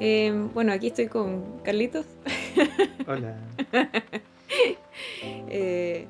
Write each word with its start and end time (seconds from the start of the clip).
Eh, 0.00 0.32
bueno, 0.52 0.72
aquí 0.72 0.88
estoy 0.88 1.06
con 1.08 1.60
Carlitos. 1.62 2.06
Hola. 3.06 3.36
Eh, 5.48 6.06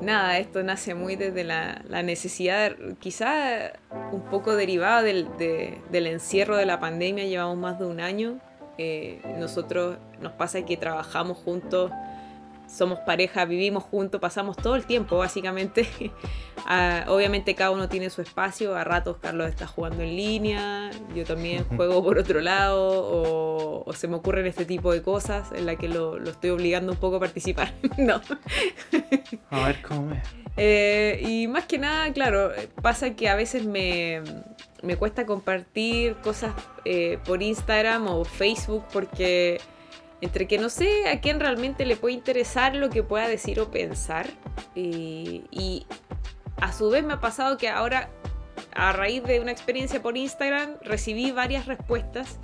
nada, 0.00 0.38
esto 0.38 0.62
nace 0.62 0.94
muy 0.94 1.16
desde 1.16 1.44
la, 1.44 1.82
necesidad, 2.02 2.72
quizá 2.98 3.72
un 4.12 4.22
poco 4.22 4.56
derivada 4.56 5.02
del, 5.02 5.28
del, 5.36 6.06
encierro 6.06 6.56
de 6.56 6.66
la 6.66 6.80
pandemia, 6.80 7.24
llevamos 7.24 7.58
más 7.58 7.78
de 7.78 7.86
un 7.86 8.00
año. 8.00 8.38
Eh, 8.78 9.20
nosotros 9.38 9.98
nos 10.20 10.32
pasa 10.32 10.64
que 10.64 10.76
trabajamos 10.76 11.38
juntos 11.38 11.92
somos 12.66 12.98
pareja, 13.00 13.44
vivimos 13.44 13.84
juntos, 13.84 14.20
pasamos 14.20 14.56
todo 14.56 14.76
el 14.76 14.84
tiempo 14.86 15.18
básicamente. 15.18 15.88
Ah, 16.66 17.04
obviamente 17.08 17.54
cada 17.54 17.72
uno 17.72 17.90
tiene 17.90 18.08
su 18.08 18.22
espacio, 18.22 18.74
a 18.74 18.84
ratos 18.84 19.18
Carlos 19.20 19.48
está 19.48 19.66
jugando 19.66 20.02
en 20.02 20.16
línea, 20.16 20.90
yo 21.14 21.24
también 21.24 21.64
juego 21.64 22.02
por 22.02 22.16
otro 22.16 22.40
lado, 22.40 23.84
o, 23.84 23.92
se 23.92 24.08
me 24.08 24.16
ocurren 24.16 24.46
este 24.46 24.64
tipo 24.64 24.90
de 24.90 25.02
cosas 25.02 25.52
en 25.52 25.66
la 25.66 25.76
que 25.76 25.88
lo, 25.88 26.16
estoy 26.22 26.50
obligando 26.50 26.92
un 26.92 26.96
poco 26.96 27.16
a 27.16 27.20
participar. 27.20 27.74
no. 27.98 28.22
a 29.50 29.66
ver 29.66 29.82
cómo 29.82 30.14
es. 30.14 30.22
Eh, 30.56 31.22
y 31.28 31.48
más 31.48 31.66
que 31.66 31.76
nada, 31.76 32.10
claro, 32.14 32.52
pasa 32.80 33.14
que 33.14 33.28
a 33.28 33.34
veces 33.34 33.66
me, 33.66 34.22
me 34.82 34.96
cuesta 34.96 35.26
compartir 35.26 36.14
cosas 36.16 36.54
eh, 36.84 37.18
por 37.26 37.42
Instagram 37.42 38.06
o 38.06 38.24
Facebook 38.24 38.84
porque 38.92 39.60
entre 40.20 40.46
que 40.46 40.58
no 40.58 40.68
sé 40.68 41.08
a 41.08 41.20
quién 41.20 41.40
realmente 41.40 41.84
le 41.84 41.96
puede 41.96 42.14
interesar 42.14 42.74
lo 42.74 42.90
que 42.90 43.02
pueda 43.02 43.28
decir 43.28 43.60
o 43.60 43.70
pensar. 43.70 44.28
Y, 44.74 45.86
a 46.56 46.72
su 46.72 46.88
vez 46.88 47.04
me 47.04 47.14
ha 47.14 47.20
pasado 47.20 47.58
que 47.58 47.68
ahora, 47.68 48.10
a 48.74 48.92
raíz 48.92 49.22
de 49.24 49.40
una 49.40 49.50
experiencia 49.50 50.00
por 50.00 50.16
Instagram, 50.16 50.76
recibí 50.82 51.30
varias 51.32 51.66
respuestas 51.66 52.38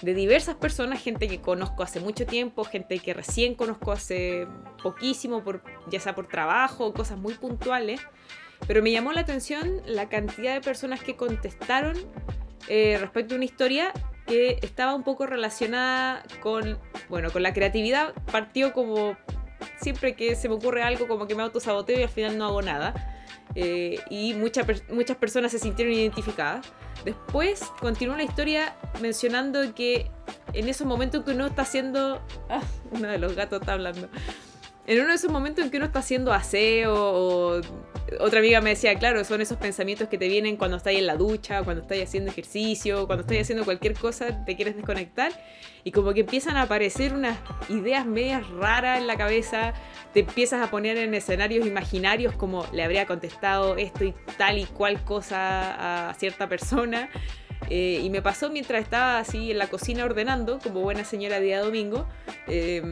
de 0.00 0.14
diversas 0.14 0.54
personas, 0.54 1.02
gente 1.02 1.26
que 1.26 1.40
conozco 1.40 1.82
hace 1.82 1.98
mucho 1.98 2.24
tiempo, 2.24 2.64
gente 2.64 3.00
que 3.00 3.14
recién 3.14 3.56
conozco 3.56 3.90
hace 3.90 4.46
poquísimo, 4.82 5.42
por, 5.42 5.62
ya 5.90 5.98
sea 5.98 6.14
por 6.14 6.28
trabajo, 6.28 6.94
cosas 6.94 7.18
muy 7.18 7.34
puntuales. 7.34 8.00
Pero 8.66 8.82
me 8.82 8.90
llamó 8.92 9.12
la 9.12 9.20
atención 9.20 9.82
la 9.86 10.08
cantidad 10.08 10.54
de 10.54 10.60
personas 10.60 11.02
que 11.02 11.16
contestaron 11.16 11.96
eh, 12.68 12.96
respecto 13.00 13.34
a 13.34 13.36
una 13.36 13.44
historia 13.44 13.92
que 14.28 14.58
estaba 14.62 14.94
un 14.94 15.02
poco 15.02 15.26
relacionada 15.26 16.22
con, 16.40 16.78
bueno, 17.08 17.32
con 17.32 17.42
la 17.42 17.52
creatividad. 17.52 18.14
Partió 18.30 18.72
como 18.72 19.16
siempre 19.80 20.14
que 20.14 20.36
se 20.36 20.48
me 20.48 20.54
ocurre 20.54 20.82
algo 20.82 21.08
como 21.08 21.26
que 21.26 21.34
me 21.34 21.42
autosaboteo 21.42 21.98
y 21.98 22.02
al 22.02 22.08
final 22.08 22.38
no 22.38 22.44
hago 22.44 22.62
nada. 22.62 22.94
Eh, 23.54 23.98
y 24.10 24.34
muchas 24.34 24.66
muchas 24.90 25.16
personas 25.16 25.50
se 25.50 25.58
sintieron 25.58 25.94
identificadas. 25.94 26.66
Después 27.04 27.62
continuó 27.80 28.16
la 28.16 28.24
historia 28.24 28.76
mencionando 29.00 29.74
que 29.74 30.10
en 30.52 30.68
esos 30.68 30.86
momentos 30.86 31.24
que 31.24 31.30
uno 31.30 31.46
está 31.46 31.62
haciendo... 31.62 32.20
Ah, 32.50 32.60
uno 32.90 33.08
de 33.08 33.18
los 33.18 33.34
gatos 33.34 33.60
está 33.60 33.72
hablando. 33.72 34.08
En 34.88 34.98
uno 35.00 35.10
de 35.10 35.16
esos 35.16 35.30
momentos 35.30 35.62
en 35.62 35.70
que 35.70 35.76
uno 35.76 35.84
está 35.84 35.98
haciendo 35.98 36.32
aseo 36.32 36.94
o 36.94 37.60
otra 38.20 38.38
amiga 38.38 38.62
me 38.62 38.70
decía, 38.70 38.98
claro, 38.98 39.22
son 39.22 39.42
esos 39.42 39.58
pensamientos 39.58 40.08
que 40.08 40.16
te 40.16 40.28
vienen 40.28 40.56
cuando 40.56 40.78
estás 40.78 40.94
en 40.94 41.06
la 41.06 41.14
ducha, 41.14 41.62
cuando 41.62 41.82
estás 41.82 41.98
haciendo 41.98 42.30
ejercicio, 42.30 43.06
cuando 43.06 43.20
estás 43.20 43.38
haciendo 43.38 43.66
cualquier 43.66 43.92
cosa, 43.92 44.46
te 44.46 44.56
quieres 44.56 44.76
desconectar 44.76 45.30
y 45.84 45.92
como 45.92 46.14
que 46.14 46.20
empiezan 46.20 46.56
a 46.56 46.62
aparecer 46.62 47.12
unas 47.12 47.36
ideas 47.68 48.06
medias 48.06 48.48
raras 48.48 48.98
en 48.98 49.06
la 49.06 49.18
cabeza, 49.18 49.74
te 50.14 50.20
empiezas 50.20 50.66
a 50.66 50.70
poner 50.70 50.96
en 50.96 51.12
escenarios 51.12 51.66
imaginarios 51.66 52.34
como 52.34 52.64
le 52.72 52.82
habría 52.82 53.04
contestado 53.04 53.76
esto 53.76 54.04
y 54.04 54.14
tal 54.38 54.56
y 54.56 54.64
cual 54.64 55.04
cosa 55.04 56.08
a 56.08 56.14
cierta 56.14 56.48
persona. 56.48 57.10
Eh, 57.68 58.00
y 58.02 58.08
me 58.08 58.22
pasó 58.22 58.48
mientras 58.48 58.82
estaba 58.82 59.18
así 59.18 59.50
en 59.50 59.58
la 59.58 59.66
cocina 59.66 60.06
ordenando, 60.06 60.58
como 60.60 60.80
buena 60.80 61.04
señora 61.04 61.40
día 61.40 61.60
domingo. 61.60 62.08
Eh, 62.46 62.82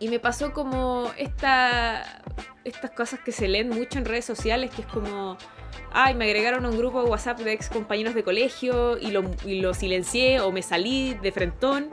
y 0.00 0.08
me 0.08 0.18
pasó 0.20 0.52
como 0.52 1.10
esta, 1.16 2.22
estas 2.64 2.90
cosas 2.92 3.20
que 3.20 3.32
se 3.32 3.48
leen 3.48 3.68
mucho 3.68 3.98
en 3.98 4.04
redes 4.04 4.24
sociales, 4.24 4.70
que 4.70 4.82
es 4.82 4.88
como, 4.88 5.36
ay, 5.92 6.14
me 6.14 6.24
agregaron 6.26 6.64
a 6.64 6.70
un 6.70 6.78
grupo 6.78 7.02
de 7.02 7.10
WhatsApp 7.10 7.40
de 7.40 7.52
ex 7.52 7.68
compañeros 7.68 8.14
de 8.14 8.22
colegio 8.22 8.98
y 8.98 9.10
lo, 9.10 9.24
y 9.44 9.60
lo 9.60 9.74
silencié 9.74 10.40
o 10.40 10.52
me 10.52 10.62
salí 10.62 11.14
de 11.14 11.32
frentón. 11.32 11.88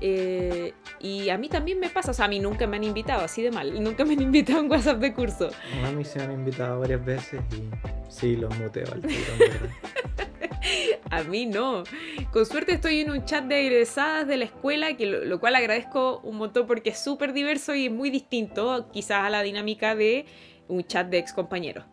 Eh, 0.00 0.74
y 1.00 1.28
a 1.28 1.38
mí 1.38 1.48
también 1.48 1.78
me 1.78 1.88
pasa, 1.88 2.10
o 2.10 2.14
sea, 2.14 2.24
a 2.26 2.28
mí 2.28 2.38
nunca 2.40 2.66
me 2.66 2.76
han 2.76 2.84
invitado 2.84 3.22
así 3.22 3.42
de 3.42 3.50
mal, 3.50 3.82
nunca 3.82 4.04
me 4.04 4.14
han 4.14 4.22
invitado 4.22 4.58
a 4.58 4.62
un 4.62 4.70
WhatsApp 4.70 4.98
de 4.98 5.12
curso. 5.12 5.50
A 5.84 5.90
mí 5.92 6.04
se 6.04 6.18
me 6.18 6.24
han 6.24 6.32
invitado 6.32 6.80
varias 6.80 7.04
veces 7.04 7.40
y 7.52 7.70
sí, 8.10 8.36
los 8.36 8.56
muteo 8.58 8.86
al 8.92 9.02
tiro, 9.02 9.14
A 11.10 11.22
mí 11.22 11.46
no. 11.46 11.84
Con 12.32 12.46
suerte 12.46 12.74
estoy 12.74 13.00
en 13.00 13.10
un 13.10 13.24
chat 13.24 13.44
de 13.44 13.66
egresadas 13.66 14.26
de 14.26 14.36
la 14.36 14.44
escuela, 14.44 14.96
que 14.96 15.06
lo, 15.06 15.40
cual 15.40 15.56
agradezco 15.56 16.20
un 16.22 16.36
montón 16.36 16.66
porque 16.66 16.90
es 16.90 16.98
súper 16.98 17.32
diverso 17.32 17.74
y 17.74 17.90
muy 17.90 18.10
distinto 18.10 18.88
quizás 18.92 19.24
a 19.24 19.30
la 19.30 19.42
dinámica 19.42 19.94
de 19.94 20.26
un 20.68 20.84
chat 20.84 21.08
de 21.08 21.18
ex 21.18 21.32
compañeros. 21.32 21.84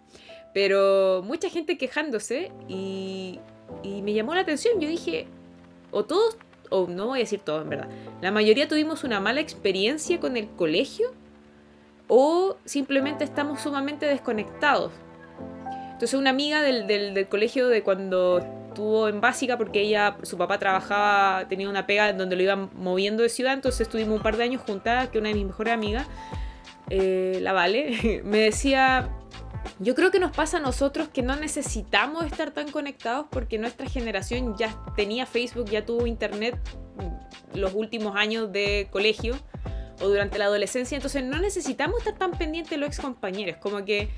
Pero 0.54 1.22
mucha 1.24 1.50
gente 1.50 1.78
quejándose 1.78 2.52
y, 2.68 3.40
me 3.84 4.14
llamó 4.14 4.36
la 4.36 4.42
atención. 4.42 4.80
Yo 4.80 4.88
dije, 4.90 5.28
o 5.92 6.04
todos, 6.04 6.38
o 6.70 6.88
no 6.88 7.08
voy 7.08 7.20
a 7.20 7.24
decir 7.24 7.40
todos 7.40 7.64
en 7.64 7.70
verdad, 7.70 7.90
la 8.22 8.32
mayoría 8.32 8.68
tuvimos 8.68 9.04
una 9.04 9.20
mala 9.20 9.40
experiencia 9.40 10.20
con 10.20 10.36
el 10.36 10.50
colegio 10.50 11.14
o 12.08 12.58
simplemente 12.66 13.24
estamos 13.24 13.62
sumamente 13.62 14.06
desconectados. 14.06 14.92
Entonces 15.94 16.20
una 16.20 16.32
amiga 16.32 16.62
del, 16.62 16.88
del 16.88 17.28
colegio 17.30 17.70
de 17.70 17.84
cuando 17.84 18.61
estuvo 18.72 19.10
en 19.10 19.20
básica 19.20 19.58
porque 19.58 19.82
ella, 19.82 20.18
su 20.24 20.38
papá 20.38 20.58
trabajaba, 20.58 21.48
tenía 21.48 21.70
una 21.70 21.86
pega 21.86 22.12
donde 22.14 22.36
lo 22.36 22.44
iban 22.44 22.70
moviendo 22.74 23.22
de 23.22 23.30
ciudad, 23.30 23.54
entonces 23.54 23.82
estuvimos 23.82 24.16
un 24.16 24.24
par 24.24 24.38
de 24.38 24.44
años 24.44 24.62
juntas, 24.66 25.10
que 25.10 25.20
una 25.20 25.30
de 25.30 25.36
mis 25.36 25.46
mejores 25.46 25.74
amigas, 25.74 26.08
eh, 26.90 27.40
la 27.42 27.54
Vale, 27.54 28.22
me 28.24 28.40
decía, 28.40 29.10
yo 29.80 29.94
creo 29.94 30.10
que 30.10 30.20
nos 30.20 30.32
pasa 30.32 30.58
a 30.58 30.60
nosotros 30.62 31.10
que 31.10 31.22
no 31.22 31.36
necesitamos 31.36 32.26
estar 32.26 32.52
tan 32.52 32.72
conectados 32.72 33.28
porque 33.30 33.58
nuestra 33.58 33.88
generación 33.88 34.56
ya 34.58 34.74
tenía 34.96 35.26
Facebook, 35.26 35.70
ya 35.70 35.86
tuvo 35.86 36.08
internet 36.08 36.58
los 37.54 37.74
últimos 37.74 38.16
años 38.16 38.52
de 38.52 38.88
colegio 38.90 39.36
o 40.02 40.08
durante 40.08 40.40
la 40.40 40.46
adolescencia, 40.46 40.96
entonces 40.96 41.24
no 41.24 41.40
necesitamos 41.40 42.00
estar 42.00 42.18
tan 42.18 42.32
pendientes 42.32 42.72
de 42.72 42.78
los 42.78 42.88
ex 42.88 43.00
compañeros, 43.00 43.58
como 43.58 43.84
que 43.86 44.10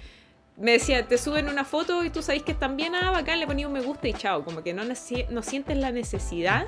me 0.58 0.74
decía, 0.74 1.08
te 1.08 1.18
suben 1.18 1.50
una 1.50 1.66
foto 1.66 2.04
y 2.04 2.10
tú 2.10 2.22
sabes 2.22 2.44
que 2.44 2.52
están 2.52 2.78
bien, 2.78 2.96
ah, 2.96 3.12
bacán, 3.12 3.40
le 3.40 3.48
ponía 3.48 3.68
un 3.68 3.74
me 3.74 3.82
gusta 3.82 4.08
y 4.08 4.14
chao. 4.14 4.44
Como 4.46 4.64
que 4.64 4.74
no, 4.74 4.84
no 4.84 5.42
sientes 5.42 5.78
la 5.78 5.92
necesidad 5.92 6.68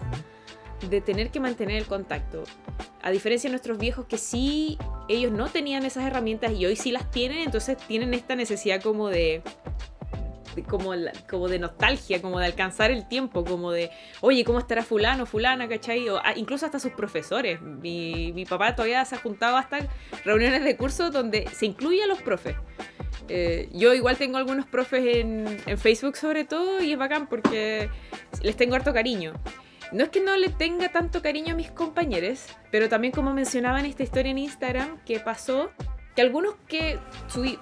de 0.90 1.02
tener 1.02 1.32
que 1.32 1.40
mantener 1.40 1.78
el 1.78 1.86
contacto. 1.86 2.44
A 3.02 3.12
diferencia 3.12 3.48
de 3.48 3.52
nuestros 3.52 3.78
viejos 3.78 4.06
que 4.06 4.18
sí, 4.18 4.78
ellos 5.08 5.32
no 5.32 5.50
tenían 5.50 5.86
esas 5.86 6.06
herramientas 6.06 6.54
y 6.54 6.66
hoy 6.66 6.76
sí 6.76 6.92
las 6.92 7.10
tienen, 7.12 7.40
entonces 7.40 7.78
tienen 7.78 8.14
esta 8.14 8.36
necesidad 8.36 8.82
como 8.82 9.10
de, 9.10 9.44
como, 10.68 10.92
como 11.30 11.48
de 11.48 11.60
nostalgia, 11.60 12.22
como 12.22 12.40
de 12.40 12.46
alcanzar 12.48 12.92
el 12.92 13.08
tiempo, 13.08 13.46
como 13.46 13.72
de, 13.72 13.92
oye, 14.22 14.44
¿cómo 14.44 14.60
estará 14.60 14.84
fulano, 14.84 15.26
fulana, 15.26 15.68
cachai? 15.68 16.10
O, 16.10 16.18
ah, 16.18 16.34
incluso 16.36 16.66
hasta 16.66 16.80
sus 16.80 16.92
profesores. 16.94 17.62
Mi, 17.62 18.34
mi 18.34 18.46
papá 18.46 18.76
todavía 18.76 19.06
se 19.06 19.16
ha 19.16 19.20
juntado 19.20 19.58
hasta 19.58 19.80
reuniones 20.24 20.64
de 20.64 20.76
curso 20.76 21.12
donde 21.12 21.48
se 21.54 21.66
incluye 21.66 22.04
a 22.04 22.08
los 22.08 22.22
profes. 22.22 22.56
Eh, 23.28 23.70
yo 23.74 23.94
igual 23.94 24.18
tengo 24.18 24.38
algunos 24.38 24.66
profes 24.66 25.18
en, 25.18 25.60
Facebook 25.78 26.16
sobre 26.16 26.46
todo 26.46 26.82
y 26.82 26.94
es 26.94 26.98
bacán 26.98 27.28
porque 27.28 27.90
les 28.42 28.56
tengo 28.56 28.76
harto 28.76 28.94
cariño. 28.94 29.34
No 29.92 30.04
es 30.04 30.10
que 30.10 30.22
no 30.22 30.36
le 30.36 30.50
tenga 30.50 30.90
tanto 30.90 31.22
cariño 31.22 31.54
a 31.54 31.56
mis 31.56 31.72
compañeros, 31.72 32.46
pero 32.72 32.90
también 32.90 33.14
como 33.14 33.34
mencionaba 33.34 33.80
en 33.80 33.86
esta 33.86 34.04
historia 34.04 34.32
en 34.32 34.40
Instagram 34.40 35.00
que 35.06 35.20
pasó, 35.20 35.72
que 36.16 36.22
algunos 36.22 36.56
que 36.68 37.00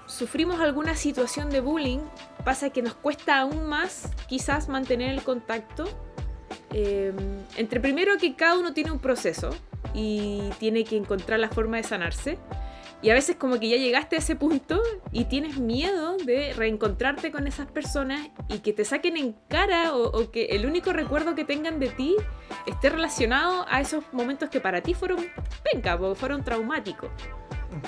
sufrimos 0.06 0.60
alguna 0.62 0.96
situación 0.96 1.50
de 1.50 1.60
bullying, 1.60 2.00
pasa 2.46 2.70
que 2.70 2.82
nos 2.82 2.94
cuesta 2.94 3.40
aún 3.40 3.66
más 3.66 4.12
quizás 4.28 4.70
mantener 4.70 5.12
el 5.12 5.22
contacto. 5.22 5.86
Em, 6.72 7.16
entre 7.58 7.80
primero 7.80 8.18
que 8.18 8.36
cada 8.36 8.58
uno 8.58 8.74
tiene 8.74 8.92
un 8.92 9.00
proceso 9.00 9.50
y 9.94 10.50
tiene 10.60 10.84
que 10.84 10.96
encontrar 10.96 11.40
la 11.40 11.50
forma 11.50 11.78
de 11.78 11.84
sanarse. 11.84 12.38
Y 13.04 13.10
a 13.10 13.14
veces 13.14 13.36
como 13.36 13.60
que 13.60 13.68
ya 13.68 13.76
llegaste 13.76 14.16
a 14.16 14.20
ese 14.20 14.38
punto 14.38 14.82
y 15.12 15.26
tienes 15.26 15.58
miedo 15.58 16.16
de 16.16 16.54
reencontrarte 16.54 17.34
con 17.34 17.48
esas 17.48 17.68
personas 17.68 18.30
y 18.48 18.60
que 18.60 18.72
te 18.72 18.86
saquen 18.86 19.18
en 19.18 19.36
cara 19.50 19.94
o, 19.94 20.32
que 20.32 20.46
el 20.46 20.66
único 20.66 20.94
recuerdo 20.94 21.36
que 21.36 21.44
tengan 21.44 21.82
de 21.82 21.90
ti 21.90 22.16
esté 22.66 22.90
relacionado 22.90 23.66
a 23.68 23.82
esos 23.82 24.06
momentos 24.14 24.50
que 24.50 24.62
para 24.62 24.82
ti 24.82 24.94
fueron 24.94 25.20
penca, 25.70 25.96
o 25.96 26.16
fueron 26.16 26.46
traumáticos. 26.46 27.10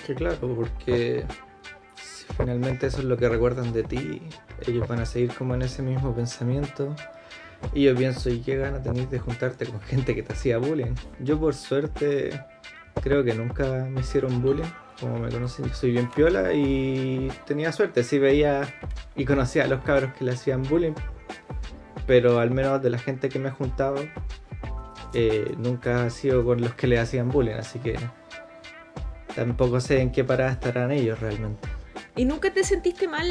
Que 0.05 0.15
claro, 0.15 0.53
porque 0.53 1.23
si 1.95 2.25
finalmente 2.37 2.87
eso 2.87 2.97
es 2.97 3.05
lo 3.05 3.15
que 3.15 3.29
recuerdan 3.29 3.71
de 3.71 3.83
ti, 3.83 4.21
ellos 4.67 4.85
van 4.85 4.99
a 4.99 5.05
seguir 5.05 5.33
como 5.33 5.55
en 5.55 5.61
ese 5.61 5.81
mismo 5.81 6.13
pensamiento. 6.13 6.93
Y 7.73 7.83
yo 7.83 7.95
pienso, 7.95 8.29
¿y 8.29 8.41
qué 8.41 8.57
gana 8.57 8.83
tenéis 8.83 9.09
de 9.09 9.19
juntarte 9.19 9.65
con 9.65 9.79
gente 9.87 10.13
que 10.13 10.23
te 10.23 10.33
hacía 10.33 10.57
bullying? 10.57 10.93
Yo 11.21 11.39
por 11.39 11.53
suerte 11.53 12.37
creo 13.01 13.23
que 13.23 13.33
nunca 13.33 13.87
me 13.89 14.01
hicieron 14.01 14.41
bullying 14.41 14.65
como 14.99 15.19
me 15.19 15.29
conocen, 15.29 15.65
yo 15.65 15.73
soy 15.73 15.91
bien 15.91 16.09
piola 16.09 16.53
y 16.53 17.29
tenía 17.45 17.71
suerte, 17.71 18.03
sí 18.03 18.19
veía 18.19 18.61
y 19.15 19.25
conocía 19.25 19.65
a 19.65 19.67
los 19.67 19.81
cabros 19.81 20.13
que 20.13 20.23
le 20.23 20.31
hacían 20.31 20.63
bullying, 20.63 20.93
pero 22.07 22.39
al 22.39 22.51
menos 22.51 22.81
de 22.81 22.89
la 22.89 22.97
gente 22.97 23.29
que 23.29 23.39
me 23.39 23.49
ha 23.49 23.51
juntado, 23.51 23.97
eh, 25.13 25.53
nunca 25.57 26.05
ha 26.05 26.09
sido 26.09 26.43
con 26.45 26.61
los 26.61 26.73
que 26.75 26.87
le 26.87 26.99
hacían 26.99 27.29
bullying, 27.29 27.55
así 27.55 27.79
que 27.79 27.95
tampoco 29.35 29.79
sé 29.79 30.01
en 30.01 30.11
qué 30.11 30.23
parada 30.23 30.51
estarán 30.51 30.91
ellos 30.91 31.19
realmente. 31.19 31.67
¿Y 32.15 32.25
nunca 32.25 32.53
te 32.53 32.63
sentiste 32.63 33.07
mal, 33.07 33.29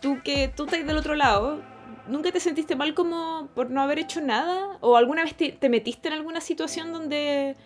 tú 0.00 0.18
que 0.22 0.48
tú 0.48 0.64
estás 0.64 0.86
del 0.86 0.96
otro 0.96 1.14
lado, 1.14 1.62
nunca 2.06 2.30
te 2.32 2.40
sentiste 2.40 2.76
mal 2.76 2.94
como 2.94 3.48
por 3.54 3.70
no 3.70 3.80
haber 3.80 3.98
hecho 3.98 4.20
nada? 4.20 4.76
¿O 4.80 4.96
alguna 4.96 5.24
vez 5.24 5.34
te, 5.34 5.68
metiste 5.68 6.08
en 6.08 6.14
alguna 6.14 6.40
situación 6.40 6.92
donde 6.92 7.56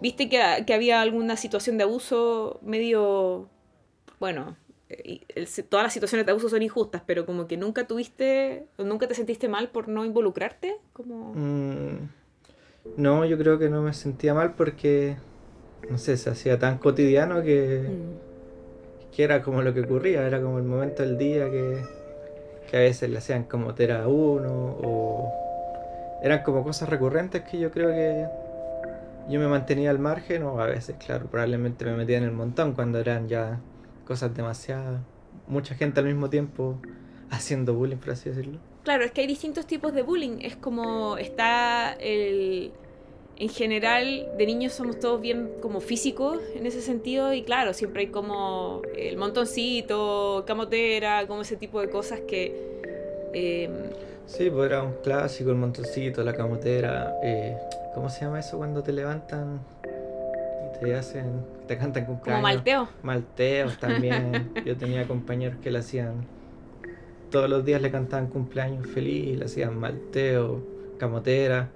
viste 0.00 0.28
que, 0.28 0.40
que, 0.66 0.74
había 0.74 1.00
alguna 1.00 1.36
situación 1.36 1.78
de 1.78 1.84
abuso 1.84 2.58
medio, 2.62 3.48
bueno, 4.18 4.56
todas 5.68 5.84
las 5.84 5.92
situaciones 5.92 6.26
de 6.26 6.32
abuso 6.32 6.48
son 6.48 6.62
injustas, 6.62 7.02
pero 7.06 7.26
como 7.26 7.46
que 7.46 7.56
nunca 7.56 7.86
tuviste, 7.86 8.66
o 8.76 8.84
nunca 8.84 9.08
te 9.08 9.14
sentiste 9.14 9.48
mal 9.48 9.70
por 9.70 9.88
no 9.88 10.04
involucrarte? 10.04 10.76
Como... 10.92 11.32
Mm, 11.34 12.08
no, 12.96 13.24
yo 13.24 13.36
creo 13.36 13.58
que 13.58 13.68
no 13.68 13.82
me 13.82 13.92
sentía 13.92 14.32
mal 14.32 14.54
porque, 14.54 15.16
no 15.90 15.98
sé, 15.98 16.16
se 16.16 16.30
hacía 16.30 16.58
tan 16.58 16.78
cotidiano 16.78 17.42
que, 17.42 17.82
mm. 17.88 19.12
que 19.14 19.24
era 19.24 19.42
como 19.42 19.62
lo 19.62 19.74
que 19.74 19.80
ocurría, 19.80 20.26
era 20.26 20.40
como 20.40 20.58
el 20.58 20.64
momento 20.64 21.02
del 21.02 21.18
día 21.18 21.50
que, 21.50 21.82
que 22.70 22.76
a 22.76 22.80
veces 22.80 23.10
le 23.10 23.18
hacían 23.18 23.44
como 23.44 23.74
tera 23.74 24.04
a 24.04 24.08
uno, 24.08 24.78
o 24.82 25.32
eran 26.22 26.42
como 26.44 26.62
cosas 26.62 26.88
recurrentes 26.88 27.42
que 27.42 27.58
yo 27.58 27.72
creo 27.72 27.90
que 27.90 28.26
yo 29.28 29.40
me 29.40 29.48
mantenía 29.48 29.90
al 29.90 29.98
margen, 29.98 30.42
o 30.44 30.60
a 30.60 30.66
veces, 30.66 30.96
claro, 31.04 31.26
probablemente 31.26 31.84
me 31.84 31.92
metía 31.92 32.18
en 32.18 32.24
el 32.24 32.32
montón 32.32 32.72
cuando 32.72 32.98
eran 32.98 33.28
ya 33.28 33.60
cosas 34.04 34.34
demasiadas, 34.34 35.00
mucha 35.48 35.74
gente 35.74 36.00
al 36.00 36.06
mismo 36.06 36.30
tiempo 36.30 36.78
haciendo 37.30 37.74
bullying, 37.74 37.96
por 37.96 38.10
así 38.10 38.28
decirlo. 38.28 38.58
Claro, 38.84 39.04
es 39.04 39.10
que 39.10 39.22
hay 39.22 39.26
distintos 39.26 39.66
tipos 39.66 39.92
de 39.92 40.02
bullying. 40.02 40.38
Es 40.40 40.56
como 40.56 41.18
está 41.18 41.92
el... 41.94 42.72
En 43.38 43.48
general, 43.50 44.28
de 44.38 44.46
niños 44.46 44.72
somos 44.72 44.98
todos 44.98 45.20
bien 45.20 45.50
como 45.60 45.80
físicos 45.80 46.38
en 46.54 46.64
ese 46.64 46.80
sentido 46.80 47.34
y 47.34 47.42
claro, 47.42 47.74
siempre 47.74 48.02
hay 48.02 48.06
como 48.06 48.80
el 48.96 49.18
montoncito, 49.18 50.44
camotera, 50.46 51.26
como 51.26 51.42
ese 51.42 51.56
tipo 51.56 51.80
de 51.80 51.90
cosas 51.90 52.20
que... 52.20 52.54
Eh... 53.34 53.68
Sí, 54.26 54.50
pues 54.50 54.70
era 54.70 54.82
un 54.82 54.94
clásico, 55.02 55.50
el 55.50 55.56
montoncito, 55.56 56.22
la 56.22 56.34
camotera. 56.34 57.14
Eh, 57.22 57.56
¿Cómo 57.94 58.10
se 58.10 58.24
llama 58.24 58.40
eso 58.40 58.58
cuando 58.58 58.82
te 58.82 58.92
levantan 58.92 59.60
y 59.84 60.84
te 60.84 60.94
hacen 60.94 61.56
te 61.66 61.76
cantan 61.76 62.04
cumpleaños. 62.04 62.42
Como 62.42 62.54
malteo. 62.54 62.88
Malteos 63.02 63.78
también. 63.80 64.50
Yo 64.64 64.76
tenía 64.76 65.06
compañeros 65.06 65.58
que 65.62 65.70
le 65.70 65.78
hacían. 65.78 66.26
Todos 67.30 67.50
los 67.50 67.64
días 67.64 67.82
le 67.82 67.90
cantaban 67.90 68.28
cumpleaños 68.28 68.86
feliz, 68.86 69.36
le 69.36 69.44
hacían 69.46 69.78
malteo, 69.78 70.62
camotera. 70.98 71.70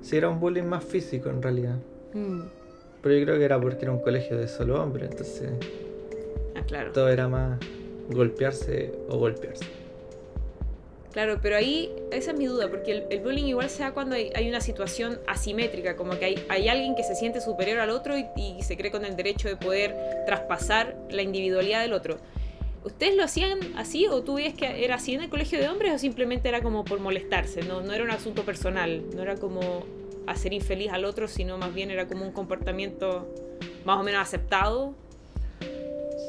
Sí, 0.00 0.16
era 0.16 0.28
un 0.28 0.40
bullying 0.40 0.64
más 0.64 0.84
físico 0.84 1.28
en 1.28 1.42
realidad. 1.42 1.76
Mm. 2.14 2.42
Pero 3.02 3.14
yo 3.16 3.24
creo 3.24 3.38
que 3.38 3.44
era 3.44 3.60
porque 3.60 3.82
era 3.82 3.92
un 3.92 4.00
colegio 4.00 4.36
de 4.38 4.48
solo 4.48 4.82
hombres, 4.82 5.10
entonces. 5.10 5.52
Ah, 6.54 6.62
claro. 6.66 6.92
Todo 6.92 7.08
era 7.08 7.28
más 7.28 7.58
golpearse 8.10 8.92
o 9.08 9.18
golpearse. 9.18 9.83
Claro, 11.14 11.38
pero 11.40 11.56
ahí 11.56 11.94
esa 12.10 12.32
es 12.32 12.36
mi 12.36 12.46
duda, 12.46 12.68
porque 12.68 13.06
el, 13.08 13.20
bullying 13.20 13.44
igual 13.44 13.70
se 13.70 13.84
da 13.84 13.92
cuando 13.92 14.16
hay, 14.16 14.48
una 14.48 14.60
situación 14.60 15.20
asimétrica, 15.28 15.94
como 15.94 16.18
que 16.18 16.42
hay, 16.48 16.68
alguien 16.68 16.96
que 16.96 17.04
se 17.04 17.14
siente 17.14 17.40
superior 17.40 17.78
al 17.78 17.90
otro 17.90 18.16
y, 18.18 18.60
se 18.64 18.76
cree 18.76 18.90
con 18.90 19.04
el 19.04 19.14
derecho 19.14 19.46
de 19.46 19.54
poder 19.54 19.94
traspasar 20.26 20.96
la 21.10 21.22
individualidad 21.22 21.82
del 21.82 21.92
otro. 21.92 22.16
¿Ustedes 22.82 23.14
lo 23.14 23.22
hacían 23.22 23.60
así 23.76 24.08
o 24.08 24.24
tú 24.24 24.34
ves 24.34 24.54
que 24.54 24.84
era 24.84 24.96
así 24.96 25.14
en 25.14 25.22
el 25.22 25.30
colegio 25.30 25.60
de 25.60 25.68
hombres 25.68 25.92
o 25.94 25.98
simplemente 26.00 26.48
era 26.48 26.62
como 26.62 26.84
por 26.84 26.98
molestarse? 26.98 27.62
No, 27.62 27.80
no 27.80 27.92
era 27.92 28.02
un 28.02 28.10
asunto 28.10 28.42
personal, 28.42 29.04
no 29.14 29.22
era 29.22 29.36
como 29.36 29.84
hacer 30.26 30.52
infeliz 30.52 30.90
al 30.90 31.04
otro, 31.04 31.28
sino 31.28 31.58
más 31.58 31.72
bien 31.72 31.92
era 31.92 32.08
como 32.08 32.24
un 32.26 32.32
comportamiento 32.32 33.32
más 33.84 34.00
o 34.00 34.02
menos 34.02 34.20
aceptado. 34.20 34.94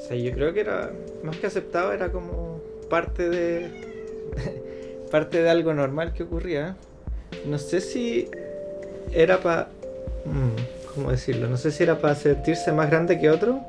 Sí, 0.08 0.22
yo 0.22 0.32
creo 0.32 0.54
que 0.54 0.60
era 0.60 0.92
más 1.24 1.38
que 1.38 1.48
aceptado, 1.48 1.92
era 1.92 2.12
como 2.12 2.62
parte 2.88 3.30
de 3.30 3.86
parte 5.12 5.42
de 5.42 5.50
algo 5.50 5.74
normal 5.74 6.14
que 6.14 6.24
ocurría. 6.24 6.76
No 7.46 7.58
sé 7.58 7.82
si 7.82 8.30
era 9.12 9.40
para... 9.40 9.68
Mm, 10.26 10.94
¿Cómo 10.94 11.12
decirlo? 11.12 11.50
No 11.50 11.58
sé 11.58 11.72
si 11.72 11.84
era 11.84 12.00
para 12.00 12.16
sentirse 12.16 12.72
más 12.72 12.90
grande 12.90 13.20
que 13.20 13.30
otro, 13.30 13.60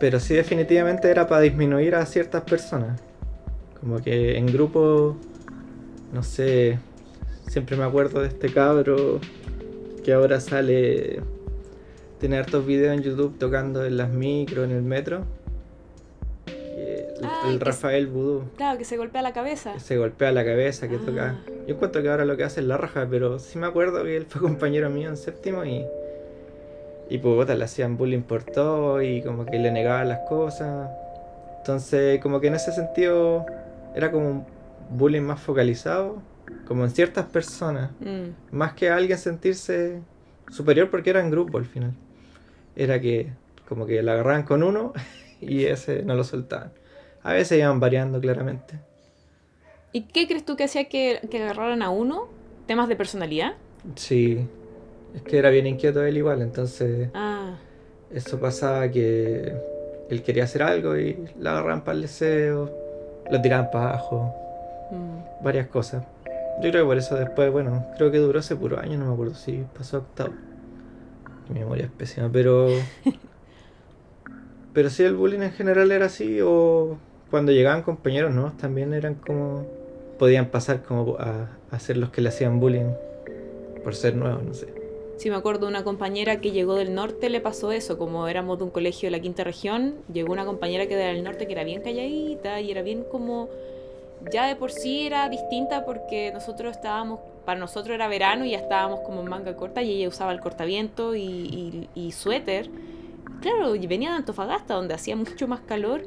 pero 0.00 0.18
sí 0.18 0.34
definitivamente 0.34 1.08
era 1.08 1.28
para 1.28 1.42
disminuir 1.42 1.94
a 1.94 2.04
ciertas 2.04 2.42
personas. 2.42 3.00
Como 3.78 4.00
que 4.02 4.36
en 4.36 4.46
grupo, 4.46 5.16
no 6.12 6.22
sé, 6.24 6.78
siempre 7.46 7.76
me 7.76 7.84
acuerdo 7.84 8.22
de 8.22 8.28
este 8.28 8.52
cabro 8.52 9.20
que 10.04 10.12
ahora 10.12 10.40
sale, 10.40 11.20
tiene 12.18 12.38
hartos 12.38 12.66
videos 12.66 12.96
en 12.96 13.02
YouTube 13.02 13.38
tocando 13.38 13.84
en 13.84 13.96
las 13.96 14.10
micro, 14.10 14.64
en 14.64 14.72
el 14.72 14.82
metro 14.82 15.24
el 17.46 17.60
Rafael 17.60 18.06
Vudú. 18.06 18.44
Claro, 18.56 18.78
que 18.78 18.84
se 18.84 18.96
golpea 18.96 19.22
la 19.22 19.32
cabeza. 19.32 19.78
se 19.78 19.96
golpea 19.96 20.32
la 20.32 20.44
cabeza, 20.44 20.88
que 20.88 20.98
toca. 20.98 21.36
Ah. 21.36 21.50
Yo 21.66 21.74
encuentro 21.74 22.02
que 22.02 22.08
ahora 22.08 22.24
lo 22.24 22.36
que 22.36 22.44
hace 22.44 22.60
es 22.60 22.66
la 22.66 22.76
raja, 22.76 23.06
pero 23.10 23.38
sí 23.38 23.58
me 23.58 23.66
acuerdo 23.66 24.02
que 24.04 24.16
él 24.16 24.26
fue 24.26 24.40
compañero 24.40 24.90
mío 24.90 25.08
en 25.08 25.16
séptimo 25.16 25.64
y. 25.64 25.84
Y 27.08 27.18
pues 27.18 27.48
le 27.48 27.64
hacían 27.64 27.96
bullying 27.96 28.22
por 28.22 28.44
todo 28.44 29.02
y 29.02 29.20
como 29.22 29.44
que 29.44 29.58
le 29.58 29.72
negaban 29.72 30.08
las 30.08 30.20
cosas. 30.28 30.88
Entonces, 31.58 32.20
como 32.20 32.40
que 32.40 32.46
en 32.46 32.54
ese 32.54 32.70
sentido 32.70 33.46
era 33.96 34.12
como 34.12 34.28
un 34.28 34.46
bullying 34.90 35.22
más 35.22 35.40
focalizado, 35.40 36.22
como 36.66 36.84
en 36.84 36.90
ciertas 36.90 37.26
personas, 37.26 37.90
mm. 38.00 38.56
más 38.56 38.74
que 38.74 38.90
alguien 38.90 39.18
sentirse 39.18 40.00
superior 40.50 40.88
porque 40.90 41.10
era 41.10 41.20
en 41.20 41.30
grupo 41.30 41.58
al 41.58 41.64
final. 41.64 41.94
Era 42.76 43.00
que 43.00 43.32
como 43.68 43.86
que 43.86 44.02
la 44.02 44.12
agarraban 44.12 44.42
con 44.42 44.62
uno 44.62 44.92
y 45.40 45.64
ese 45.64 46.02
no 46.02 46.14
lo 46.14 46.24
soltaban. 46.24 46.72
A 47.22 47.32
veces 47.32 47.58
iban 47.58 47.80
variando 47.80 48.20
claramente. 48.20 48.78
¿Y 49.92 50.02
qué 50.02 50.26
crees 50.26 50.44
tú 50.44 50.56
que 50.56 50.64
hacía 50.64 50.88
que, 50.88 51.20
agarraran 51.32 51.82
a 51.82 51.90
uno? 51.90 52.28
¿Temas 52.66 52.88
de 52.88 52.96
personalidad? 52.96 53.54
Sí. 53.96 54.46
Es 55.14 55.22
que 55.22 55.38
era 55.38 55.50
bien 55.50 55.66
inquieto 55.66 56.02
él 56.04 56.16
igual, 56.16 56.42
entonces. 56.42 57.08
Ah. 57.14 57.56
Eso 58.12 58.38
pasaba 58.38 58.90
que 58.90 59.54
él 60.08 60.22
quería 60.22 60.44
hacer 60.44 60.62
algo 60.62 60.96
y 60.96 61.28
la 61.38 61.52
agarraban 61.52 61.82
para 61.82 61.96
el 61.96 62.02
deseo, 62.02 62.70
lo 63.30 63.40
tiraban 63.42 63.70
para 63.70 63.90
abajo. 63.90 64.34
Mm. 64.90 65.44
Varias 65.44 65.66
cosas. 65.68 66.04
Yo 66.62 66.70
creo 66.70 66.84
que 66.84 66.88
por 66.88 66.98
eso 66.98 67.16
después, 67.16 67.50
bueno, 67.50 67.86
creo 67.96 68.10
que 68.10 68.18
duró 68.18 68.38
ese 68.38 68.54
puro 68.54 68.78
año, 68.78 68.98
no 68.98 69.06
me 69.06 69.12
acuerdo 69.14 69.34
si 69.34 69.64
pasó 69.76 69.98
octavo. 69.98 70.34
Mi 71.48 71.60
memoria 71.60 71.86
es 71.86 71.90
pésima, 71.90 72.28
pero. 72.30 72.68
pero 74.72 74.90
sí, 74.90 75.02
el 75.02 75.16
bullying 75.16 75.40
en 75.40 75.52
general 75.52 75.90
era 75.90 76.06
así, 76.06 76.40
o 76.42 76.98
cuando 77.30 77.52
llegaban 77.52 77.82
compañeros 77.82 78.34
nuevos 78.34 78.56
también 78.56 78.92
eran 78.92 79.14
como. 79.14 79.66
podían 80.18 80.46
pasar 80.50 80.82
como 80.82 81.16
a, 81.18 81.48
a 81.70 81.78
ser 81.78 81.96
los 81.96 82.10
que 82.10 82.20
le 82.20 82.28
hacían 82.28 82.60
bullying 82.60 82.92
por 83.82 83.94
ser 83.94 84.14
nuevos, 84.14 84.42
no 84.42 84.54
sé. 84.54 84.80
Sí, 85.16 85.28
me 85.28 85.36
acuerdo 85.36 85.68
una 85.68 85.84
compañera 85.84 86.40
que 86.40 86.50
llegó 86.50 86.76
del 86.76 86.94
norte, 86.94 87.28
le 87.28 87.42
pasó 87.42 87.72
eso, 87.72 87.98
como 87.98 88.26
éramos 88.26 88.56
de 88.56 88.64
un 88.64 88.70
colegio 88.70 89.06
de 89.08 89.10
la 89.10 89.20
quinta 89.20 89.44
región, 89.44 89.96
llegó 90.10 90.32
una 90.32 90.46
compañera 90.46 90.86
que 90.86 90.94
era 90.94 91.12
del 91.12 91.22
norte 91.22 91.46
que 91.46 91.52
era 91.52 91.62
bien 91.62 91.82
calladita 91.82 92.60
y 92.62 92.70
era 92.70 92.80
bien 92.80 93.04
como, 93.04 93.50
ya 94.32 94.46
de 94.46 94.56
por 94.56 94.72
sí 94.72 95.06
era 95.06 95.28
distinta 95.28 95.84
porque 95.84 96.30
nosotros 96.32 96.74
estábamos, 96.74 97.20
para 97.44 97.60
nosotros 97.60 97.94
era 97.94 98.08
verano 98.08 98.46
y 98.46 98.52
ya 98.52 98.58
estábamos 98.58 99.00
como 99.00 99.20
en 99.20 99.28
manga 99.28 99.54
corta 99.56 99.82
y 99.82 99.90
ella 99.92 100.08
usaba 100.08 100.32
el 100.32 100.40
cortaviento 100.40 101.14
y, 101.14 101.22
y, 101.22 101.88
y 101.94 102.12
suéter. 102.12 102.70
Claro, 103.42 103.72
venía 103.72 104.10
de 104.10 104.16
Antofagasta 104.16 104.72
donde 104.72 104.94
hacía 104.94 105.16
mucho 105.16 105.46
más 105.48 105.60
calor 105.60 106.02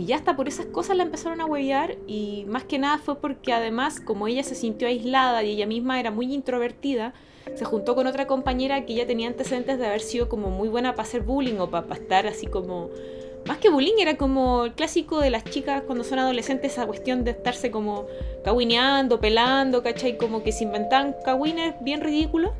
y 0.00 0.06
ya 0.06 0.16
hasta 0.16 0.34
por 0.34 0.48
esas 0.48 0.64
cosas 0.66 0.96
la 0.96 1.02
empezaron 1.02 1.42
a 1.42 1.46
huevear 1.46 1.96
y 2.06 2.46
más 2.48 2.64
que 2.64 2.78
nada 2.78 2.96
fue 2.96 3.16
porque 3.16 3.52
además 3.52 4.00
como 4.00 4.28
ella 4.28 4.42
se 4.42 4.54
sintió 4.54 4.88
aislada 4.88 5.42
y 5.42 5.50
ella 5.50 5.66
misma 5.66 6.00
era 6.00 6.10
muy 6.10 6.32
introvertida, 6.32 7.12
se 7.54 7.66
juntó 7.66 7.94
con 7.94 8.06
otra 8.06 8.26
compañera 8.26 8.86
que 8.86 8.94
ya 8.94 9.06
tenía 9.06 9.28
antecedentes 9.28 9.78
de 9.78 9.86
haber 9.86 10.00
sido 10.00 10.30
como 10.30 10.48
muy 10.48 10.68
buena 10.68 10.94
para 10.94 11.06
hacer 11.06 11.20
bullying 11.20 11.58
o 11.58 11.70
para, 11.70 11.94
estar 11.94 12.26
así 12.26 12.46
como... 12.46 12.88
Más 13.46 13.58
que 13.58 13.68
bullying 13.68 13.94
era 13.98 14.16
como 14.16 14.64
el 14.64 14.72
clásico 14.72 15.18
de 15.20 15.30
las 15.30 15.44
chicas 15.44 15.82
cuando 15.86 16.04
son 16.04 16.18
adolescentes, 16.18 16.72
esa 16.72 16.86
cuestión 16.86 17.24
de 17.24 17.32
estarse 17.32 17.70
como 17.70 18.06
caguineando, 18.44 19.18
pelando, 19.18 19.82
¿cachai? 19.82 20.18
Como 20.18 20.42
que 20.42 20.52
se 20.52 20.64
inventan 20.64 21.16
cagüines 21.24 21.74
bien 21.82 22.00
ridículos. 22.02 22.52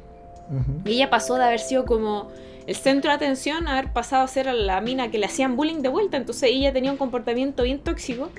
Y 0.84 0.92
ella 0.92 1.10
pasó 1.10 1.36
de 1.36 1.44
haber 1.44 1.60
sido 1.60 1.84
como 1.84 2.28
el 2.70 2.76
centro 2.76 3.10
de 3.10 3.16
atención 3.16 3.66
haber 3.66 3.92
pasado 3.92 4.22
a 4.22 4.28
ser 4.28 4.48
a 4.48 4.52
la 4.52 4.80
mina 4.80 5.10
que 5.10 5.18
le 5.18 5.26
hacían 5.26 5.56
bullying 5.56 5.82
de 5.82 5.88
vuelta. 5.88 6.16
Entonces 6.16 6.50
ella 6.52 6.72
tenía 6.72 6.92
un 6.92 6.98
comportamiento 6.98 7.64
bien 7.64 7.80
tóxico 7.80 8.30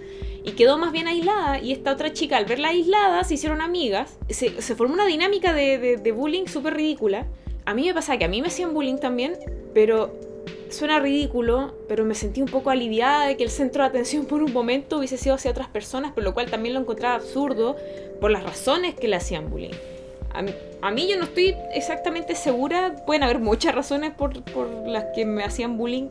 y 0.45 0.51
quedó 0.51 0.77
más 0.77 0.93
bien 0.93 1.09
aislada. 1.09 1.59
Y 1.59 1.73
esta 1.73 1.91
otra 1.91 2.13
chica, 2.13 2.38
al 2.38 2.45
verla 2.45 2.69
aislada, 2.69 3.25
se 3.25 3.33
hicieron 3.33 3.59
amigas. 3.59 4.17
Se, 4.29 4.50
formó 4.77 4.93
una 4.93 5.05
dinámica 5.05 5.53
de, 5.53 5.97
de, 6.01 6.11
bullying 6.13 6.45
súper 6.45 6.75
ridícula. 6.75 7.27
A 7.65 7.73
mí 7.73 7.85
me 7.85 7.93
pasa 7.93 8.17
que 8.17 8.23
a 8.23 8.29
mí 8.29 8.41
me 8.41 8.47
hacían 8.47 8.73
bullying 8.73 9.00
también, 9.00 9.38
pero 9.73 10.15
suena 10.69 11.01
ridículo, 11.01 11.75
pero 11.89 12.05
me 12.05 12.15
sentí 12.15 12.41
un 12.41 12.47
poco 12.47 12.69
aliviada 12.69 13.27
de 13.27 13.35
que 13.35 13.43
el 13.43 13.50
centro 13.50 13.83
de 13.83 13.89
atención 13.89 14.27
por 14.27 14.43
un 14.43 14.53
momento 14.53 15.00
hubiese 15.00 15.17
sido 15.17 15.35
hacia 15.35 15.51
otras 15.51 15.67
personas, 15.67 16.13
por 16.13 16.23
lo 16.23 16.33
cual 16.33 16.50
también 16.50 16.73
lo 16.73 16.79
encontraba 16.79 17.15
absurdo 17.15 17.75
por 18.21 18.31
las 18.31 18.43
razones 18.43 18.95
que 18.95 19.09
le 19.09 19.17
hacían 19.17 19.50
bullying. 19.50 19.75
Yo 20.81 21.17
no 21.17 21.23
estoy 21.23 21.55
exactamente 21.73 22.35
segura, 22.35 22.95
pueden 23.05 23.23
haber 23.23 23.39
muchas 23.39 23.75
razones 23.75 24.11
por, 24.11 24.43
por 24.43 24.67
las 24.88 25.05
que 25.15 25.25
me 25.25 25.43
hacían 25.43 25.77
bullying, 25.77 26.09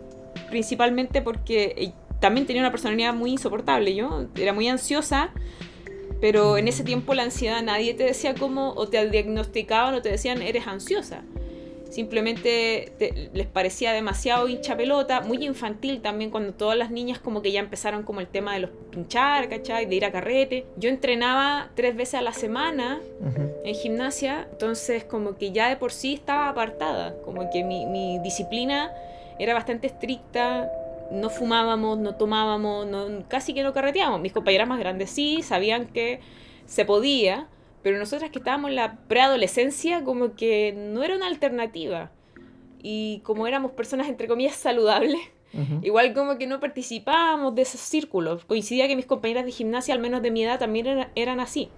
principalmente 0.49 1.23
porque 1.23 1.75
eh, 1.77 1.93
también 2.21 2.47
tenía 2.47 2.63
una 2.63 2.71
personalidad 2.71 3.15
muy 3.15 3.33
insoportable, 3.33 3.95
yo 3.95 4.27
era 4.37 4.53
muy 4.53 4.69
ansiosa, 4.69 5.31
pero 6.21 6.59
en 6.59 6.69
ese 6.69 6.85
tiempo 6.85 7.15
la 7.15 7.23
ansiedad 7.25 7.63
nadie 7.63 7.95
te 7.95 8.05
decía 8.05 8.35
cómo, 8.35 8.73
o 8.75 8.89
te 8.89 9.09
diagnosticaban 9.09 9.95
o 9.95 10.03
te 10.03 10.11
decían 10.11 10.43
eres 10.43 10.67
ansiosa. 10.67 11.23
Simplemente 11.91 12.93
les 13.33 13.47
parecía 13.47 13.93
demasiado 13.93 14.49
hincha 14.49 14.77
pelota, 14.77 15.21
muy 15.21 15.45
infantil 15.45 16.01
también 16.01 16.31
cuando 16.31 16.55
todas 16.55 16.79
las 16.79 16.91
niñas 16.91 17.19
como 17.19 17.43
que 17.43 17.53
ya 17.53 17.61
empezaron 17.61 18.05
como 18.05 18.21
el 18.21 18.29
tema 18.29 18.55
de 18.55 18.61
los 18.61 18.71
pinchar, 18.91 19.49
¿cachai? 19.49 19.87
De 19.87 19.97
ir 19.97 20.05
a 20.05 20.13
carrete. 20.13 20.67
Yo 20.77 20.89
entrenaba 20.89 21.71
tres 21.75 21.97
veces 21.97 22.15
a 22.15 22.23
la 22.23 22.33
semana 22.33 23.01
en 23.65 23.75
gimnasia, 23.75 24.47
entonces 24.53 25.05
como 25.05 25.37
que 25.37 25.53
ya 25.53 25.69
de 25.69 25.77
por 25.77 25.93
sí 25.93 26.15
estaba 26.15 26.49
apartada, 26.49 27.17
como 27.25 27.51
que 27.51 27.65
mi, 27.65 27.87
mi 27.87 28.19
disciplina 28.21 28.91
era 29.39 29.55
bastante 29.55 29.87
estricta, 29.87 30.71
no 31.11 31.29
fumábamos, 31.29 31.99
no 31.99 32.15
tomábamos, 32.15 32.87
no, 32.87 33.25
casi 33.29 33.53
que 33.53 33.63
no 33.63 33.73
carreteábamos. 33.73 34.21
Mis 34.21 34.33
compañeras 34.33 34.69
más 34.69 34.79
grandes 34.79 35.11
sí, 35.11 35.43
sabían 35.43 35.87
que 35.87 36.21
se 36.67 36.85
podía, 36.85 37.49
pero 37.83 37.99
nosotras 37.99 38.31
que 38.31 38.39
estábamos 38.39 38.71
en 38.71 38.77
la 38.77 38.97
preadolescencia 39.09 40.05
como 40.05 40.35
que 40.35 40.75
no 40.77 41.03
era 41.03 41.17
una 41.17 41.27
alternativa. 41.27 42.11
Y 42.83 43.21
como 43.21 43.47
éramos 43.47 43.73
personas 43.73 44.09
entre 44.09 44.29
comillas 44.29 44.57
saludables, 44.57 45.21
igual 45.83 46.15
como 46.15 46.39
que 46.39 46.47
no 46.47 46.61
participábamos 46.61 47.55
de 47.55 47.63
esos 47.63 47.81
círculos. 47.81 48.45
Coincidía 48.45 48.89
que 48.89 48.97
mis 48.97 49.07
compañeras 49.07 49.45
de 49.45 49.53
gimnasia, 49.53 49.95
al 49.95 50.01
menos 50.01 50.23
de 50.23 50.31
mi 50.31 50.45
edad, 50.45 50.59
también 50.59 51.09
eran 51.15 51.41
así. 51.41 51.69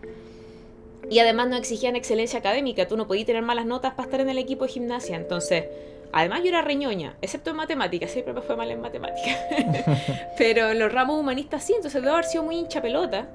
Y 1.11 1.19
además 1.19 1.49
no 1.49 1.57
exigían 1.57 1.97
excelencia 1.97 2.39
académica, 2.39 2.87
tú 2.87 2.97
no 2.97 3.07
podías 3.07 3.27
tener 3.27 3.43
malas 3.43 3.67
notas 3.67 3.95
para 3.95 4.05
estar 4.05 4.21
en 4.21 4.31
el 4.31 4.39
equipo 4.39 4.65
de 4.65 4.73
gimnasia. 4.73 5.17
Entonces, 5.17 5.65
además 6.13 6.43
yo 6.43 6.49
era 6.49 6.63
reñoña, 6.63 7.17
excepto 7.21 7.51
en 7.51 7.57
matemáticas, 7.57 8.11
siempre 8.11 8.33
me 8.33 8.41
fue 8.41 8.57
mal 8.57 8.71
en 8.71 8.81
matemáticas. 8.81 9.39
Pero 10.39 10.71
en 10.71 10.79
los 10.79 10.93
ramos 10.93 11.19
humanistas 11.19 11.65
sí, 11.65 11.75
entonces 11.75 12.01
debo 12.01 12.15
haber 12.15 12.25
sido 12.25 12.45
muy 12.45 12.57
hincha 12.57 12.81
pelota. 12.81 13.29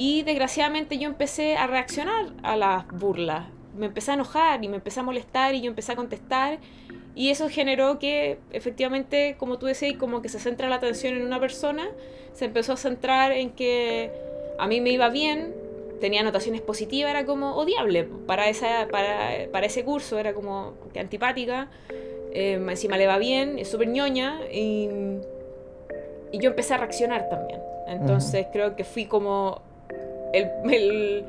Y 0.00 0.22
desgraciadamente 0.22 0.96
yo 0.96 1.08
empecé 1.08 1.56
a 1.56 1.66
reaccionar 1.66 2.26
a 2.44 2.56
las 2.56 2.86
burlas. 2.86 3.46
Me 3.76 3.86
empecé 3.86 4.12
a 4.12 4.14
enojar 4.14 4.62
y 4.64 4.68
me 4.68 4.76
empecé 4.76 5.00
a 5.00 5.02
molestar 5.02 5.56
y 5.56 5.60
yo 5.60 5.66
empecé 5.66 5.90
a 5.90 5.96
contestar. 5.96 6.60
Y 7.16 7.30
eso 7.30 7.48
generó 7.48 7.98
que 7.98 8.38
efectivamente, 8.52 9.34
como 9.40 9.58
tú 9.58 9.66
decías, 9.66 9.94
como 9.98 10.22
que 10.22 10.28
se 10.28 10.38
centra 10.38 10.68
la 10.68 10.76
atención 10.76 11.16
en 11.16 11.26
una 11.26 11.40
persona, 11.40 11.88
se 12.32 12.44
empezó 12.44 12.74
a 12.74 12.76
centrar 12.76 13.32
en 13.32 13.50
que 13.50 14.12
a 14.60 14.68
mí 14.68 14.80
me 14.80 14.90
iba 14.90 15.08
bien, 15.08 15.52
tenía 16.00 16.20
anotaciones 16.20 16.60
positivas, 16.60 17.10
era 17.10 17.26
como 17.26 17.56
odiable 17.56 18.04
para, 18.04 18.48
esa, 18.48 18.86
para, 18.92 19.50
para 19.50 19.66
ese 19.66 19.84
curso, 19.84 20.16
era 20.16 20.32
como 20.32 20.74
que 20.92 21.00
antipática. 21.00 21.70
Eh, 22.32 22.52
encima 22.52 22.96
le 22.98 23.08
va 23.08 23.18
bien, 23.18 23.58
es 23.58 23.68
súper 23.68 23.88
ñoña 23.88 24.42
y, 24.52 24.88
y 26.30 26.38
yo 26.38 26.50
empecé 26.50 26.74
a 26.74 26.76
reaccionar 26.76 27.28
también. 27.28 27.58
Entonces 27.88 28.46
creo 28.52 28.76
que 28.76 28.84
fui 28.84 29.06
como 29.06 29.66
el, 30.32 30.48
el 30.72 31.24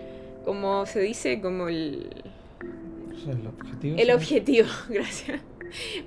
como 0.46 0.86
se 0.86 1.00
dice, 1.02 1.42
como 1.42 1.68
el... 1.68 2.10
el 3.28 3.48
objetivo. 3.48 3.98
El 3.98 4.12
objetivo, 4.12 4.68
gracias. 4.90 5.42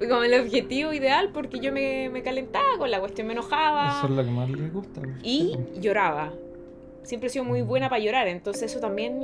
Como 0.01 0.25
el 0.25 0.35
objetivo 0.41 0.93
ideal 0.93 1.31
porque 1.33 1.61
yo 1.61 1.71
me, 1.71 2.09
me, 2.11 2.23
calentaba 2.23 2.77
con 2.79 2.91
la 2.91 2.99
cuestión, 2.99 3.29
me 3.29 3.35
enojaba. 3.35 3.99
Eso 3.99 4.07
es 4.07 4.13
lo 4.13 4.25
que 4.25 4.31
más 4.31 4.51
le 4.51 4.69
gusta. 4.69 5.01
Y 5.23 5.57
lloraba. 5.81 6.33
Siempre 7.05 7.29
he 7.29 7.31
sido 7.31 7.45
muy 7.45 7.63
buena 7.63 7.89
para 7.89 8.03
llorar, 8.03 8.29
entonces 8.29 8.71
eso 8.71 8.81
también 8.81 9.21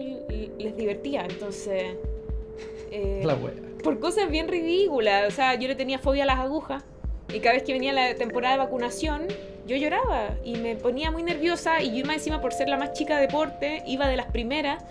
les 0.59 0.77
divertía. 0.77 1.27
Entonces... 1.29 1.97
Eh, 2.91 3.23
la 3.25 3.37
Por 3.83 3.99
cosas 3.99 4.31
bien 4.31 4.49
ridículas. 4.49 5.27
O 5.29 5.31
sea, 5.31 5.55
yo 5.57 5.69
le 5.69 5.75
tenía 5.75 5.99
fobia 5.99 6.25
a 6.25 6.27
las 6.27 6.39
agujas. 6.39 6.85
Y 7.33 7.41
cada 7.41 7.55
vez 7.55 7.63
que 7.63 7.73
venía 7.73 7.93
la 7.93 8.15
temporada 8.15 8.55
de 8.55 8.59
vacunación, 8.59 9.27
yo 9.67 9.77
lloraba 9.77 10.31
y 10.45 10.57
me 10.57 10.77
ponía 10.77 11.11
muy 11.11 11.23
nerviosa 11.23 11.83
y 11.83 11.97
yo 11.97 12.07
más 12.07 12.17
encima 12.17 12.41
por 12.41 12.55
ser 12.55 12.69
la 12.69 12.79
más 12.79 12.95
chica 12.95 13.17
de 13.17 13.27
deporte, 13.27 13.83
iba 13.87 14.09
de 14.09 14.17
las 14.17 14.27
primeras. 14.27 14.83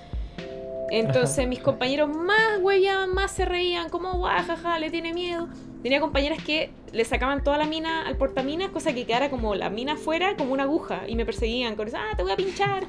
Entonces 0.89 1.47
mis 1.47 1.59
compañeros 1.59 2.09
más 2.09 2.59
huellaban, 2.61 3.13
más 3.13 3.31
se 3.31 3.45
reían, 3.45 3.89
como 3.89 4.13
guajaja, 4.17 4.79
le 4.79 4.89
tiene 4.89 5.13
miedo. 5.13 5.47
Tenía 5.83 5.99
compañeras 5.99 6.41
que 6.43 6.71
le 6.91 7.05
sacaban 7.05 7.43
toda 7.43 7.57
la 7.57 7.65
mina 7.65 8.07
al 8.07 8.17
portaminas, 8.17 8.69
cosa 8.69 8.93
que 8.93 9.05
quedara 9.05 9.29
como 9.29 9.55
la 9.55 9.69
mina 9.69 9.95
fuera, 9.95 10.35
como 10.35 10.53
una 10.53 10.63
aguja, 10.63 11.03
y 11.07 11.15
me 11.15 11.25
perseguían 11.25 11.75
con 11.75 11.87
eso, 11.87 11.97
ah, 11.97 12.15
te 12.15 12.23
voy 12.23 12.31
a 12.31 12.35
pinchar, 12.35 12.85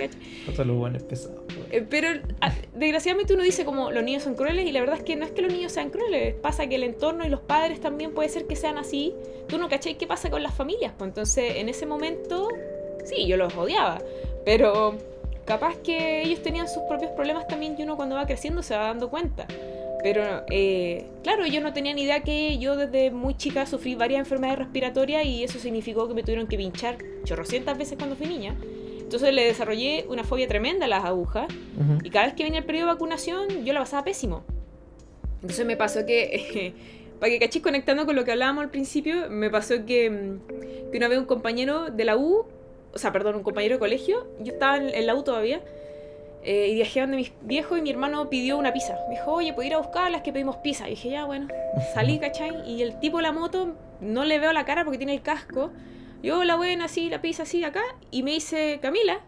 lo 0.64 0.74
bueno 0.74 0.96
es 0.96 1.02
pesado. 1.02 1.44
Eh, 1.70 1.84
pero 1.88 2.08
ah, 2.40 2.52
desgraciadamente 2.74 3.34
uno 3.34 3.42
dice 3.42 3.64
como 3.64 3.90
los 3.90 4.02
niños 4.02 4.22
son 4.22 4.34
crueles, 4.34 4.66
y 4.66 4.72
la 4.72 4.80
verdad 4.80 4.96
es 4.96 5.02
que 5.02 5.16
no 5.16 5.24
es 5.24 5.32
que 5.32 5.42
los 5.42 5.52
niños 5.52 5.72
sean 5.72 5.90
crueles, 5.90 6.34
pasa 6.36 6.66
que 6.66 6.76
el 6.76 6.84
entorno 6.84 7.26
y 7.26 7.28
los 7.28 7.40
padres 7.40 7.80
también 7.80 8.14
puede 8.14 8.28
ser 8.30 8.46
que 8.46 8.56
sean 8.56 8.78
así. 8.78 9.14
Tú 9.48 9.58
no 9.58 9.68
cachai 9.68 9.98
qué 9.98 10.06
pasa 10.06 10.30
con 10.30 10.42
las 10.42 10.54
familias, 10.54 10.92
pues 10.96 11.08
entonces 11.08 11.56
en 11.56 11.68
ese 11.68 11.84
momento, 11.84 12.48
sí, 13.04 13.26
yo 13.26 13.36
los 13.36 13.54
odiaba, 13.54 13.98
pero 14.44 14.96
capaz 15.48 15.78
que 15.78 16.20
ellos 16.22 16.42
tenían 16.42 16.68
sus 16.68 16.82
propios 16.82 17.10
problemas 17.12 17.48
también 17.48 17.74
y 17.78 17.82
uno 17.82 17.96
cuando 17.96 18.16
va 18.16 18.26
creciendo 18.26 18.62
se 18.62 18.76
va 18.76 18.84
dando 18.84 19.08
cuenta. 19.08 19.46
Pero 20.02 20.44
eh, 20.50 21.06
claro, 21.22 21.44
ellos 21.44 21.62
no 21.62 21.72
tenían 21.72 21.98
idea 21.98 22.20
que 22.20 22.58
yo 22.58 22.76
desde 22.76 23.10
muy 23.10 23.34
chica 23.34 23.64
sufrí 23.64 23.94
varias 23.94 24.20
enfermedades 24.20 24.58
respiratorias 24.58 25.24
y 25.24 25.42
eso 25.42 25.58
significó 25.58 26.06
que 26.06 26.12
me 26.12 26.22
tuvieron 26.22 26.48
que 26.48 26.58
pinchar 26.58 26.98
chorrocientas 27.24 27.78
veces 27.78 27.96
cuando 27.96 28.14
fui 28.14 28.26
niña. 28.26 28.56
Entonces 29.00 29.32
le 29.32 29.42
desarrollé 29.44 30.04
una 30.10 30.22
fobia 30.22 30.46
tremenda 30.46 30.84
a 30.84 30.88
las 30.88 31.04
agujas 31.06 31.48
y 32.04 32.10
cada 32.10 32.26
vez 32.26 32.34
que 32.34 32.44
venía 32.44 32.58
el 32.58 32.66
periodo 32.66 32.88
de 32.88 32.92
vacunación 32.92 33.64
yo 33.64 33.72
la 33.72 33.80
pasaba 33.80 34.04
pésimo. 34.04 34.44
Entonces 35.40 35.64
me 35.64 35.78
pasó 35.78 36.04
que, 36.04 36.74
para 37.20 37.30
que 37.30 37.38
cachis 37.38 37.62
conectando 37.62 38.04
con 38.04 38.16
lo 38.16 38.24
que 38.24 38.32
hablábamos 38.32 38.64
al 38.64 38.70
principio, 38.70 39.30
me 39.30 39.48
pasó 39.48 39.86
que, 39.86 40.10
mm, 40.10 40.90
que 40.90 40.98
una 40.98 41.08
vez 41.08 41.18
un 41.18 41.24
compañero 41.24 41.90
de 41.90 42.04
la 42.04 42.18
U, 42.18 42.44
o 42.92 42.98
sea, 42.98 43.12
perdón, 43.12 43.36
un 43.36 43.42
compañero 43.42 43.76
de 43.76 43.78
colegio, 43.78 44.26
yo 44.40 44.52
estaba 44.52 44.76
en 44.76 45.06
la 45.06 45.14
U 45.14 45.22
todavía, 45.22 45.62
eh, 46.42 46.68
y 46.68 46.74
viajé 46.74 47.00
donde 47.00 47.16
mis 47.16 47.32
viejos 47.42 47.78
y 47.78 47.82
mi 47.82 47.90
hermano 47.90 48.30
pidió 48.30 48.58
una 48.58 48.72
pizza. 48.72 48.96
Me 49.08 49.16
dijo, 49.16 49.32
oye, 49.32 49.52
¿puedo 49.52 49.66
ir 49.66 49.74
a 49.74 49.78
buscarlas 49.78 50.22
que 50.22 50.32
pedimos 50.32 50.56
pizza? 50.56 50.86
Y 50.86 50.90
dije, 50.90 51.10
ya, 51.10 51.24
bueno. 51.24 51.48
Salí, 51.94 52.18
¿cachai? 52.20 52.68
Y 52.68 52.82
el 52.82 52.98
tipo 53.00 53.18
de 53.18 53.24
la 53.24 53.32
moto, 53.32 53.74
no 54.00 54.24
le 54.24 54.38
veo 54.38 54.52
la 54.52 54.64
cara 54.64 54.84
porque 54.84 54.98
tiene 54.98 55.14
el 55.14 55.22
casco. 55.22 55.72
Yo, 56.22 56.44
la 56.44 56.56
buena, 56.56 56.86
así, 56.86 57.08
la 57.10 57.20
pizza 57.20 57.42
así, 57.42 57.64
acá. 57.64 57.82
Y 58.10 58.22
me 58.22 58.32
dice, 58.32 58.78
Camila. 58.80 59.20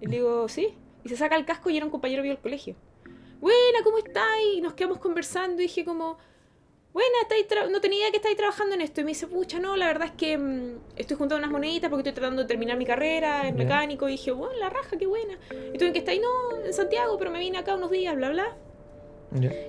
Y 0.00 0.06
le 0.06 0.16
digo, 0.16 0.48
sí. 0.48 0.74
Y 1.04 1.08
se 1.08 1.16
saca 1.16 1.36
el 1.36 1.44
casco 1.44 1.70
y 1.70 1.76
era 1.76 1.86
un 1.86 1.90
compañero 1.90 2.22
mío 2.22 2.32
del 2.32 2.42
colegio. 2.42 2.74
Buena, 3.40 3.82
¿cómo 3.84 3.98
estás? 3.98 4.24
Y 4.54 4.60
nos 4.60 4.74
quedamos 4.74 4.98
conversando 4.98 5.62
y 5.62 5.66
dije 5.66 5.84
como, 5.84 6.18
bueno, 6.94 7.70
no 7.70 7.80
tenía 7.80 7.98
idea 7.98 8.10
que 8.12 8.18
estáis 8.18 8.36
trabajando 8.36 8.76
en 8.76 8.80
esto. 8.80 9.00
Y 9.00 9.04
me 9.04 9.10
dice, 9.10 9.26
pucha, 9.26 9.58
no, 9.58 9.76
la 9.76 9.88
verdad 9.88 10.06
es 10.06 10.12
que 10.12 10.38
mm, 10.38 10.78
estoy 10.96 11.16
juntando 11.16 11.40
unas 11.40 11.50
moneditas 11.50 11.90
porque 11.90 12.08
estoy 12.08 12.20
tratando 12.20 12.42
de 12.42 12.48
terminar 12.48 12.76
mi 12.76 12.86
carrera 12.86 13.48
en 13.48 13.56
mecánico. 13.56 14.08
Y 14.08 14.12
dije, 14.12 14.30
bueno, 14.30 14.54
la 14.58 14.70
raja, 14.70 14.96
qué 14.96 15.06
buena. 15.06 15.36
¿Y 15.72 15.76
tú 15.76 15.86
en 15.86 15.92
qué 15.92 15.98
estáis? 15.98 16.20
No, 16.22 16.64
en 16.64 16.72
Santiago, 16.72 17.18
pero 17.18 17.32
me 17.32 17.40
vine 17.40 17.58
acá 17.58 17.74
unos 17.74 17.90
días, 17.90 18.14
bla, 18.14 18.30
bla. 18.30 18.56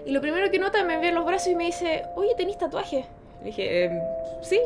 Y 0.06 0.12
lo 0.12 0.22
primero 0.22 0.52
que 0.52 0.60
nota, 0.60 0.84
me 0.84 0.98
ve 0.98 1.12
los 1.12 1.26
brazos 1.26 1.48
y 1.48 1.56
me 1.56 1.66
dice, 1.66 2.04
oye, 2.16 2.36
¿tenís 2.38 2.60
tatuaje? 2.60 3.08
Le 3.40 3.48
dije, 3.48 3.86
em, 3.86 4.00
sí. 4.44 4.60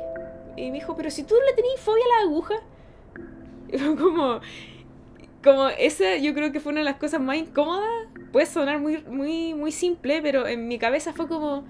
Y 0.58 0.70
me 0.72 0.80
dijo, 0.80 0.98
pero 0.98 1.10
si 1.10 1.24
tú 1.24 1.36
le 1.48 1.54
tenés 1.54 1.80
fobia 1.80 2.04
a 2.04 2.18
la 2.18 2.30
aguja. 2.30 2.56
Y 3.72 3.78
fue 3.78 3.96
como, 3.96 4.42
como 5.44 5.70
esa 5.70 6.18
yo 6.18 6.34
creo 6.34 6.51
que 6.51 6.60
fue 6.60 6.72
una 6.72 6.82
de 6.82 6.86
las 6.86 6.98
cosas 6.98 7.22
más 7.22 7.38
incómodas. 7.38 7.88
Puede 8.34 8.48
sonar 8.48 8.80
muy, 8.80 9.04
muy, 9.04 9.54
muy 9.54 9.72
simple, 9.72 10.22
pero 10.22 10.48
en 10.48 10.68
mi 10.68 10.80
cabeza 10.80 11.13
fue 11.13 11.28
como 11.28 11.63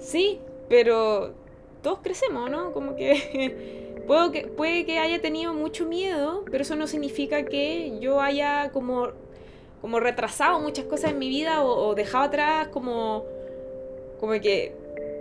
Sí, 0.00 0.40
pero 0.68 1.34
todos 1.82 2.00
crecemos, 2.02 2.50
¿no? 2.50 2.72
Como 2.72 2.96
que, 2.96 4.02
puedo 4.06 4.32
que 4.32 4.46
puede 4.46 4.84
que 4.84 4.98
haya 4.98 5.20
tenido 5.20 5.54
mucho 5.54 5.86
miedo, 5.86 6.44
pero 6.50 6.62
eso 6.62 6.74
no 6.74 6.86
significa 6.86 7.44
que 7.44 7.98
yo 8.00 8.20
haya 8.20 8.70
como, 8.72 9.08
como 9.80 10.00
retrasado 10.00 10.58
muchas 10.60 10.86
cosas 10.86 11.12
en 11.12 11.18
mi 11.18 11.28
vida 11.28 11.62
o, 11.62 11.94
dejado 11.94 12.24
atrás 12.24 12.68
como, 12.68 13.24
como 14.18 14.32
que 14.40 14.74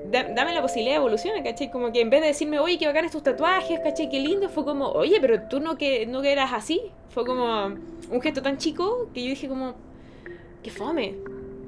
dame 0.09 0.53
la 0.53 0.62
posibilidad 0.62 0.95
de 0.95 1.00
evolucionar, 1.00 1.43
¿cachai? 1.43 1.69
Como 1.69 1.91
que 1.91 2.01
en 2.01 2.09
vez 2.09 2.21
de 2.21 2.27
decirme, 2.27 2.59
oye, 2.59 2.77
qué 2.77 2.88
bacán 2.88 3.09
tus 3.09 3.21
tatuajes, 3.21 3.79
¿cachai? 3.81 4.09
Qué 4.09 4.19
lindo, 4.19 4.50
fue 4.50 4.63
como, 4.65 4.88
oye, 4.89 5.19
pero 5.21 5.43
tú 5.43 5.59
no 5.59 5.77
que, 5.77 6.05
no 6.05 6.21
que 6.21 6.31
eras 6.31 6.51
así. 6.53 6.81
Fue 7.09 7.25
como 7.25 7.65
un 7.65 8.21
gesto 8.21 8.41
tan 8.41 8.57
chico 8.57 9.09
que 9.13 9.24
yo 9.24 9.29
dije 9.29 9.48
como, 9.48 9.75
qué 10.63 10.71
fome. 10.71 11.15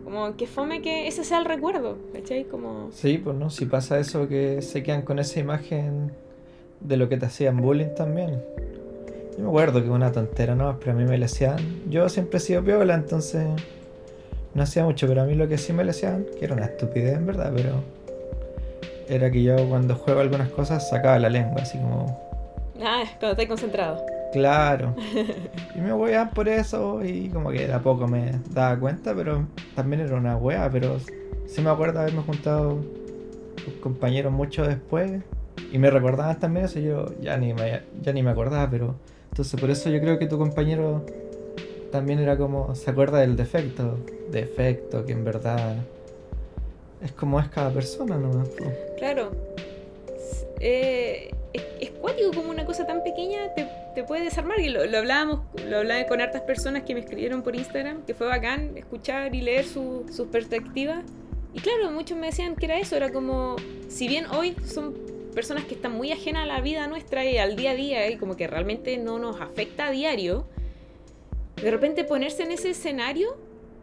Como 0.04 0.36
que 0.36 0.48
fome 0.48 0.82
que 0.82 1.08
ese 1.08 1.24
sea 1.24 1.40
el 1.40 1.46
recuerdo, 1.46 1.98
¿cachai? 2.14 2.46
Como... 2.46 2.90
Sí, 2.92 3.18
pues 3.18 3.36
no, 3.36 3.50
si 3.50 3.66
pasa 3.66 4.00
eso 4.00 4.28
que 4.28 4.62
se 4.62 4.84
quedan 4.84 5.04
con 5.04 5.20
esa 5.20 5.40
imagen 5.40 6.12
de 6.80 6.98
lo 6.98 7.08
que 7.10 7.18
te 7.18 7.28
hacían 7.28 7.58
bullying 7.58 7.94
también. 7.96 8.42
Yo 9.38 9.44
me 9.44 9.50
acuerdo 9.50 9.82
que 9.82 9.90
una 9.90 10.12
tontera, 10.12 10.56
¿no? 10.56 10.78
Pero 10.80 10.92
a 10.92 10.96
mí 10.96 11.06
me 11.06 11.18
le 11.18 11.26
hacían... 11.26 11.58
Yo 11.90 12.10
siempre 12.10 12.38
he 12.38 12.40
sido 12.42 12.64
piola, 12.64 12.96
entonces 12.96 13.48
no 14.54 14.64
hacía 14.64 14.84
mucho, 14.84 15.08
pero 15.08 15.22
a 15.22 15.26
mí 15.26 15.36
lo 15.36 15.48
que 15.48 15.58
sí 15.58 15.72
me 15.72 15.84
le 15.84 15.92
hacían, 15.92 16.26
que 16.38 16.46
era 16.46 16.56
una 16.56 16.66
estupidez 16.66 17.16
en 17.16 17.26
verdad, 17.26 17.52
pero 17.56 17.84
era 19.08 19.32
que 19.32 19.44
yo 19.44 19.56
cuando 19.70 19.96
juego 19.96 20.20
algunas 20.20 20.50
cosas 20.50 20.90
sacaba 20.90 21.20
la 21.20 21.30
lengua, 21.30 21.62
así 21.62 21.78
como... 21.78 22.20
Ah, 22.82 23.04
cuando 23.20 23.32
estás 23.32 23.46
concentrado. 23.46 24.21
Claro. 24.32 24.96
Y 25.76 25.80
me 25.80 25.94
weaban 25.94 26.32
por 26.32 26.50
eso 26.50 27.04
y 27.04 27.30
como 27.30 27.50
que 27.50 27.68
de 27.68 27.74
a 27.74 27.82
poco 27.82 28.08
me 28.08 28.34
daba 28.50 28.78
cuenta, 28.78 29.16
pero 29.16 29.48
también 29.76 30.02
era 30.02 30.16
una 30.16 30.36
wea, 30.36 30.70
pero 30.70 30.98
sí 31.48 31.62
me 31.62 31.70
acuerdo 31.70 32.02
haberme 32.02 32.22
juntado 32.22 32.80
con 33.66 33.74
compañeros 33.82 34.34
mucho 34.34 34.68
después 34.68 35.22
y 35.72 35.78
me 35.78 35.90
recordaban 35.90 36.40
también 36.40 36.66
eso, 36.66 36.80
yo 36.80 37.06
ya 37.22 37.38
ni 37.38 37.54
me, 37.54 37.82
ya 38.02 38.12
ni 38.12 38.22
me 38.22 38.32
acordaba, 38.32 38.70
pero 38.70 38.96
entonces 39.30 39.60
por 39.60 39.70
eso 39.70 39.90
yo 39.90 40.02
creo 40.02 40.20
que 40.20 40.28
tu 40.28 40.38
compañero 40.38 41.06
también 41.92 42.20
era 42.20 42.38
como, 42.38 42.76
se 42.76 42.92
acuerda 42.92 43.20
del 43.20 43.36
defecto, 43.36 43.98
defecto 44.30 45.06
que 45.06 45.14
en 45.14 45.24
verdad 45.24 45.78
es 47.02 47.12
como 47.14 47.40
es 47.40 47.48
cada 47.50 47.72
persona, 47.72 48.18
¿no? 48.18 48.44
Claro. 48.98 49.32
Eh, 50.60 51.32
es, 51.54 51.90
cuático 52.02 52.32
como 52.34 52.50
una 52.50 52.66
cosa 52.66 52.86
tan 52.86 53.04
pequeña 53.04 53.54
te, 53.56 53.68
te 53.94 54.04
puede 54.04 54.24
desarmar. 54.24 54.60
Y 54.60 54.70
lo, 54.70 54.86
lo, 54.86 54.98
hablábamos, 54.98 55.42
lo 55.68 55.80
hablaba 55.80 56.06
con 56.06 56.22
hartas 56.22 56.42
personas 56.42 56.84
que 56.84 56.94
me 56.94 57.02
escribieron 57.02 57.44
por 57.44 57.56
Instagram, 57.56 58.04
que 58.06 58.14
fue 58.14 58.28
bacán 58.28 58.78
escuchar 58.78 59.36
y 59.36 59.42
leer 59.42 59.66
sus 59.66 60.14
su 60.16 60.28
perspectivas. 60.30 61.04
Y 61.54 61.60
claro, 61.60 61.92
muchos 61.92 62.18
me 62.18 62.28
decían 62.28 62.56
que 62.56 62.66
era 62.66 62.80
eso, 62.80 62.96
era 62.96 63.12
como, 63.12 63.58
si 63.90 64.08
bien 64.08 64.26
hoy 64.28 64.56
son 64.66 64.96
personas 65.36 65.66
que 65.66 65.76
están 65.76 65.94
muy 65.94 66.12
ajenas 66.12 66.44
a 66.44 66.46
la 66.46 66.62
vida 66.62 66.88
nuestra 66.88 67.26
y 67.26 67.38
al 67.38 67.56
día 67.56 67.72
a 67.72 67.76
día 67.76 68.10
y 68.10 68.18
como 68.18 68.36
que 68.36 68.48
realmente 68.48 68.98
no 68.98 69.20
nos 69.20 69.40
afecta 69.42 69.88
a 69.88 69.92
diario, 69.92 70.46
de 71.62 71.72
repente 71.72 72.04
ponerse 72.04 72.44
en 72.44 72.52
ese 72.52 72.70
escenario 72.70 73.36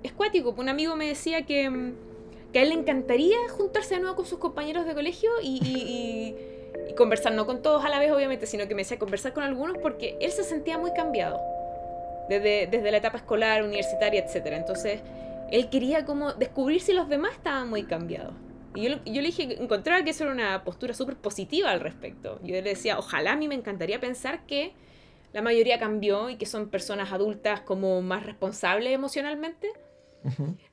es 0.02 0.12
cuático. 0.12 0.54
Un 0.56 0.68
amigo 0.68 0.96
me 0.96 1.08
decía 1.08 1.42
que, 1.42 1.92
que 2.52 2.58
a 2.58 2.62
él 2.62 2.70
le 2.70 2.74
encantaría 2.74 3.36
juntarse 3.50 3.96
de 3.96 4.00
nuevo 4.00 4.16
con 4.16 4.26
sus 4.26 4.38
compañeros 4.38 4.86
de 4.86 4.94
colegio 4.94 5.30
y 5.42 5.60
y 5.62 6.57
conversar, 6.96 7.32
no 7.32 7.46
con 7.46 7.62
todos 7.62 7.84
a 7.84 7.88
la 7.88 7.98
vez 7.98 8.10
obviamente, 8.10 8.46
sino 8.46 8.66
que 8.66 8.75
me 8.75 8.82
decía 8.82 8.98
conversar 8.98 9.32
con 9.32 9.44
algunos 9.44 9.78
porque 9.78 10.16
él 10.20 10.30
se 10.32 10.44
sentía 10.44 10.78
muy 10.78 10.92
cambiado 10.92 11.40
desde, 12.28 12.66
desde 12.66 12.90
la 12.90 12.98
etapa 12.98 13.18
escolar, 13.18 13.62
universitaria, 13.62 14.20
etc. 14.20 14.46
Entonces, 14.52 15.00
él 15.50 15.70
quería 15.70 16.04
como 16.04 16.32
descubrir 16.34 16.80
si 16.80 16.92
los 16.92 17.08
demás 17.08 17.32
estaban 17.32 17.68
muy 17.68 17.84
cambiados. 17.84 18.34
Y 18.75 18.82
yo, 18.82 18.96
yo 19.04 19.22
le 19.22 19.28
dije, 19.28 19.62
encontraba 19.62 20.04
que 20.04 20.10
eso 20.10 20.25
era 20.25 20.32
una 20.32 20.62
postura 20.64 20.92
súper 20.92 21.16
positiva 21.16 21.70
al 21.70 21.80
respecto. 21.80 22.38
Yo 22.42 22.54
le 22.54 22.62
decía, 22.62 22.98
ojalá 22.98 23.32
a 23.32 23.37
mí 23.37 23.48
me 23.48 23.54
encantaría 23.54 23.98
pensar 23.98 24.44
que 24.46 24.72
la 25.32 25.42
mayoría 25.42 25.78
cambió 25.78 26.30
y 26.30 26.37
que 26.37 26.46
son 26.46 26.68
personas 26.68 27.12
adultas 27.12 27.60
como 27.60 28.02
más 28.02 28.25
responsables 28.25 28.92
emocionalmente. 28.92 29.68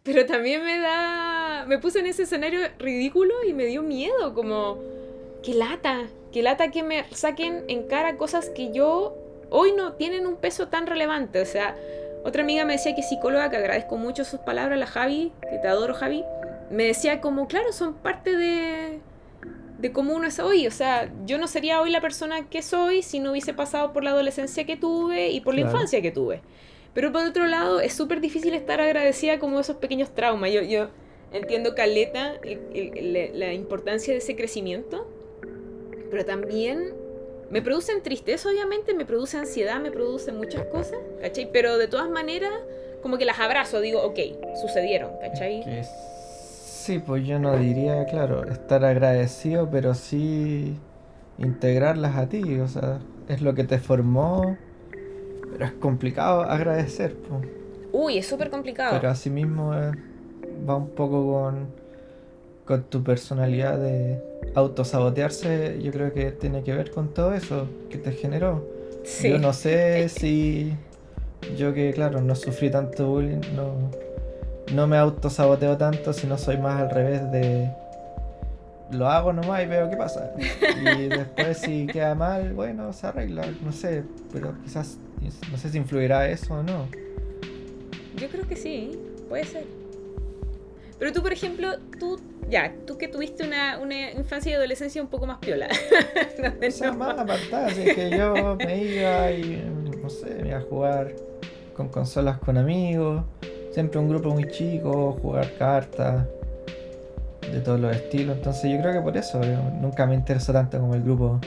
Pero 0.04 0.26
también 0.26 0.64
me 0.64 0.80
da, 0.80 1.66
me 1.68 1.78
puse 1.78 2.00
en 2.00 2.08
ese 2.08 2.24
escenario 2.24 2.60
ridículo 2.78 3.44
y 3.48 3.54
me 3.54 3.66
dio 3.66 3.84
miedo, 3.84 4.34
como 4.34 4.80
qué 5.46 5.54
lata, 5.54 6.08
qué 6.32 6.42
lata 6.42 6.72
que 6.72 6.82
me 6.82 7.06
saquen 7.12 7.66
en 7.68 7.84
cara 7.84 8.18
cosas 8.18 8.50
que 8.50 8.72
yo 8.72 9.16
hoy 9.52 9.74
no 9.74 9.94
tienen 9.94 10.26
un 10.26 10.38
peso 10.38 10.68
tan 10.70 10.88
relevante. 10.88 11.40
O 11.40 11.46
sea, 11.46 11.76
otra 12.24 12.42
amiga 12.42 12.66
me 12.66 12.74
decía 12.74 12.96
que 12.96 13.04
psicóloga, 13.04 13.52
que 13.52 13.58
agradezco 13.58 13.96
mucho 13.96 14.26
sus 14.26 14.40
palabras, 14.40 14.80
la 14.80 14.88
Javi, 14.88 15.32
que 15.50 15.60
te 15.60 15.68
adoro 15.68 15.94
Javi, 15.94 16.24
me 16.72 16.86
decía 16.86 17.22
como, 17.22 17.48
claro, 17.48 17.72
son 17.72 17.94
parte 17.94 18.36
de, 18.36 19.00
de 19.78 19.92
cómo 19.92 20.16
uno 20.16 20.28
es 20.28 20.40
hoy. 20.40 20.66
O 20.66 20.72
sea, 20.72 21.12
yo 21.26 21.38
no 21.38 21.46
sería 21.48 21.80
hoy 21.80 21.92
la 21.92 22.02
persona 22.02 22.50
que 22.50 22.64
soy 22.64 23.04
si 23.04 23.20
no 23.20 23.32
hubiese 23.32 23.54
pasado 23.54 23.94
por 23.94 24.04
la 24.04 24.10
adolescencia 24.10 24.66
que 24.66 24.78
tuve 24.78 25.30
y 25.30 25.42
por 25.42 25.54
la 25.54 25.62
infancia 25.62 26.02
que 26.02 26.12
tuve. 26.12 26.42
Pero 26.96 27.12
por 27.12 27.24
otro 27.24 27.46
lado, 27.46 27.82
es 27.82 27.94
súper 27.94 28.20
difícil 28.20 28.56
estar 28.56 28.82
agradecida 28.82 29.38
como 29.38 29.60
esos 29.60 29.76
pequeños 29.76 30.16
traumas. 30.16 30.52
Yo, 30.52 30.64
yo 30.64 30.88
entiendo, 31.32 31.76
Caleta, 31.76 32.40
la 32.74 33.54
importancia 33.54 34.12
de 34.12 34.18
ese 34.18 34.36
crecimiento 34.36 35.08
pero 36.16 36.24
también 36.24 36.94
me 37.50 37.62
producen 37.62 38.02
tristeza, 38.02 38.48
obviamente, 38.48 38.94
me 38.94 39.06
produce 39.06 39.36
ansiedad, 39.36 39.82
me 39.82 39.92
produce 39.92 40.32
muchas 40.32 40.64
cosas, 40.68 40.98
¿cachai? 41.20 41.50
Pero 41.52 41.78
de 41.78 41.90
todas 41.90 42.10
maneras, 42.10 42.54
como 43.04 43.18
que 43.18 43.26
las 43.26 43.38
abrazo, 43.38 43.82
digo, 43.82 44.02
ok, 44.02 44.18
sucedieron, 44.62 45.12
¿cachai? 45.20 45.62
Sí, 45.84 47.00
pues 47.00 47.28
yo 47.28 47.38
no 47.38 47.58
diría, 47.58 48.06
claro, 48.06 48.46
estar 48.50 48.86
agradecido, 48.86 49.70
pero 49.70 49.94
sí 49.94 50.78
integrarlas 51.38 52.16
a 52.16 52.30
ti, 52.30 52.60
o 52.62 52.70
sea, 52.70 53.00
es 53.28 53.42
lo 53.42 53.54
que 53.54 53.66
te 53.66 53.78
formó, 53.78 54.56
pero 55.52 55.66
es 55.66 55.74
complicado 55.74 56.44
agradecer. 56.44 57.14
Pues. 57.14 57.46
Uy, 57.92 58.20
es 58.20 58.26
súper 58.26 58.50
complicado. 58.50 58.98
Pero 59.02 59.12
asimismo 59.12 59.76
eh, 59.76 59.92
va 60.66 60.78
un 60.78 60.92
poco 60.92 61.34
con, 61.34 61.68
con 62.66 62.84
tu 62.84 63.04
personalidad 63.04 63.78
de 63.78 64.20
autosabotearse 64.56 65.80
yo 65.82 65.92
creo 65.92 66.14
que 66.14 66.32
tiene 66.32 66.64
que 66.64 66.74
ver 66.74 66.92
con 66.92 67.14
todo 67.14 67.34
eso 67.34 67.68
que 67.90 67.98
te 67.98 68.12
generó. 68.12 68.68
Yo 69.22 69.38
no 69.38 69.54
sé 69.54 70.10
si 70.10 70.74
yo 71.58 71.74
que 71.74 71.94
claro 71.94 72.22
no 72.22 72.36
sufrí 72.36 72.72
tanto 72.72 73.08
bullying, 73.08 73.42
no, 73.56 73.92
no 74.74 74.88
me 74.88 74.98
autosaboteo 74.98 75.78
tanto, 75.78 76.12
sino 76.12 76.38
soy 76.40 76.58
más 76.58 76.82
al 76.82 76.90
revés 76.90 77.32
de 77.32 77.70
lo 78.92 79.08
hago 79.08 79.34
nomás 79.34 79.64
y 79.64 79.68
veo 79.68 79.90
qué 79.90 79.98
pasa. 79.98 80.32
Y 80.98 81.08
después 81.08 81.58
si 81.58 81.86
queda 81.88 82.16
mal, 82.16 82.54
bueno, 82.54 82.92
se 82.94 83.08
arregla, 83.08 83.46
no 83.64 83.72
sé, 83.72 84.04
pero 84.34 84.56
quizás 84.64 84.98
no 85.52 85.58
sé 85.58 85.70
si 85.70 85.78
influirá 85.78 86.28
eso 86.30 86.56
o 86.56 86.64
no. 86.64 86.88
Yo 88.16 88.28
creo 88.30 88.48
que 88.48 88.56
sí, 88.56 88.92
puede 89.30 89.44
ser. 89.44 89.85
Pero 90.98 91.12
tú, 91.12 91.22
por 91.22 91.34
ejemplo, 91.34 91.78
tú 92.00 92.20
ya, 92.50 92.74
tú 92.86 92.98
que 92.98 93.08
tuviste 93.08 93.44
una, 93.44 93.80
una 93.80 94.12
infancia 94.12 94.52
y 94.52 94.56
adolescencia 94.56 95.02
un 95.02 95.08
poco 95.08 95.26
más 95.26 95.40
piola. 95.40 95.68
no, 96.62 96.72
sea, 96.72 96.92
más 96.92 97.18
apartada, 97.18 97.68
así 97.68 97.84
que 97.84 98.12
yo 98.12 98.56
me 98.56 98.84
iba 98.84 99.32
y, 99.32 99.64
no 100.02 100.10
sé, 100.10 100.36
me 100.42 100.50
iba 100.50 100.60
a 100.60 100.62
jugar 100.62 101.14
con 101.74 101.90
consolas 101.90 102.38
con 102.40 102.58
amigos, 102.58 103.24
siempre 103.72 104.00
un 104.00 104.10
grupo 104.10 104.30
muy 104.30 104.50
chico, 104.50 105.18
jugar 105.22 105.52
cartas 105.58 106.26
de 107.42 107.60
todos 107.60 107.80
los 107.80 107.96
estilos, 107.96 108.38
entonces 108.38 108.72
yo 108.72 108.80
creo 108.80 108.94
que 108.94 109.02
por 109.02 109.18
eso 109.18 109.42
nunca 109.82 110.06
me 110.06 110.16
interesó 110.16 110.54
tanto 110.54 110.80
como 110.80 110.96
el 110.96 111.04
grupo 111.04 111.40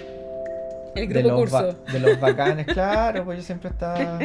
el 0.95 1.07
grupo 1.07 1.23
de 1.23 1.23
los 1.23 1.41
curso. 1.41 1.79
de 1.93 2.01
los 2.01 2.21
bacanes, 2.21 2.67
claro, 2.73 3.25
pues 3.25 3.39
yo 3.39 3.45
siempre 3.45 3.71
estaba 3.71 4.19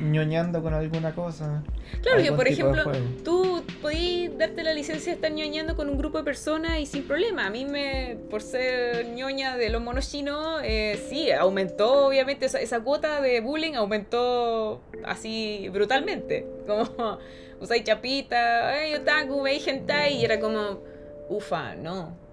ñoñando 0.00 0.62
con 0.62 0.74
alguna 0.74 1.14
cosa. 1.14 1.62
Claro, 2.02 2.22
que 2.22 2.32
por 2.32 2.48
ejemplo, 2.48 2.84
tú 3.24 3.62
podías 3.80 4.36
darte 4.38 4.62
la 4.62 4.72
licencia 4.74 5.12
de 5.12 5.16
estar 5.16 5.32
ñoñando 5.32 5.76
con 5.76 5.88
un 5.88 5.98
grupo 5.98 6.18
de 6.18 6.24
personas 6.24 6.78
y 6.78 6.86
sin 6.86 7.04
problema. 7.04 7.46
A 7.46 7.50
mí, 7.50 7.64
me 7.64 8.18
por 8.30 8.42
ser 8.42 9.08
ñoña 9.08 9.56
de 9.56 9.70
los 9.70 9.82
monos 9.82 10.10
chinos, 10.10 10.60
eh, 10.64 11.04
sí, 11.08 11.30
aumentó, 11.30 12.06
obviamente, 12.06 12.46
esa, 12.46 12.60
esa, 12.60 12.80
cuota 12.80 13.20
de 13.20 13.40
bullying 13.40 13.74
aumentó 13.74 14.80
así 15.04 15.68
brutalmente. 15.72 16.46
Como, 16.66 17.18
usáis 17.60 17.84
chapita, 17.84 18.74
hey, 18.76 18.94
otaku, 18.94 19.42
veis 19.42 19.66
hentai, 19.66 20.16
y 20.16 20.24
era 20.24 20.40
como, 20.40 20.80
ufa, 21.28 21.74
no 21.74 22.25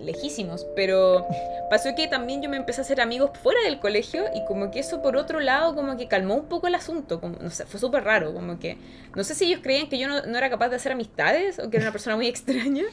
lejísimos, 0.00 0.66
pero 0.76 1.26
pasó 1.70 1.94
que 1.94 2.08
también 2.08 2.42
yo 2.42 2.48
me 2.48 2.56
empecé 2.56 2.80
a 2.80 2.84
hacer 2.84 3.00
amigos 3.00 3.30
fuera 3.42 3.60
del 3.62 3.78
colegio 3.78 4.24
y 4.34 4.44
como 4.44 4.70
que 4.70 4.80
eso 4.80 5.02
por 5.02 5.16
otro 5.16 5.40
lado 5.40 5.74
como 5.74 5.96
que 5.96 6.08
calmó 6.08 6.34
un 6.34 6.46
poco 6.46 6.66
el 6.66 6.74
asunto, 6.74 7.20
como, 7.20 7.36
no 7.38 7.50
sé, 7.50 7.66
fue 7.66 7.80
súper 7.80 8.04
raro, 8.04 8.32
como 8.34 8.58
que 8.58 8.78
no 9.14 9.24
sé 9.24 9.34
si 9.34 9.46
ellos 9.46 9.60
creían 9.62 9.88
que 9.88 9.98
yo 9.98 10.08
no, 10.08 10.24
no, 10.26 10.38
era 10.38 10.50
capaz 10.50 10.68
de 10.68 10.76
hacer 10.76 10.92
amistades 10.92 11.58
o 11.58 11.70
que 11.70 11.76
era 11.76 11.86
una 11.86 11.92
persona 11.92 12.16
muy 12.16 12.26
extraña 12.28 12.84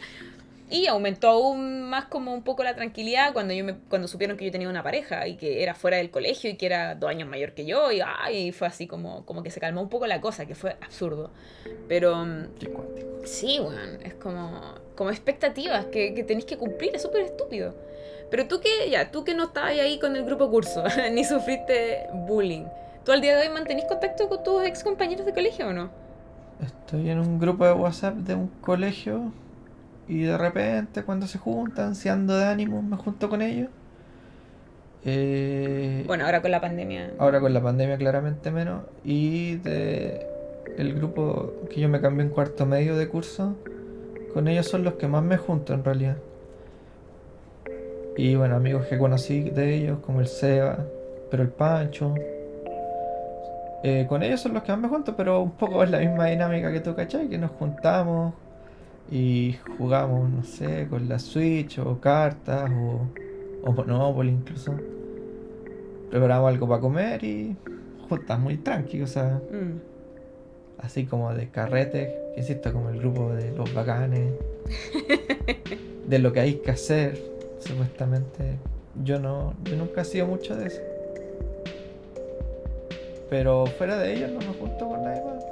y 0.69 0.87
aumentó 0.87 1.29
aún 1.29 1.83
más 1.83 2.05
como 2.05 2.33
un 2.33 2.43
poco 2.43 2.63
la 2.63 2.73
tranquilidad 2.73 3.33
cuando, 3.33 3.53
yo 3.53 3.63
me, 3.63 3.75
cuando 3.89 4.07
supieron 4.07 4.37
que 4.37 4.45
yo 4.45 4.51
tenía 4.51 4.69
una 4.69 4.81
pareja 4.81 5.27
y 5.27 5.35
que 5.35 5.61
era 5.61 5.75
fuera 5.75 5.97
del 5.97 6.09
colegio 6.09 6.49
y 6.49 6.55
que 6.55 6.65
era 6.65 6.95
dos 6.95 7.09
años 7.09 7.29
mayor 7.29 7.53
que 7.53 7.65
yo 7.65 7.91
y, 7.91 8.01
ay, 8.03 8.51
fue 8.51 8.67
así 8.67 8.87
como, 8.87 9.25
como 9.25 9.43
que 9.43 9.51
se 9.51 9.59
calmó 9.59 9.81
un 9.81 9.89
poco 9.89 10.07
la 10.07 10.19
cosa, 10.19 10.47
que 10.47 10.55
fue 10.55 10.75
absurdo. 10.81 11.31
Pero... 11.87 12.25
Sí, 13.25 13.59
bueno, 13.59 13.99
es 14.03 14.15
como 14.15 14.75
como 14.95 15.09
expectativas 15.09 15.85
que, 15.85 16.13
que 16.13 16.23
tenéis 16.23 16.45
que 16.45 16.57
cumplir, 16.57 16.95
es 16.95 17.01
súper 17.01 17.21
estúpido. 17.21 17.73
Pero 18.29 18.47
tú 18.47 18.59
que, 18.59 18.89
ya, 18.89 19.11
tú 19.11 19.23
que 19.23 19.35
no 19.35 19.43
estabas 19.45 19.71
ahí 19.71 19.99
con 19.99 20.15
el 20.15 20.25
grupo 20.25 20.49
curso, 20.49 20.83
ni 21.11 21.23
sufriste 21.23 22.07
bullying, 22.27 22.65
¿tú 23.05 23.11
al 23.11 23.21
día 23.21 23.37
de 23.37 23.47
hoy 23.47 23.53
mantenís 23.53 23.85
contacto 23.85 24.27
con 24.29 24.43
tus 24.43 24.63
ex 24.63 24.83
compañeros 24.83 25.25
de 25.25 25.33
colegio 25.33 25.67
o 25.67 25.73
no? 25.73 25.89
Estoy 26.61 27.09
en 27.09 27.19
un 27.19 27.39
grupo 27.39 27.65
de 27.65 27.73
WhatsApp 27.73 28.15
de 28.15 28.35
un 28.35 28.47
colegio 28.61 29.31
y 30.07 30.23
de 30.23 30.37
repente 30.37 31.03
cuando 31.03 31.27
se 31.27 31.37
juntan, 31.37 31.95
si 31.95 32.09
ando 32.09 32.37
de 32.37 32.45
ánimo, 32.45 32.81
me 32.81 32.97
junto 32.97 33.29
con 33.29 33.41
ellos. 33.41 33.69
Eh, 35.05 36.03
bueno, 36.07 36.25
ahora 36.25 36.41
con 36.41 36.51
la 36.51 36.61
pandemia. 36.61 37.11
Ahora 37.17 37.41
con 37.41 37.53
la 37.53 37.61
pandemia 37.61 37.97
claramente 37.97 38.51
menos. 38.51 38.83
Y 39.03 39.57
de 39.57 40.25
el 40.77 40.93
grupo 40.93 41.53
que 41.69 41.81
yo 41.81 41.89
me 41.89 42.01
cambié 42.01 42.25
en 42.25 42.31
cuarto 42.31 42.65
medio 42.65 42.95
de 42.95 43.07
curso, 43.07 43.55
con 44.33 44.47
ellos 44.47 44.67
son 44.67 44.83
los 44.83 44.93
que 44.95 45.07
más 45.07 45.23
me 45.23 45.37
junto 45.37 45.73
en 45.73 45.83
realidad. 45.83 46.17
Y 48.17 48.35
bueno, 48.35 48.55
amigos 48.55 48.85
que 48.87 48.97
conocí 48.97 49.49
de 49.49 49.75
ellos, 49.75 49.99
como 49.99 50.19
el 50.19 50.27
Seba, 50.27 50.85
pero 51.31 51.43
el 51.43 51.49
Pancho. 51.49 52.13
Eh, 53.83 54.05
con 54.07 54.23
ellos 54.23 54.39
son 54.41 54.53
los 54.53 54.63
que 54.63 54.71
más 54.71 54.81
me 54.81 54.87
junto, 54.87 55.15
pero 55.15 55.41
un 55.41 55.51
poco 55.51 55.83
es 55.83 55.89
la 55.89 55.99
misma 55.99 56.27
dinámica 56.27 56.71
que 56.71 56.79
tú, 56.79 56.95
¿cachai? 56.95 57.27
Que 57.27 57.37
nos 57.37 57.51
juntamos 57.51 58.33
y 59.11 59.57
jugamos, 59.77 60.29
no 60.29 60.43
sé, 60.43 60.87
con 60.89 61.09
la 61.09 61.19
Switch 61.19 61.79
o 61.79 61.99
cartas 61.99 62.71
o, 62.71 63.01
o 63.67 63.71
Monopoly 63.73 64.29
incluso. 64.31 64.73
preparamos 66.09 66.49
algo 66.49 66.67
para 66.67 66.79
comer 66.81 67.23
y 67.23 67.55
juntas 68.07 68.39
muy 68.39 68.57
tranqui, 68.57 69.01
o 69.01 69.07
sea, 69.07 69.41
Mm. 69.51 69.92
Así 70.79 71.05
como 71.05 71.33
de 71.33 71.49
carrete, 71.49 72.15
que 72.33 72.41
insisto, 72.41 72.71
como 72.73 72.89
el 72.89 72.99
grupo 72.99 73.33
de 73.33 73.51
los 73.51 73.73
bacanes, 73.73 74.33
de 76.07 76.19
lo 76.19 76.33
que 76.33 76.39
hay 76.39 76.53
que 76.55 76.71
hacer, 76.71 77.21
supuestamente. 77.59 78.57
Yo 79.03 79.19
no, 79.19 79.53
yo 79.63 79.75
nunca 79.75 80.01
he 80.01 80.05
sido 80.05 80.27
mucho 80.27 80.55
de 80.55 80.67
eso. 80.67 80.81
Pero 83.29 83.65
fuera 83.65 83.97
de 83.97 84.13
ellos 84.13 84.31
no 84.31 84.39
me 84.39 84.53
junto 84.59 84.87
con 84.87 85.03
nadie 85.03 85.21
más. 85.21 85.43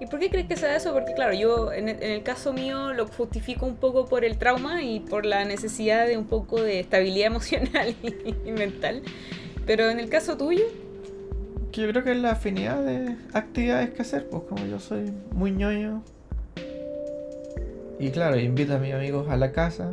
¿Y 0.00 0.06
por 0.06 0.18
qué 0.18 0.28
crees 0.28 0.46
que 0.46 0.56
sea 0.56 0.76
eso? 0.76 0.92
Porque 0.92 1.14
claro, 1.14 1.34
yo 1.34 1.72
en 1.72 1.88
el, 1.88 2.22
caso 2.22 2.52
mío 2.52 2.92
lo 2.92 3.06
justifico 3.06 3.64
un 3.66 3.76
poco 3.76 4.06
por 4.06 4.24
el 4.24 4.38
trauma 4.38 4.82
y 4.82 5.00
por 5.00 5.24
la 5.24 5.44
necesidad 5.44 6.06
de 6.06 6.16
un 6.16 6.26
poco 6.26 6.60
de 6.60 6.80
estabilidad 6.80 7.26
emocional 7.32 7.94
y 8.02 8.52
mental. 8.52 9.02
Pero 9.66 9.88
en 9.88 10.00
el 10.00 10.08
caso 10.08 10.36
tuyo, 10.36 10.64
Que 11.74 11.80
yo 11.80 11.88
creo 11.88 12.04
que 12.04 12.12
es 12.12 12.18
la 12.18 12.30
afinidad 12.30 12.84
de 12.84 13.16
actividades 13.32 13.90
que 13.90 14.02
hacer, 14.02 14.28
pues 14.28 14.44
como 14.44 14.64
yo 14.64 14.78
soy 14.78 15.12
muy 15.32 15.50
ñoño. 15.50 16.04
Y 17.98 18.10
claro, 18.10 18.38
invito 18.38 18.76
a 18.76 18.78
mis 18.78 18.94
amigos 18.94 19.28
a 19.28 19.36
la 19.36 19.50
casa. 19.50 19.90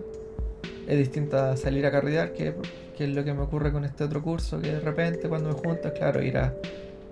Es 0.88 1.00
distinto 1.00 1.40
a 1.40 1.58
salir 1.58 1.84
a 1.88 1.92
carretear, 1.92 2.34
que, 2.34 2.54
que 2.96 3.06
es 3.06 3.10
lo 3.16 3.24
que 3.24 3.34
me 3.34 3.42
ocurre 3.42 3.72
con 3.72 3.84
este 3.84 4.04
otro 4.04 4.22
curso, 4.22 4.62
que 4.62 4.74
de 4.74 4.80
repente 4.80 5.28
cuando 5.28 5.50
me 5.50 5.56
junto, 5.56 5.92
claro, 5.92 6.22
ir 6.22 6.38
a, 6.38 6.54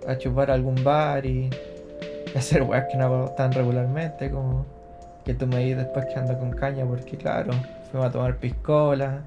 a 0.08 0.20
chupar 0.20 0.52
a 0.52 0.54
algún 0.54 0.84
bar 0.84 1.26
y, 1.26 1.50
y 2.32 2.38
hacer 2.38 2.62
weas 2.62 2.86
que 2.92 2.98
no 2.98 3.06
hago 3.06 3.32
tan 3.36 3.52
regularmente, 3.52 4.30
como 4.30 4.68
que 5.26 5.34
tú 5.34 5.48
me 5.48 5.66
dices 5.66 5.78
después 5.78 6.06
que 6.06 6.20
ando 6.20 6.38
con 6.38 6.52
caña, 6.52 6.86
porque 6.86 7.18
claro, 7.18 7.54
fuimos 7.92 8.10
a 8.10 8.12
tomar 8.12 8.38
piscola, 8.38 9.24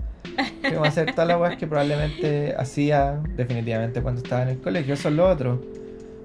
fuimos 0.63 0.87
a 0.87 0.89
hacer 0.89 1.13
todas 1.13 1.29
las 1.29 1.41
weas 1.41 1.57
que 1.57 1.67
probablemente 1.67 2.55
hacía 2.57 3.21
definitivamente 3.37 4.03
cuando 4.03 4.23
estaba 4.23 4.43
en 4.43 4.49
el 4.51 4.61
colegio, 4.61 4.95
eso 4.95 5.09
es 5.09 5.15
lo 5.15 5.29
otro. 5.29 5.61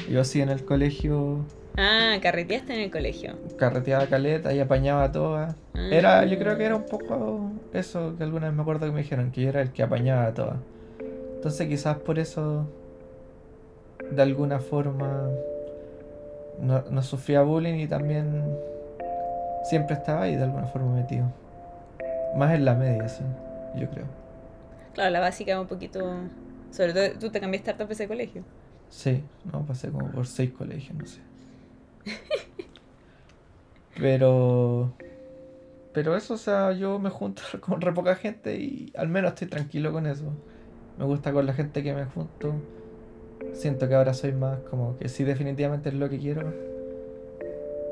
Yo 0.09 0.23
sí 0.23 0.41
en 0.41 0.49
el 0.49 0.63
colegio 0.63 1.45
ah, 1.77 2.15
carreteaste 2.21 2.73
en 2.73 2.81
el 2.81 2.91
colegio. 2.91 3.35
carreteaba 3.57 4.07
caleta 4.07 4.53
y 4.53 4.59
apañaba 4.59 5.03
a 5.03 5.11
todas. 5.11 5.55
Ah. 5.73 5.89
Era, 5.91 6.25
yo 6.25 6.37
creo 6.37 6.57
que 6.57 6.65
era 6.65 6.75
un 6.75 6.85
poco 6.85 7.51
eso 7.73 8.15
que 8.17 8.23
alguna 8.23 8.47
vez 8.47 8.55
me 8.55 8.61
acuerdo 8.61 8.85
que 8.85 8.91
me 8.91 9.01
dijeron, 9.01 9.31
que 9.31 9.41
yo 9.41 9.49
era 9.49 9.61
el 9.61 9.71
que 9.71 9.83
apañaba 9.83 10.25
a 10.25 10.33
todas. 10.33 10.57
Entonces 11.35 11.67
quizás 11.67 11.97
por 11.97 12.19
eso, 12.19 12.67
de 14.11 14.21
alguna 14.21 14.59
forma, 14.59 15.29
no, 16.59 16.83
no 16.89 17.03
sufría 17.03 17.41
bullying 17.41 17.75
y 17.75 17.87
también 17.87 18.43
siempre 19.63 19.95
estaba 19.95 20.23
ahí 20.23 20.35
de 20.35 20.43
alguna 20.43 20.67
forma 20.67 20.95
metido. 20.95 21.31
Más 22.35 22.53
en 22.53 22.65
la 22.65 22.75
media, 22.75 23.07
sí, 23.07 23.23
yo 23.75 23.89
creo. 23.89 24.05
Claro, 24.93 25.09
la 25.11 25.19
básica 25.19 25.59
un 25.59 25.67
poquito... 25.67 26.15
Sobre 26.71 26.93
todo, 26.93 27.19
tú 27.19 27.29
te 27.31 27.39
cambiaste 27.39 27.71
hartas 27.71 27.87
veces 27.87 28.05
de 28.05 28.07
colegio. 28.07 28.43
Sí, 28.89 29.23
no, 29.51 29.65
pasé 29.65 29.89
como 29.89 30.11
por 30.11 30.27
seis 30.27 30.51
colegios, 30.51 30.95
no 30.97 31.05
sé. 31.05 31.21
Pero. 33.99 34.93
Pero 35.93 36.15
eso, 36.15 36.35
o 36.35 36.37
sea, 36.37 36.71
yo 36.73 36.99
me 36.99 37.09
junto 37.09 37.41
con 37.61 37.81
re 37.81 37.93
poca 37.93 38.15
gente 38.15 38.55
y 38.57 38.91
al 38.95 39.07
menos 39.09 39.33
estoy 39.33 39.47
tranquilo 39.47 39.91
con 39.91 40.05
eso. 40.05 40.33
Me 40.97 41.05
gusta 41.05 41.31
con 41.31 41.45
la 41.45 41.53
gente 41.53 41.83
que 41.83 41.93
me 41.93 42.05
junto. 42.05 42.53
Siento 43.53 43.87
que 43.87 43.95
ahora 43.95 44.13
soy 44.13 44.33
más 44.33 44.59
como 44.69 44.97
que 44.97 45.09
sí, 45.09 45.23
definitivamente 45.23 45.89
es 45.89 45.95
lo 45.95 46.09
que 46.09 46.19
quiero. 46.19 46.53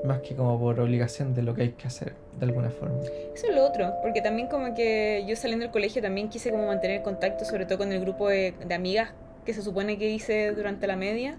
Más 0.03 0.21
que 0.21 0.36
como 0.36 0.60
por 0.60 0.79
obligación 0.79 1.34
de 1.34 1.41
lo 1.41 1.55
que 1.55 1.63
hay 1.63 1.69
que 1.71 1.88
hacer, 1.88 2.13
de 2.39 2.45
alguna 2.45 2.69
forma. 2.69 2.99
Eso 3.34 3.47
es 3.47 3.55
lo 3.55 3.65
otro, 3.65 3.93
porque 4.01 4.21
también 4.21 4.47
como 4.47 4.75
que 4.75 5.25
yo 5.27 5.36
saliendo 5.36 5.63
del 5.63 5.71
colegio 5.71 6.01
también 6.01 6.29
quise 6.29 6.51
como 6.51 6.67
mantener 6.67 7.01
contacto, 7.01 7.45
sobre 7.45 7.65
todo 7.65 7.79
con 7.79 7.91
el 7.91 7.99
grupo 7.99 8.29
de, 8.29 8.53
amigas 8.73 9.12
que 9.45 9.53
se 9.53 9.62
supone 9.62 9.97
que 9.97 10.10
hice 10.10 10.51
durante 10.51 10.88
la 10.88 10.95
media 10.95 11.38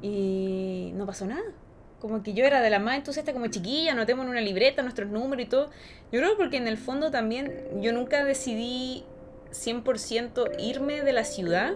y 0.00 0.92
no 0.94 1.06
pasó 1.06 1.26
nada. 1.26 1.42
Como 2.00 2.22
que 2.22 2.32
yo 2.32 2.44
era 2.44 2.60
de 2.60 2.70
la 2.70 2.80
más 2.80 2.96
entusiasta 2.96 3.32
como 3.32 3.46
chiquilla, 3.46 3.92
anotemos 3.92 4.24
en 4.24 4.30
una 4.30 4.40
libreta 4.40 4.82
nuestros 4.82 5.08
números 5.08 5.44
y 5.44 5.48
todo. 5.48 5.70
Yo 6.10 6.20
creo 6.20 6.36
porque 6.36 6.56
en 6.56 6.66
el 6.66 6.76
fondo 6.76 7.10
también 7.12 7.52
yo 7.80 7.92
nunca 7.92 8.24
decidí 8.24 9.04
100% 9.52 10.50
irme 10.58 11.02
de 11.02 11.12
la 11.12 11.24
ciudad, 11.24 11.74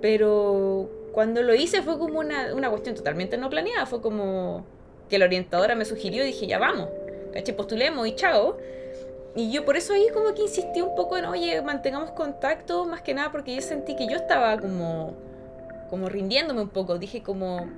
pero 0.00 0.90
cuando 1.12 1.42
lo 1.42 1.54
hice 1.54 1.82
fue 1.82 1.98
como 1.98 2.18
una, 2.18 2.52
una 2.54 2.70
cuestión 2.70 2.96
totalmente 2.96 3.36
no 3.36 3.48
planeada, 3.48 3.86
fue 3.86 4.02
como 4.02 4.66
que 5.08 5.18
la 5.18 5.26
orientadora 5.26 5.74
me 5.74 5.84
sugirió 5.84 6.22
y 6.22 6.26
dije, 6.28 6.46
ya 6.46 6.58
vamos, 6.58 6.88
caché, 7.32 7.52
postulemos 7.52 8.06
y 8.06 8.14
chao. 8.14 8.56
Y 9.36 9.50
yo 9.50 9.64
por 9.64 9.76
eso 9.76 9.94
ahí 9.94 10.06
como 10.14 10.32
que 10.34 10.42
insistí 10.42 10.80
un 10.80 10.94
poco 10.94 11.16
en, 11.16 11.24
oye, 11.24 11.60
mantengamos 11.60 12.12
contacto, 12.12 12.84
más 12.84 13.02
que 13.02 13.14
nada 13.14 13.32
porque 13.32 13.54
yo 13.54 13.60
sentí 13.60 13.96
que 13.96 14.06
yo 14.06 14.16
estaba 14.16 14.58
como, 14.60 15.14
como 15.90 16.08
rindiéndome 16.08 16.62
un 16.62 16.68
poco. 16.68 16.98
Dije 16.98 17.22
como, 17.22 17.68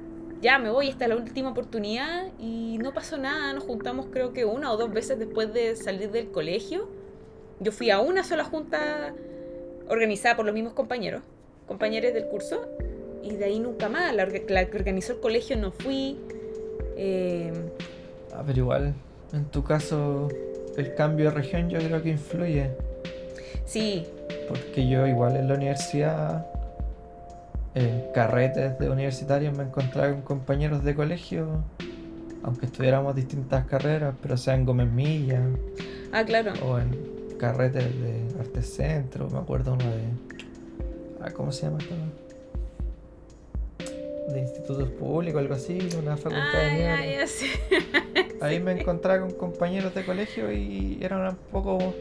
ya 0.43 0.59
me 0.59 0.71
voy, 0.71 0.89
esta 0.89 1.05
es 1.05 1.09
la 1.09 1.17
última 1.17 1.51
oportunidad 1.51 2.27
y 2.39 2.77
no 2.79 2.93
pasó 2.93 3.17
nada. 3.17 3.55
Nos 3.55 3.65
juntamos 3.65 4.07
creo 4.13 4.35
que 4.35 4.45
una 4.45 4.71
o 4.71 4.77
dos 4.77 4.93
veces 4.93 5.19
después 5.19 5.53
de 5.55 5.77
salir 5.77 6.11
del 6.11 6.31
colegio. 6.31 6.89
Yo 7.59 7.73
fui 7.73 7.91
a 7.91 8.01
una 8.01 8.23
sola 8.23 8.45
junta 8.45 9.15
organizada 9.89 10.37
por 10.37 10.45
los 10.45 10.55
mismos 10.55 10.75
compañeros, 10.75 11.23
compañeros 11.67 12.13
del 12.13 12.27
curso, 12.27 12.67
y 13.23 13.35
de 13.35 13.47
ahí 13.47 13.61
nunca 13.61 13.89
más. 13.89 14.15
La, 14.15 14.27
la 14.27 14.67
que 14.67 14.77
organizó 14.77 15.15
el 15.15 15.21
colegio 15.21 15.57
no 15.57 15.73
fui. 15.73 16.19
Eh, 16.97 17.53
Ah, 18.35 18.43
pero 18.47 18.59
igual, 18.59 18.95
en 19.33 19.45
tu 19.47 19.63
caso, 19.65 20.29
el 20.77 20.95
cambio 20.95 21.27
de 21.27 21.31
región 21.31 21.71
yo 21.71 21.79
creo 21.79 22.03
que 22.03 22.11
influye. 22.11 22.71
sí, 23.65 24.07
Porque 24.49 24.87
yo 24.89 25.07
igual 25.07 25.37
en 25.37 25.49
la 25.49 25.55
universidad, 25.55 26.47
en 27.75 28.05
carretes 28.13 28.79
de 28.79 28.91
universitarios 28.91 29.57
me 29.57 29.65
encontraba 29.65 30.13
con 30.13 30.23
compañeros 30.23 30.85
de 30.85 30.95
colegio, 30.95 31.65
aunque 32.43 32.67
estudiáramos 32.67 33.15
distintas 33.17 33.65
carreras, 33.67 34.15
pero 34.21 34.37
sea 34.37 34.55
en 34.55 34.67
Gómez 34.67 34.91
Milla 34.91 35.41
ah, 36.13 36.23
claro. 36.25 36.53
o 36.65 36.79
en 36.79 36.91
carretes 37.39 37.85
de 37.85 38.23
Arte 38.39 38.63
Centro, 38.63 39.29
me 39.31 39.39
acuerdo 39.39 39.73
uno 39.75 39.85
de... 39.85 40.05
ah, 41.23 41.31
¿Cómo 41.35 41.53
se 41.53 41.63
llama 41.67 41.79
esto? 41.79 41.95
De 44.29 44.41
institutos 44.41 44.89
públicos, 44.91 45.41
algo 45.41 45.55
así, 45.55 45.79
una 45.99 46.17
facultad 46.17 46.53
de 46.53 46.87
Ah, 46.89 47.05
ya, 47.07 47.27
sé. 47.27 47.47
Ahí 48.41 48.61
me 48.61 48.73
encontraba 48.73 49.21
con 49.21 49.31
compañeros 49.33 49.95
de 49.95 50.05
colegio 50.05 50.53
y 50.53 50.99
eran 51.01 51.27
un 51.29 51.37
poco 51.53 51.95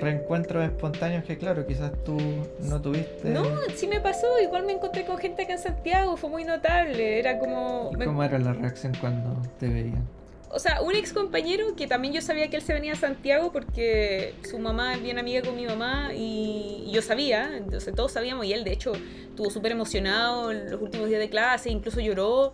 reencuentros 0.00 0.64
espontáneos 0.64 1.24
que 1.24 1.36
claro, 1.36 1.66
quizás 1.66 1.92
tú 2.04 2.16
no 2.60 2.80
tuviste. 2.80 3.30
No, 3.30 3.44
sí 3.74 3.86
me 3.86 4.00
pasó. 4.00 4.26
Igual 4.40 4.64
me 4.64 4.72
encontré 4.72 5.04
con 5.04 5.18
gente 5.18 5.42
acá 5.42 5.54
en 5.54 5.58
Santiago, 5.58 6.16
fue 6.16 6.30
muy 6.30 6.44
notable. 6.44 7.18
Era 7.18 7.38
como. 7.38 7.90
¿Y 7.92 7.96
me- 7.96 8.04
cómo 8.04 8.22
era 8.22 8.38
la 8.38 8.52
reacción 8.52 8.92
cuando 9.00 9.42
te 9.58 9.68
veían? 9.68 10.06
O 10.52 10.58
sea, 10.58 10.82
un 10.82 10.96
ex 10.96 11.12
compañero 11.12 11.76
que 11.76 11.86
también 11.86 12.12
yo 12.12 12.20
sabía 12.20 12.50
que 12.50 12.56
él 12.56 12.62
se 12.62 12.72
venía 12.72 12.94
a 12.94 12.96
Santiago 12.96 13.52
porque 13.52 14.34
su 14.42 14.58
mamá 14.58 14.94
es 14.94 15.02
bien 15.02 15.16
amiga 15.18 15.42
con 15.42 15.54
mi 15.54 15.64
mamá 15.64 16.10
y, 16.12 16.90
yo 16.90 17.02
sabía, 17.02 17.56
entonces 17.56 17.94
todos 17.94 18.10
sabíamos 18.10 18.44
y 18.46 18.52
él 18.52 18.64
de 18.64 18.72
hecho 18.72 18.92
estuvo 18.94 19.48
súper 19.48 19.70
emocionado 19.70 20.50
en 20.50 20.68
los 20.68 20.82
últimos 20.82 21.08
días 21.08 21.20
de 21.20 21.30
clase, 21.30 21.70
incluso 21.70 22.00
lloró 22.00 22.52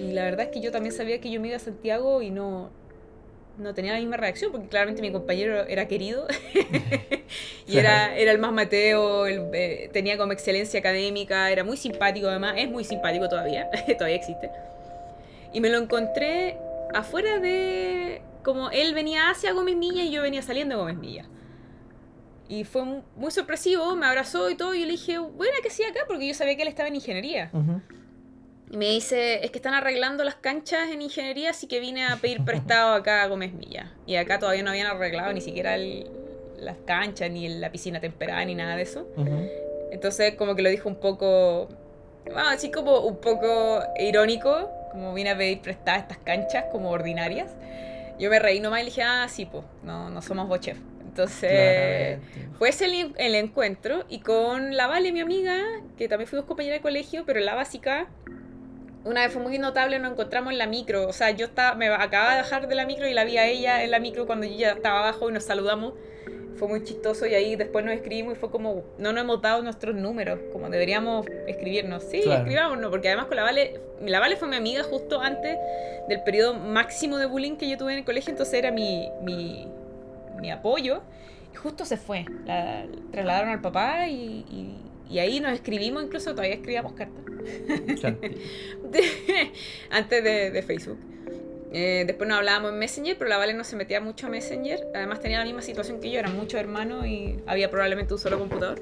y 0.00 0.10
la 0.10 0.24
verdad 0.24 0.46
es 0.46 0.52
que 0.52 0.60
yo 0.60 0.72
también 0.72 0.92
sabía 0.92 1.20
que 1.20 1.30
yo 1.30 1.40
me 1.40 1.46
iba 1.46 1.56
a 1.56 1.60
Santiago 1.60 2.20
y 2.20 2.30
no, 2.30 2.70
no 3.58 3.74
tenía 3.74 3.92
la 3.92 4.00
misma 4.00 4.16
reacción 4.16 4.50
porque 4.50 4.66
claramente 4.66 5.00
mi 5.00 5.12
compañero 5.12 5.66
era 5.66 5.86
querido 5.86 6.26
y 7.68 7.78
era, 7.78 8.16
era 8.16 8.32
el 8.32 8.38
más 8.38 8.52
mateo, 8.52 9.26
él, 9.26 9.50
eh, 9.52 9.88
tenía 9.92 10.18
como 10.18 10.32
excelencia 10.32 10.80
académica, 10.80 11.48
era 11.52 11.62
muy 11.62 11.76
simpático 11.76 12.26
además, 12.26 12.56
es 12.58 12.68
muy 12.68 12.82
simpático 12.82 13.28
todavía, 13.28 13.70
todavía 13.96 14.16
existe. 14.16 14.50
Y 15.52 15.60
me 15.60 15.70
lo 15.70 15.78
encontré 15.78 16.58
afuera 16.94 17.38
de... 17.38 18.22
Como 18.42 18.70
él 18.70 18.94
venía 18.94 19.30
hacia 19.30 19.52
Gómez 19.52 19.76
Milla 19.76 20.02
y 20.04 20.10
yo 20.12 20.22
venía 20.22 20.40
saliendo 20.42 20.76
de 20.76 20.80
Gómez 20.80 20.96
Milla. 20.96 21.24
Y 22.48 22.62
fue 22.62 22.84
mu- 22.84 23.02
muy 23.16 23.32
sorpresivo, 23.32 23.96
me 23.96 24.06
abrazó 24.06 24.48
y 24.50 24.54
todo, 24.56 24.72
y 24.72 24.80
yo 24.80 24.86
le 24.86 24.92
dije, 24.92 25.18
bueno, 25.18 25.52
¿qué 25.62 25.68
hacía 25.68 25.88
acá? 25.88 26.00
Porque 26.06 26.28
yo 26.28 26.34
sabía 26.34 26.54
que 26.56 26.62
él 26.62 26.68
estaba 26.68 26.88
en 26.88 26.94
ingeniería. 26.94 27.50
Y 28.70 28.76
me 28.76 28.88
dice, 28.90 29.44
es 29.44 29.50
que 29.50 29.58
están 29.58 29.74
arreglando 29.74 30.22
las 30.22 30.36
canchas 30.36 30.90
en 30.90 31.02
ingeniería, 31.02 31.50
así 31.50 31.66
que 31.66 31.80
vine 31.80 32.06
a 32.06 32.16
pedir 32.16 32.44
prestado 32.44 32.94
acá 32.94 33.22
a 33.24 33.26
Gómez 33.26 33.52
Milla. 33.52 33.92
Y 34.06 34.14
acá 34.14 34.38
todavía 34.38 34.62
no 34.62 34.70
habían 34.70 34.86
arreglado 34.86 35.32
ni 35.32 35.40
siquiera 35.40 35.74
el- 35.74 36.08
las 36.56 36.76
canchas, 36.86 37.28
ni 37.30 37.48
la 37.48 37.72
piscina 37.72 37.98
temperada, 38.00 38.44
ni 38.44 38.54
nada 38.54 38.76
de 38.76 38.82
eso. 38.82 39.08
Entonces 39.90 40.34
como 40.36 40.54
que 40.54 40.62
lo 40.62 40.70
dijo 40.70 40.88
un 40.88 40.96
poco, 41.00 41.68
así 42.36 42.70
como 42.70 43.00
un 43.00 43.16
poco 43.20 43.82
irónico, 43.98 44.70
como 44.96 45.12
vine 45.12 45.30
a 45.30 45.36
pedir 45.36 45.60
prestadas 45.60 46.02
estas 46.02 46.18
canchas 46.18 46.64
como 46.72 46.90
ordinarias. 46.90 47.50
Yo 48.18 48.30
me 48.30 48.38
reí 48.38 48.60
nomás 48.60 48.80
y 48.80 48.84
le 48.84 48.90
dije, 48.90 49.02
ah, 49.02 49.26
sí, 49.28 49.44
pues, 49.44 49.62
no, 49.82 50.08
no 50.08 50.22
somos 50.22 50.48
bochef. 50.48 50.78
Entonces 51.04 52.18
fue 52.58 52.70
ese 52.70 52.86
el, 52.86 53.14
el 53.16 53.34
encuentro 53.34 54.04
y 54.08 54.20
con 54.20 54.76
la 54.76 54.86
Vale, 54.86 55.12
mi 55.12 55.20
amiga, 55.20 55.58
que 55.96 56.08
también 56.08 56.28
fuimos 56.28 56.46
compañera 56.46 56.76
de 56.76 56.80
colegio, 56.80 57.24
pero 57.26 57.38
en 57.38 57.46
la 57.46 57.54
básica, 57.54 58.06
una 59.04 59.22
vez 59.22 59.32
fue 59.32 59.42
muy 59.42 59.58
notable, 59.58 59.98
nos 59.98 60.12
encontramos 60.12 60.52
en 60.52 60.58
la 60.58 60.66
micro. 60.66 61.06
O 61.06 61.12
sea, 61.12 61.30
yo 61.30 61.46
estaba, 61.46 61.74
me 61.74 61.88
acababa 61.88 62.36
de 62.36 62.42
bajar 62.42 62.68
de 62.68 62.74
la 62.74 62.86
micro 62.86 63.06
y 63.06 63.14
la 63.14 63.24
vi 63.24 63.36
a 63.36 63.46
ella 63.46 63.84
en 63.84 63.90
la 63.90 63.98
micro 63.98 64.26
cuando 64.26 64.46
yo 64.46 64.56
ya 64.56 64.72
estaba 64.72 65.00
abajo 65.00 65.28
y 65.28 65.32
nos 65.32 65.44
saludamos. 65.44 65.92
Fue 66.56 66.68
muy 66.68 66.82
chistoso 66.84 67.26
y 67.26 67.34
ahí 67.34 67.56
después 67.56 67.84
nos 67.84 67.94
escribimos 67.94 68.34
y 68.36 68.40
fue 68.40 68.50
como, 68.50 68.82
no 68.98 69.12
nos 69.12 69.22
hemos 69.22 69.40
dado 69.42 69.62
nuestros 69.62 69.94
números, 69.94 70.40
como 70.52 70.68
deberíamos 70.70 71.26
escribirnos. 71.46 72.02
Sí, 72.04 72.22
Claro. 72.22 72.42
escribámonos, 72.42 72.90
porque 72.90 73.08
además 73.08 73.26
con 73.26 73.36
la 73.36 73.42
Vale, 73.42 73.80
la 74.04 74.20
Vale 74.20 74.36
fue 74.36 74.48
mi 74.48 74.56
amiga 74.56 74.82
justo 74.82 75.20
antes 75.20 75.56
del 76.08 76.22
periodo 76.22 76.54
máximo 76.54 77.18
de 77.18 77.26
bullying 77.26 77.56
que 77.56 77.68
yo 77.68 77.76
tuve 77.76 77.92
en 77.92 77.98
el 77.98 78.04
colegio, 78.04 78.30
entonces 78.30 78.54
era 78.54 78.70
mi, 78.70 79.08
mi, 79.22 79.66
mi 80.40 80.50
apoyo. 80.50 81.02
Y 81.52 81.56
justo 81.56 81.84
se 81.84 81.96
fue, 81.96 82.24
la 82.44 82.84
trasladaron 83.12 83.50
al 83.50 83.60
papá 83.60 84.08
y, 84.08 84.44
y- 84.50 84.82
y 85.08 85.20
ahí 85.20 85.38
nos 85.38 85.52
escribimos, 85.52 86.02
incluso 86.02 86.32
todavía 86.32 86.54
escribíamos 86.56 86.92
cartas. 86.94 87.22
Antes 89.90 90.24
de, 90.24 90.50
de 90.50 90.62
Facebook. 90.62 90.98
Eh, 91.78 92.04
después 92.06 92.26
nos 92.26 92.38
hablábamos 92.38 92.72
en 92.72 92.78
Messenger, 92.78 93.18
pero 93.18 93.28
la 93.28 93.36
Vale 93.36 93.52
no 93.52 93.62
se 93.62 93.76
metía 93.76 94.00
mucho 94.00 94.28
a 94.28 94.30
Messenger. 94.30 94.88
Además 94.94 95.20
tenía 95.20 95.40
la 95.40 95.44
misma 95.44 95.60
situación 95.60 96.00
que 96.00 96.10
yo, 96.10 96.18
eran 96.18 96.34
muchos 96.34 96.58
hermanos 96.58 97.06
y 97.06 97.36
había 97.46 97.70
probablemente 97.70 98.14
un 98.14 98.18
solo 98.18 98.38
computador. 98.38 98.80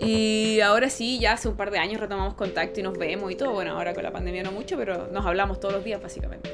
Y 0.00 0.58
ahora 0.58 0.90
sí, 0.90 1.20
ya 1.20 1.34
hace 1.34 1.46
un 1.46 1.56
par 1.56 1.70
de 1.70 1.78
años 1.78 2.00
retomamos 2.00 2.34
contacto 2.34 2.80
y 2.80 2.82
nos 2.82 2.98
vemos 2.98 3.30
y 3.30 3.36
todo. 3.36 3.52
Bueno, 3.52 3.74
ahora 3.74 3.94
con 3.94 4.02
la 4.02 4.10
pandemia 4.10 4.42
no 4.42 4.50
mucho, 4.50 4.76
pero 4.76 5.06
nos 5.06 5.24
hablamos 5.24 5.60
todos 5.60 5.72
los 5.72 5.84
días 5.84 6.02
básicamente. 6.02 6.50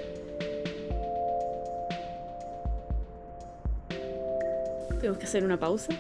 Tenemos 4.99 5.17
que 5.17 5.25
hacer 5.25 5.43
una 5.43 5.59
pausa. 5.59 5.95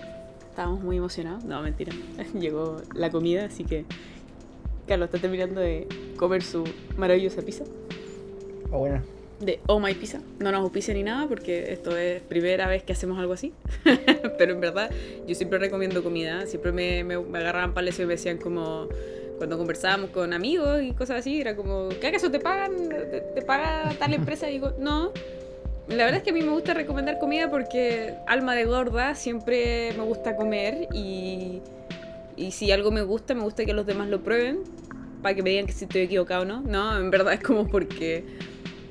Estábamos 0.50 0.82
muy 0.82 0.98
emocionados. 0.98 1.44
No, 1.44 1.62
mentira. 1.62 1.94
Llegó 2.38 2.82
la 2.94 3.10
comida, 3.10 3.46
así 3.46 3.64
que 3.64 3.86
Carlos 4.86 5.06
está 5.06 5.18
terminando 5.18 5.62
de 5.62 5.88
comer 6.18 6.42
su 6.42 6.64
maravillosa 6.98 7.40
pizza. 7.40 7.64
Ah, 8.70 8.76
bueno. 8.76 9.19
De 9.40 9.60
Oh 9.66 9.80
My 9.80 9.94
Pizza. 9.94 10.20
No 10.38 10.52
nos 10.52 10.60
auspicia 10.60 10.94
ni 10.94 11.02
nada 11.02 11.26
porque 11.26 11.72
esto 11.72 11.96
es 11.96 12.22
primera 12.22 12.68
vez 12.68 12.82
que 12.82 12.92
hacemos 12.92 13.18
algo 13.18 13.32
así. 13.32 13.52
Pero 14.38 14.52
en 14.52 14.60
verdad, 14.60 14.90
yo 15.26 15.34
siempre 15.34 15.58
recomiendo 15.58 16.02
comida. 16.02 16.46
Siempre 16.46 16.72
me, 16.72 17.02
me, 17.04 17.18
me 17.18 17.38
agarraban 17.38 17.74
pales 17.74 17.98
y 17.98 18.02
me 18.02 18.14
decían 18.14 18.38
como... 18.38 18.88
Cuando 19.38 19.56
conversábamos 19.56 20.10
con 20.10 20.34
amigos 20.34 20.82
y 20.82 20.92
cosas 20.92 21.20
así, 21.20 21.40
era 21.40 21.56
como, 21.56 21.88
¿qué 21.98 22.08
acaso 22.08 22.30
te 22.30 22.40
pagan? 22.40 22.90
¿Te, 22.90 23.22
te 23.22 23.40
paga 23.40 23.90
tal 23.98 24.12
empresa? 24.12 24.50
Y 24.50 24.52
digo, 24.52 24.74
no. 24.78 25.12
La 25.88 26.04
verdad 26.04 26.18
es 26.18 26.22
que 26.22 26.28
a 26.28 26.32
mí 26.34 26.42
me 26.42 26.50
gusta 26.50 26.74
recomendar 26.74 27.18
comida 27.18 27.50
porque 27.50 28.14
alma 28.26 28.54
de 28.54 28.66
gorda 28.66 29.14
siempre 29.14 29.94
me 29.96 30.04
gusta 30.04 30.36
comer 30.36 30.88
y, 30.92 31.62
y 32.36 32.50
si 32.52 32.70
algo 32.70 32.90
me 32.90 33.00
gusta, 33.00 33.34
me 33.34 33.42
gusta 33.42 33.64
que 33.64 33.72
los 33.72 33.86
demás 33.86 34.08
lo 34.08 34.20
prueben 34.20 34.60
para 35.22 35.34
que 35.34 35.42
me 35.42 35.50
digan 35.50 35.66
que 35.66 35.72
si 35.72 35.84
estoy 35.84 36.02
equivocado 36.02 36.42
o 36.42 36.44
no. 36.44 36.60
No, 36.60 36.96
en 36.96 37.10
verdad 37.10 37.32
es 37.32 37.40
como 37.40 37.66
porque 37.66 38.24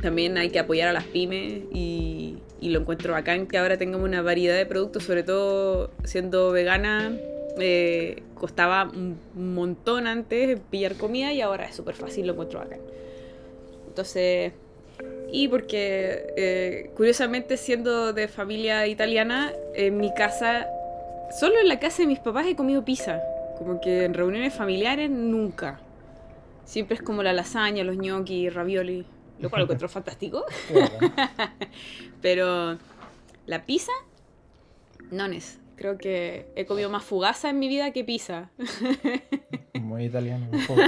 también 0.01 0.37
hay 0.37 0.49
que 0.49 0.59
apoyar 0.59 0.89
a 0.89 0.93
las 0.93 1.05
pymes 1.05 1.63
y, 1.73 2.37
lo 2.61 2.81
encuentro 2.81 3.13
bacán 3.13 3.47
que 3.47 3.57
ahora 3.57 3.77
tengamos 3.77 4.07
una 4.07 4.21
variedad 4.21 4.55
de 4.55 4.65
productos, 4.65 5.03
sobre 5.03 5.23
todo 5.23 5.91
siendo 6.03 6.51
vegana. 6.51 7.17
eh, 7.57 8.23
costaba 8.35 8.85
un 8.85 9.17
montón 9.35 10.07
antes 10.07 10.59
pillar 10.69 10.95
comida 10.95 11.33
y 11.33 11.41
ahora 11.41 11.65
es 11.65 11.75
súper 11.75 11.95
fácil, 11.95 12.27
lo 12.27 12.33
encuentro 12.33 12.59
bacán. 12.59 12.79
Entonces, 13.87 14.53
y 15.31 15.47
porque 15.47 16.27
eh, 16.37 16.91
curiosamente 16.95 17.57
siendo 17.57 18.13
de 18.13 18.27
familia 18.27 18.87
italiana, 18.87 19.51
en 19.73 19.97
mi 19.97 20.13
casa, 20.13 20.67
solo 21.37 21.59
en 21.59 21.67
la 21.67 21.79
casa 21.79 22.03
de 22.03 22.07
mis 22.07 22.19
papás 22.19 22.45
he 22.47 22.55
comido 22.55 22.85
pizza. 22.85 23.21
Como 23.57 23.81
que 23.81 24.05
en 24.05 24.13
reuniones 24.13 24.53
familiares 24.53 25.09
nunca. 25.09 25.79
Siempre 26.65 26.95
es 26.95 27.01
como 27.01 27.23
la 27.23 27.33
lasaña, 27.33 27.83
los 27.83 27.97
gnocchi, 27.97 28.49
ravioli, 28.49 29.05
lo 29.39 29.49
cual 29.49 29.61
lo 29.61 29.63
encuentro 29.63 29.89
fantástico. 29.89 30.45
Pero 32.21 32.77
la 33.45 33.65
pizza, 33.65 33.91
nones. 35.11 35.59
Creo 35.75 35.97
que 35.97 36.45
he 36.55 36.65
comido 36.65 36.89
más 36.89 37.05
fugaza 37.05 37.49
en 37.49 37.59
mi 37.59 37.69
vida 37.69 37.91
que 37.91 38.03
pizza. 38.03 38.49
Muy 39.73 40.05
italiano. 40.05 40.47
un 40.51 40.65
poco. 40.65 40.81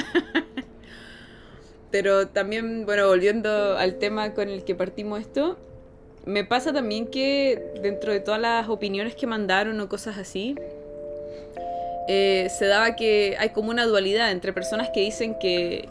Pero 1.92 2.28
también, 2.28 2.86
bueno, 2.86 3.08
volviendo 3.08 3.78
al 3.78 4.00
tema 4.00 4.34
con 4.34 4.50
el 4.50 4.66
que 4.66 4.76
partimos 4.76 5.22
esto, 5.22 5.58
me 6.26 6.44
pasa 6.44 6.74
también 6.74 7.08
que 7.08 7.72
dentro 7.82 8.12
de 8.12 8.20
todas 8.20 8.40
las 8.40 8.70
opiniones 8.70 9.16
que 9.16 9.28
mandaron 9.28 9.80
o 9.80 9.90
cosas 9.90 10.18
así, 10.18 10.56
eh, 12.08 12.50
se 12.50 12.66
daba 12.66 12.96
que 12.96 13.36
hay 13.40 13.50
como 13.50 13.70
una 13.70 13.86
dualidad 13.86 14.32
entre 14.32 14.54
personas 14.54 14.90
que 14.90 15.02
dicen 15.02 15.38
que, 15.40 15.88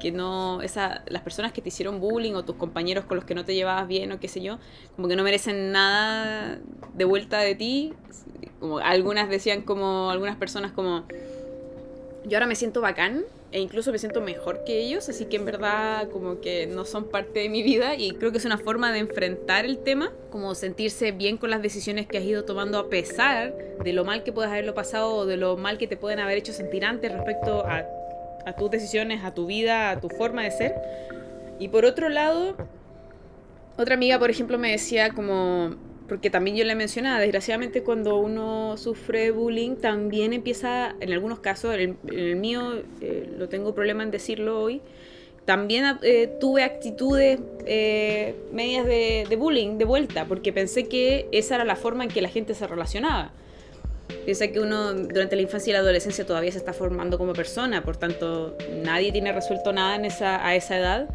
que 0.00 0.12
no, 0.12 0.62
esa, 0.62 1.02
las 1.06 1.22
personas 1.22 1.52
que 1.52 1.62
te 1.62 1.68
hicieron 1.68 2.00
bullying 2.00 2.34
o 2.34 2.44
tus 2.44 2.56
compañeros 2.56 3.04
con 3.04 3.16
los 3.16 3.24
que 3.24 3.34
no 3.34 3.44
te 3.44 3.54
llevabas 3.54 3.88
bien 3.88 4.12
o 4.12 4.20
qué 4.20 4.28
sé 4.28 4.40
yo, 4.40 4.58
como 4.96 5.08
que 5.08 5.16
no 5.16 5.22
merecen 5.22 5.72
nada 5.72 6.58
de 6.94 7.04
vuelta 7.04 7.40
de 7.40 7.54
ti. 7.54 7.92
Como 8.60 8.78
algunas 8.78 9.28
decían 9.28 9.62
como, 9.62 10.10
algunas 10.10 10.36
personas 10.36 10.72
como, 10.72 11.04
yo 12.24 12.36
ahora 12.36 12.46
me 12.46 12.54
siento 12.54 12.80
bacán 12.80 13.24
e 13.54 13.60
incluso 13.60 13.92
me 13.92 13.98
siento 13.98 14.20
mejor 14.20 14.64
que 14.64 14.80
ellos, 14.80 15.08
así 15.08 15.26
que 15.26 15.36
en 15.36 15.44
verdad 15.44 16.08
como 16.10 16.40
que 16.40 16.66
no 16.66 16.84
son 16.84 17.08
parte 17.08 17.38
de 17.38 17.48
mi 17.48 17.62
vida 17.62 17.94
y 17.94 18.10
creo 18.10 18.32
que 18.32 18.38
es 18.38 18.44
una 18.44 18.58
forma 18.58 18.92
de 18.92 18.98
enfrentar 18.98 19.64
el 19.64 19.78
tema, 19.78 20.10
como 20.30 20.56
sentirse 20.56 21.12
bien 21.12 21.36
con 21.36 21.50
las 21.50 21.62
decisiones 21.62 22.08
que 22.08 22.18
has 22.18 22.24
ido 22.24 22.44
tomando 22.44 22.78
a 22.78 22.88
pesar 22.88 23.54
de 23.84 23.92
lo 23.92 24.04
mal 24.04 24.24
que 24.24 24.32
puedas 24.32 24.50
haberlo 24.50 24.74
pasado 24.74 25.14
o 25.14 25.24
de 25.26 25.36
lo 25.36 25.56
mal 25.56 25.78
que 25.78 25.86
te 25.86 25.96
pueden 25.96 26.18
haber 26.18 26.38
hecho 26.38 26.52
sentir 26.52 26.84
antes 26.84 27.12
respecto 27.12 27.64
a, 27.64 27.84
a 28.46 28.54
tus 28.54 28.70
decisiones, 28.70 29.24
a 29.24 29.34
tu 29.34 29.46
vida, 29.46 29.90
a 29.90 30.00
tu 30.00 30.08
forma 30.08 30.42
de 30.42 30.50
ser. 30.50 30.74
Y 31.58 31.68
por 31.68 31.84
otro 31.84 32.08
lado, 32.08 32.56
otra 33.76 33.94
amiga, 33.94 34.18
por 34.18 34.30
ejemplo, 34.30 34.58
me 34.58 34.70
decía 34.70 35.10
como, 35.10 35.76
porque 36.08 36.30
también 36.30 36.56
yo 36.56 36.64
le 36.64 36.74
mencionaba, 36.74 37.20
desgraciadamente 37.20 37.82
cuando 37.82 38.16
uno 38.18 38.76
sufre 38.76 39.30
bullying 39.30 39.76
también 39.76 40.32
empieza, 40.32 40.94
en 41.00 41.12
algunos 41.12 41.38
casos, 41.40 41.74
en 41.74 41.96
el, 42.06 42.18
el 42.18 42.36
mío 42.36 42.82
eh, 43.00 43.30
lo 43.36 43.48
tengo 43.48 43.74
problema 43.74 44.02
en 44.02 44.10
decirlo 44.10 44.60
hoy, 44.60 44.80
también 45.44 45.98
eh, 46.02 46.36
tuve 46.40 46.62
actitudes 46.62 47.38
eh, 47.66 48.34
medias 48.52 48.86
de 48.86 49.36
bullying 49.38 49.76
de 49.76 49.84
vuelta, 49.84 50.24
porque 50.24 50.52
pensé 50.52 50.88
que 50.88 51.28
esa 51.32 51.56
era 51.56 51.64
la 51.64 51.76
forma 51.76 52.04
en 52.04 52.10
que 52.10 52.22
la 52.22 52.28
gente 52.28 52.54
se 52.54 52.66
relacionaba. 52.66 53.32
Piensa 54.24 54.48
que 54.48 54.60
uno 54.60 54.94
durante 54.94 55.36
la 55.36 55.42
infancia 55.42 55.70
y 55.70 55.72
la 55.74 55.80
adolescencia 55.80 56.24
todavía 56.24 56.52
se 56.52 56.58
está 56.58 56.72
formando 56.72 57.18
como 57.18 57.32
persona, 57.32 57.82
por 57.82 57.96
tanto 57.96 58.56
nadie 58.82 59.12
tiene 59.12 59.32
resuelto 59.32 59.72
nada 59.72 59.96
en 59.96 60.04
esa, 60.04 60.46
a 60.46 60.54
esa 60.54 60.78
edad. 60.78 61.08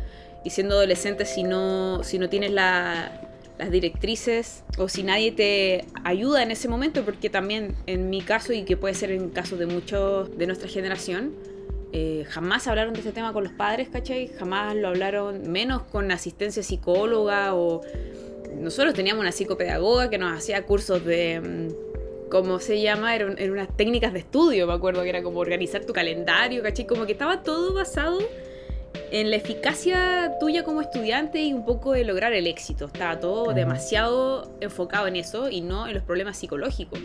Y 0.43 0.52
siendo 0.52 0.75
adolescente, 0.75 1.25
si 1.25 1.43
no, 1.43 2.04
si 2.04 2.17
no 2.17 2.30
tienes 2.30 2.52
la, 2.52 3.12
las 3.60 3.71
directrices 3.71 4.63
o 4.78 4.88
si 4.88 5.04
nadie 5.04 5.34
te 5.34 5.86
ayuda 6.06 6.41
en 6.43 6.52
ese 6.52 6.69
momento, 6.69 7.04
porque 7.04 7.30
también 7.30 7.75
en 7.88 8.10
mi 8.10 8.21
caso 8.21 8.54
y 8.54 8.63
que 8.63 8.78
puede 8.78 8.93
ser 8.93 9.12
en 9.12 9.30
casos 9.30 9.60
de 9.60 9.65
muchos 9.65 10.36
de 10.38 10.47
nuestra 10.47 10.69
generación, 10.69 11.34
eh, 11.91 12.25
jamás 12.30 12.67
hablaron 12.67 12.93
de 12.93 12.99
este 12.99 13.12
tema 13.12 13.34
con 13.34 13.43
los 13.43 13.52
padres, 13.52 13.89
¿cachai? 13.89 14.28
Jamás 14.28 14.75
lo 14.75 14.88
hablaron, 14.88 15.52
menos 15.52 15.84
con 15.84 16.10
asistencia 16.12 16.63
psicóloga 16.63 17.54
o 17.54 17.82
nosotros 18.56 18.93
teníamos 18.93 19.21
una 19.21 19.32
psicopedagoga 19.32 20.10
que 20.10 20.17
nos 20.17 20.38
hacía 20.38 20.65
cursos 20.65 21.04
de... 21.04 21.75
¿Cómo 22.30 22.60
se 22.60 22.82
llama? 22.82 23.15
Eran, 23.15 23.38
eran 23.39 23.52
unas 23.52 23.76
técnicas 23.76 24.13
de 24.13 24.20
estudio, 24.20 24.68
me 24.68 24.74
acuerdo 24.74 25.02
que 25.04 25.10
era 25.10 25.24
como 25.24 25.39
organizar 25.39 25.84
tu 25.86 25.94
calendario, 25.94 26.62
¿cachai? 26.62 26.86
Como 26.86 27.06
que 27.06 27.13
estaba 27.13 27.42
todo 27.44 27.74
basado 27.74 28.20
en 29.12 29.30
la 29.32 29.36
eficacia 29.38 30.34
tuya 30.39 30.63
como 30.63 30.82
estudiante 30.82 31.42
y 31.42 31.54
un 31.54 31.65
poco 31.65 31.94
de 31.94 32.04
lograr 32.04 32.34
el 32.34 32.46
éxito. 32.48 32.86
Estaba 32.86 33.20
todo 33.20 33.54
demasiado 33.54 34.52
enfocado 34.62 35.08
en 35.08 35.15
eso 35.15 35.50
y 35.50 35.62
no 35.62 35.88
en 35.88 35.96
los 35.96 36.04
problemas 36.04 36.38
psicológicos. 36.38 37.00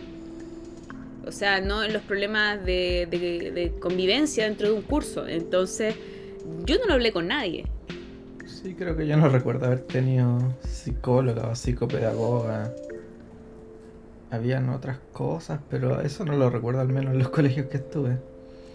O 1.26 1.32
sea, 1.32 1.60
no 1.62 1.82
en 1.82 1.94
los 1.94 2.02
problemas 2.02 2.62
de, 2.64 3.08
de- 3.10 3.50
de 3.50 3.72
convivencia 3.80 4.44
dentro 4.44 4.68
de 4.68 4.74
un 4.74 4.82
curso. 4.82 5.26
Entonces, 5.26 5.94
yo 6.66 6.76
no 6.78 6.87
lo 6.87 6.92
hablé 6.94 7.12
con 7.12 7.28
nadie. 7.28 7.64
Sí, 8.46 8.74
creo 8.74 8.94
que 8.94 9.06
yo 9.06 9.16
no 9.16 9.30
recuerdo 9.30 9.64
haber 9.66 9.80
tenido 9.80 10.38
psicóloga 10.68 11.48
o 11.48 11.54
psicopedagoga. 11.54 12.70
Habían 14.34 14.68
otras 14.68 14.98
cosas, 15.12 15.60
pero 15.70 16.00
eso 16.00 16.24
no 16.24 16.34
lo 16.34 16.50
recuerdo 16.50 16.80
al 16.80 16.88
menos 16.88 17.12
en 17.12 17.18
los 17.18 17.28
colegios 17.30 17.66
que 17.66 17.78
estuve. 17.78 18.18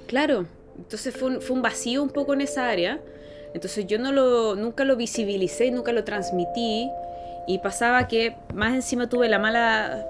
Claro, 0.07 0.45
entonces 0.77 1.15
fue 1.15 1.29
un, 1.29 1.41
fue 1.41 1.55
un 1.55 1.61
vacío 1.61 2.01
un 2.01 2.09
poco 2.09 2.33
en 2.33 2.41
esa 2.41 2.69
área. 2.69 2.99
Entonces 3.53 3.87
yo 3.87 3.99
no 3.99 4.11
lo, 4.11 4.55
nunca 4.55 4.85
lo 4.85 4.95
visibilicé 4.95 5.71
nunca 5.71 5.91
lo 5.91 6.03
transmití. 6.03 6.89
Y 7.47 7.59
pasaba 7.59 8.07
que 8.07 8.35
más 8.53 8.73
encima 8.73 9.09
tuve 9.09 9.27
la 9.27 9.39
mala... 9.39 10.05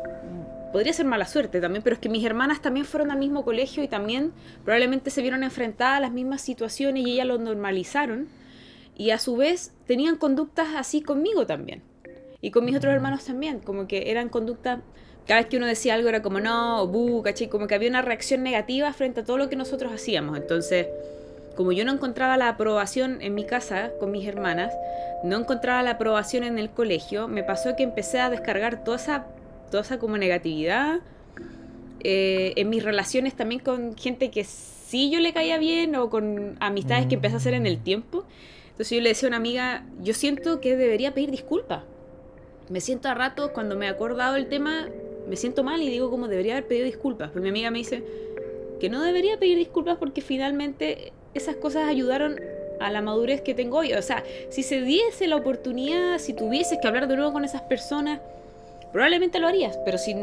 Podría 0.71 0.93
ser 0.93 1.05
mala 1.07 1.25
suerte 1.25 1.61
también, 1.61 1.81
pero 1.81 1.95
es 1.95 1.99
que 1.99 2.09
mis 2.09 2.23
hermanas 2.23 2.61
también 2.61 2.85
fueron 2.85 3.09
al 3.09 3.17
mismo 3.17 3.43
colegio 3.43 3.81
y 3.81 3.87
también 3.87 4.33
probablemente 4.63 5.09
se 5.09 5.21
vieron 5.23 5.43
enfrentadas 5.43 5.97
a 5.97 5.99
las 6.01 6.11
mismas 6.11 6.41
situaciones 6.41 7.07
y 7.07 7.13
ellas 7.13 7.25
lo 7.25 7.39
normalizaron. 7.39 8.27
Y 8.95 9.09
a 9.11 9.17
su 9.17 9.35
vez 9.35 9.71
tenían 9.87 10.17
conductas 10.17 10.67
así 10.75 11.01
conmigo 11.01 11.47
también. 11.47 11.81
Y 12.41 12.51
con 12.51 12.65
mis 12.65 12.75
otros 12.75 12.93
hermanos 12.93 13.25
también, 13.25 13.59
como 13.59 13.87
que 13.87 14.11
eran 14.11 14.29
conductas 14.29 14.79
cada 15.29 15.41
vez 15.41 15.47
que 15.47 15.57
uno 15.57 15.67
decía 15.67 15.93
algo 15.93 16.09
era 16.09 16.23
como 16.23 16.39
no, 16.39 16.81
o 16.81 16.87
bu, 16.87 17.21
¿cachai? 17.21 17.49
Como 17.49 17.67
que 17.67 17.75
había 17.75 17.87
una 17.87 18.01
reacción 18.01 18.41
negativa 18.41 18.91
frente 18.93 19.19
a 19.19 19.23
todo 19.23 19.37
lo 19.37 19.47
que 19.47 19.55
nosotros 19.55 19.93
hacíamos. 19.93 20.35
Entonces, 20.35 20.87
como 21.55 21.71
yo 21.71 21.85
no 21.85 21.93
encontraba 21.93 22.35
la 22.35 22.49
aprobación 22.49 23.21
en 23.21 23.35
mi 23.35 23.45
casa 23.45 23.91
con 23.99 24.09
mis 24.09 24.27
hermanas, 24.27 24.73
no 25.23 25.37
encontraba 25.37 25.83
la 25.83 25.91
aprobación 25.91 26.43
en 26.43 26.57
el 26.57 26.71
colegio, 26.71 27.27
me 27.27 27.43
pasó 27.43 27.75
que 27.75 27.83
empecé 27.83 28.19
a 28.19 28.31
descargar 28.31 28.83
toda 28.83 28.97
esa 28.97 29.27
toda 29.69 29.83
esa 29.83 29.99
como 29.99 30.17
negatividad. 30.17 31.01
Eh, 31.99 32.53
en 32.55 32.69
mis 32.69 32.83
relaciones 32.83 33.35
también 33.35 33.61
con 33.61 33.95
gente 33.95 34.31
que 34.31 34.43
sí 34.43 35.11
yo 35.11 35.19
le 35.19 35.31
caía 35.31 35.59
bien 35.59 35.95
o 35.95 36.09
con 36.09 36.57
amistades 36.59 37.05
que 37.05 37.15
empecé 37.15 37.35
a 37.35 37.37
hacer 37.37 37.53
en 37.53 37.67
el 37.67 37.77
tiempo. 37.77 38.25
Entonces 38.71 38.97
yo 38.97 39.03
le 39.03 39.09
decía 39.09 39.27
a 39.27 39.29
una 39.29 39.37
amiga, 39.37 39.85
yo 40.01 40.15
siento 40.15 40.59
que 40.59 40.75
debería 40.75 41.13
pedir 41.13 41.29
disculpas. 41.29 41.83
Me 42.69 42.81
siento 42.81 43.09
a 43.09 43.13
ratos 43.13 43.51
cuando 43.51 43.75
me 43.75 43.85
he 43.85 43.89
acordado 43.89 44.35
el 44.35 44.47
tema, 44.47 44.87
me 45.29 45.35
siento 45.35 45.63
mal 45.63 45.81
y 45.81 45.89
digo 45.89 46.09
como 46.09 46.27
debería 46.27 46.53
haber 46.53 46.67
pedido 46.67 46.85
disculpas. 46.85 47.29
Pero 47.31 47.43
mi 47.43 47.49
amiga 47.49 47.71
me 47.71 47.79
dice 47.79 48.03
que 48.79 48.89
no 48.89 49.01
debería 49.01 49.37
pedir 49.37 49.57
disculpas 49.57 49.97
porque 49.97 50.21
finalmente 50.21 51.13
esas 51.33 51.55
cosas 51.55 51.87
ayudaron 51.87 52.39
a 52.79 52.89
la 52.89 53.01
madurez 53.01 53.41
que 53.41 53.53
tengo 53.53 53.77
hoy. 53.77 53.93
O 53.93 54.01
sea, 54.01 54.23
si 54.49 54.63
se 54.63 54.81
diese 54.81 55.27
la 55.27 55.35
oportunidad, 55.35 56.17
si 56.17 56.33
tuvieses 56.33 56.79
que 56.81 56.87
hablar 56.87 57.07
de 57.07 57.15
nuevo 57.15 57.31
con 57.33 57.45
esas 57.45 57.61
personas, 57.61 58.19
probablemente 58.91 59.39
lo 59.39 59.47
harías. 59.47 59.77
Pero 59.85 59.97
si 59.97 60.15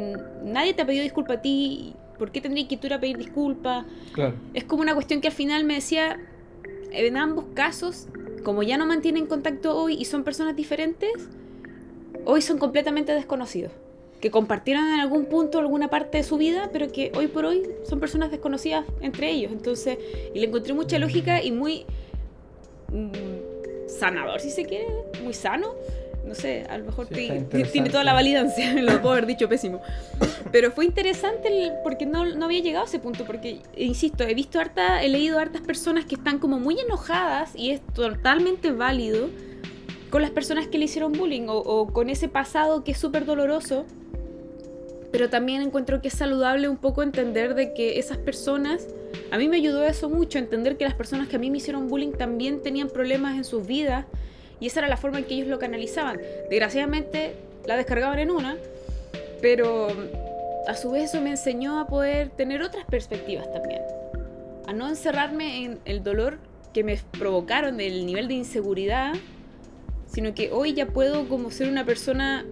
nadie 0.43 0.75
te 0.75 0.83
ha 0.83 0.87
pedido 0.87 1.05
disculpas 1.05 1.39
a 1.39 1.43
ti, 1.43 1.95
¿por 2.19 2.33
qué 2.33 2.41
tendría 2.41 2.67
que 2.67 2.79
ir 2.83 2.93
a 2.93 3.01
pedir 3.01 3.19
disculpas? 3.19 3.85
Claro. 4.13 4.35
Es 4.55 4.65
como 4.65 4.83
una 4.83 4.95
cuestión 4.95 5.21
que 5.21 5.29
al 5.29 5.35
final 5.35 5.65
me 5.65 5.75
decía, 5.75 6.19
en 6.91 7.17
ambos 7.17 7.45
casos, 7.55 8.09
como 8.43 8.63
ya 8.63 8.77
no 8.79 8.87
mantienen 8.87 9.27
contacto 9.27 9.77
hoy 9.77 9.95
y 9.95 10.05
son 10.07 10.25
personas 10.25 10.57
diferentes, 10.57 11.13
hoy 12.25 12.43
son 12.43 12.59
completamente 12.59 13.13
desconocidos. 13.13 13.73
Que 14.27 14.31
compartieron 14.33 14.89
en 14.89 14.99
algún 14.99 15.27
punto 15.27 15.61
alguna 15.61 15.87
parte 15.87 16.19
de 16.19 16.25
su 16.25 16.37
vida, 16.37 16.69
pero 16.73 16.91
que 16.91 17.13
hoy 17.15 17.29
por 17.29 17.45
hoy 17.45 17.63
son 17.89 18.01
personas 18.01 18.33
desconocidas 18.33 18.85
entre 19.01 19.31
ellos. 19.31 19.53
Entonces, 19.53 19.99
y 20.35 20.41
le 20.41 20.47
encontré 20.47 20.75
mucha 20.75 20.99
lógica 20.99 21.41
y 21.45 21.53
muy 21.53 21.85
mm, 22.93 23.89
sanador, 23.89 24.41
si 24.41 24.51
se 24.51 24.65
quiere, 24.65 24.89
muy 25.23 25.33
sano. 25.33 25.77
No 26.27 26.35
sé, 26.35 26.65
a 26.69 26.77
lo 26.79 26.87
mejor 26.87 27.07
Sí, 27.07 27.31
tiene 27.71 27.89
toda 27.89 28.03
la 28.03 28.15
validancia, 28.15 28.73
lo 28.83 29.01
puedo 29.01 29.13
haber 29.13 29.27
dicho 29.27 29.49
pésimo. 29.49 29.81
Pero 30.51 30.73
fue 30.73 30.85
interesante 30.87 31.47
el- 31.47 31.75
porque 31.85 32.05
no, 32.05 32.25
no 32.27 32.47
había 32.47 32.59
llegado 32.63 32.85
a 32.85 32.89
ese 32.89 32.99
punto, 32.99 33.25
porque, 33.25 33.61
insisto, 33.77 34.25
he 34.25 34.35
visto 34.35 34.59
harta, 34.59 35.05
he 35.05 35.09
leído 35.09 35.39
hartas 35.39 35.63
personas 35.63 36.05
que 36.05 36.17
están 36.17 36.41
como 36.41 36.59
muy 36.59 36.81
enojadas 36.81 37.55
y 37.55 37.71
es 37.71 37.81
totalmente 37.95 38.73
válido 38.73 39.29
con 40.11 40.21
las 40.23 40.33
personas 40.33 40.67
que 40.67 40.79
le 40.79 40.87
hicieron 40.87 41.13
bullying 41.13 41.47
o, 41.49 41.59
o 41.59 41.93
con 41.93 42.11
ese 42.11 42.29
pasado 42.29 42.83
que 42.83 42.91
es 42.91 42.99
súper 42.99 43.25
doloroso. 43.25 43.87
Pero 45.17 45.31
también 45.31 45.63
encuentro 45.63 46.03
que 46.03 46.09
es 46.09 46.15
saludable 46.15 46.69
un 46.69 46.77
poco 46.77 47.03
entender 47.03 47.55
de 47.55 47.73
que 47.73 47.99
esas 47.99 48.19
personas, 48.19 48.87
a 49.31 49.39
mí 49.39 49.49
me 49.49 49.57
ayudó 49.57 49.83
eso 49.83 50.11
mucho, 50.11 50.39
entender 50.39 50.77
que 50.77 50.85
las 50.85 50.93
personas 50.93 51.27
que 51.27 51.37
a 51.37 51.39
mí 51.39 51.51
me 51.51 51.57
hicieron 51.57 51.89
bullying 51.89 52.13
también 52.13 52.61
tenían 52.63 52.91
problemas 52.91 53.35
en 53.35 53.45
sus 53.45 53.67
vidas 53.67 54.05
y 54.61 54.67
esa 54.67 54.81
era 54.81 54.89
la 54.89 54.99
forma 54.99 55.17
en 55.17 55.25
que 55.25 55.33
ellos 55.33 55.49
lo 55.49 55.59
canalizaban. 55.59 56.21
Desgraciadamente 56.51 57.35
la 57.65 57.79
descargaban 57.79 58.19
en 58.19 58.31
una, 58.31 58.59
pero 59.41 59.89
a 60.69 60.75
su 60.75 60.91
vez 60.91 61.05
eso 61.05 61.23
me 61.23 61.31
enseñó 61.31 61.81
a 61.81 61.87
poder 61.87 62.29
tener 62.29 62.61
otras 62.61 62.85
perspectivas 62.85 63.51
también. 63.51 63.81
A 64.67 64.75
no 64.75 64.87
encerrarme 64.87 65.65
en 65.65 65.79
el 65.87 66.03
dolor 66.03 66.37
que 66.75 66.85
me 66.85 67.01
provocaron 67.19 67.79
del 67.79 68.05
nivel 68.05 68.29
de 68.29 68.35
inseguridad, 68.35 69.15
sino 70.09 70.35
que 70.35 70.53
hoy 70.53 70.75
ya 70.75 70.85
puedo 70.89 71.27
como 71.27 71.51
ser 71.51 71.71
una 71.71 71.87
persona 71.87 72.45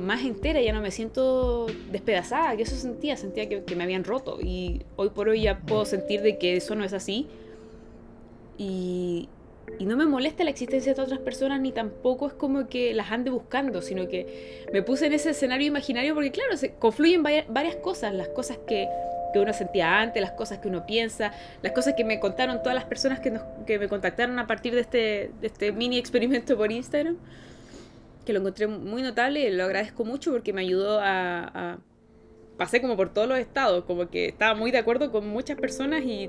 más 0.00 0.24
entera, 0.24 0.60
ya 0.60 0.72
no 0.72 0.80
me 0.80 0.90
siento 0.90 1.66
despedazada, 1.90 2.56
que 2.56 2.62
eso 2.64 2.76
sentía, 2.76 3.16
sentía 3.16 3.48
que, 3.48 3.76
me 3.76 3.84
habían 3.84 4.04
roto. 4.04 4.38
Y 4.40 4.82
hoy 4.96 5.10
por 5.10 5.28
hoy 5.28 5.42
ya 5.42 5.60
puedo 5.60 5.84
sentir 5.84 6.22
de 6.22 6.38
que 6.38 6.56
eso 6.56 6.74
no 6.74 6.84
es 6.84 6.92
así. 6.92 7.28
Y, 8.58 9.28
y 9.78 9.86
no 9.86 9.96
me 9.96 10.04
molesta 10.04 10.44
la 10.44 10.50
existencia 10.50 10.92
de 10.92 11.00
otras 11.00 11.20
personas 11.20 11.60
ni 11.60 11.72
tampoco 11.72 12.26
es 12.26 12.32
como 12.34 12.68
que 12.68 12.92
las 12.92 13.10
ande 13.10 13.30
buscando, 13.30 13.80
sino 13.80 14.08
que 14.08 14.66
me 14.72 14.82
puse 14.82 15.06
en 15.06 15.14
ese 15.14 15.30
escenario 15.30 15.66
imaginario 15.66 16.14
porque 16.14 16.30
claro, 16.30 16.56
se 16.56 16.74
confluyen 16.74 17.22
vari- 17.22 17.46
varias 17.48 17.76
cosas, 17.76 18.12
las 18.12 18.28
cosas 18.28 18.58
que, 18.66 18.88
que 19.32 19.38
uno 19.38 19.52
sentía 19.54 20.00
antes, 20.00 20.20
las 20.20 20.32
cosas 20.32 20.58
que 20.58 20.68
uno 20.68 20.84
piensa, 20.84 21.32
las 21.62 21.72
cosas 21.72 21.94
que 21.94 22.04
me 22.04 22.20
contaron 22.20 22.58
todas 22.58 22.74
las 22.74 22.84
personas 22.84 23.20
que, 23.20 23.32
que 23.66 23.78
me 23.78 23.88
contactaron 23.88 24.38
a 24.38 24.46
partir 24.46 24.74
de 24.74 24.80
este, 24.80 25.30
de 25.40 25.46
este 25.46 25.72
mini 25.72 25.96
experimento 25.96 26.56
por 26.56 26.70
Instagram, 26.70 27.16
que 28.24 28.32
lo 28.32 28.40
encontré 28.40 28.66
muy 28.66 29.02
notable 29.02 29.40
y 29.40 29.50
lo 29.50 29.64
agradezco 29.64 30.04
mucho 30.04 30.32
porque 30.32 30.52
me 30.52 30.62
ayudó 30.62 31.00
a, 31.00 31.44
a- 31.54 31.78
Pasé 32.58 32.82
como 32.82 32.94
por 32.96 33.12
todos 33.12 33.26
los 33.26 33.38
estados, 33.38 33.84
como 33.84 34.10
que 34.10 34.26
estaba 34.26 34.54
muy 34.54 34.70
de 34.70 34.78
acuerdo 34.78 35.10
con 35.10 35.26
muchas 35.26 35.58
personas 35.58 36.02
y 36.04 36.28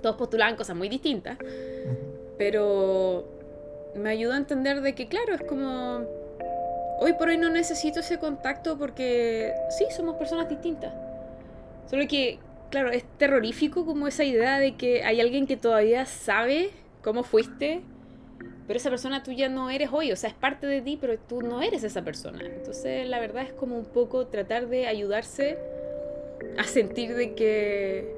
todos 0.00 0.14
postulaban 0.16 0.54
cosas 0.56 0.76
muy 0.76 0.88
distintas 0.88 1.36
pero 2.38 3.24
me 3.94 4.10
ayudó 4.10 4.32
a 4.32 4.36
entender 4.36 4.80
de 4.80 4.94
que, 4.94 5.06
claro, 5.06 5.34
es 5.34 5.42
como, 5.42 6.00
hoy 6.98 7.12
por 7.14 7.28
hoy 7.28 7.36
no 7.38 7.50
necesito 7.50 8.00
ese 8.00 8.18
contacto 8.18 8.78
porque 8.78 9.52
sí, 9.70 9.86
somos 9.94 10.16
personas 10.16 10.48
distintas. 10.48 10.92
Solo 11.88 12.06
que, 12.08 12.38
claro, 12.70 12.90
es 12.90 13.04
terrorífico 13.18 13.84
como 13.84 14.08
esa 14.08 14.24
idea 14.24 14.58
de 14.58 14.76
que 14.76 15.04
hay 15.04 15.20
alguien 15.20 15.46
que 15.46 15.56
todavía 15.56 16.06
sabe 16.06 16.70
cómo 17.02 17.22
fuiste, 17.22 17.82
pero 18.72 18.78
esa 18.78 18.88
persona 18.88 19.22
tú 19.22 19.32
ya 19.32 19.50
no 19.50 19.68
eres 19.68 19.90
hoy, 19.92 20.12
o 20.12 20.16
sea, 20.16 20.30
es 20.30 20.34
parte 20.34 20.66
de 20.66 20.80
ti, 20.80 20.96
pero 20.98 21.18
tú 21.18 21.42
no 21.42 21.60
eres 21.60 21.84
esa 21.84 22.00
persona. 22.00 22.40
Entonces, 22.42 23.06
la 23.06 23.20
verdad 23.20 23.42
es 23.42 23.52
como 23.52 23.76
un 23.76 23.84
poco 23.84 24.28
tratar 24.28 24.66
de 24.68 24.86
ayudarse 24.86 25.58
a 26.56 26.64
sentir 26.64 27.14
de 27.14 27.34
que, 27.34 28.14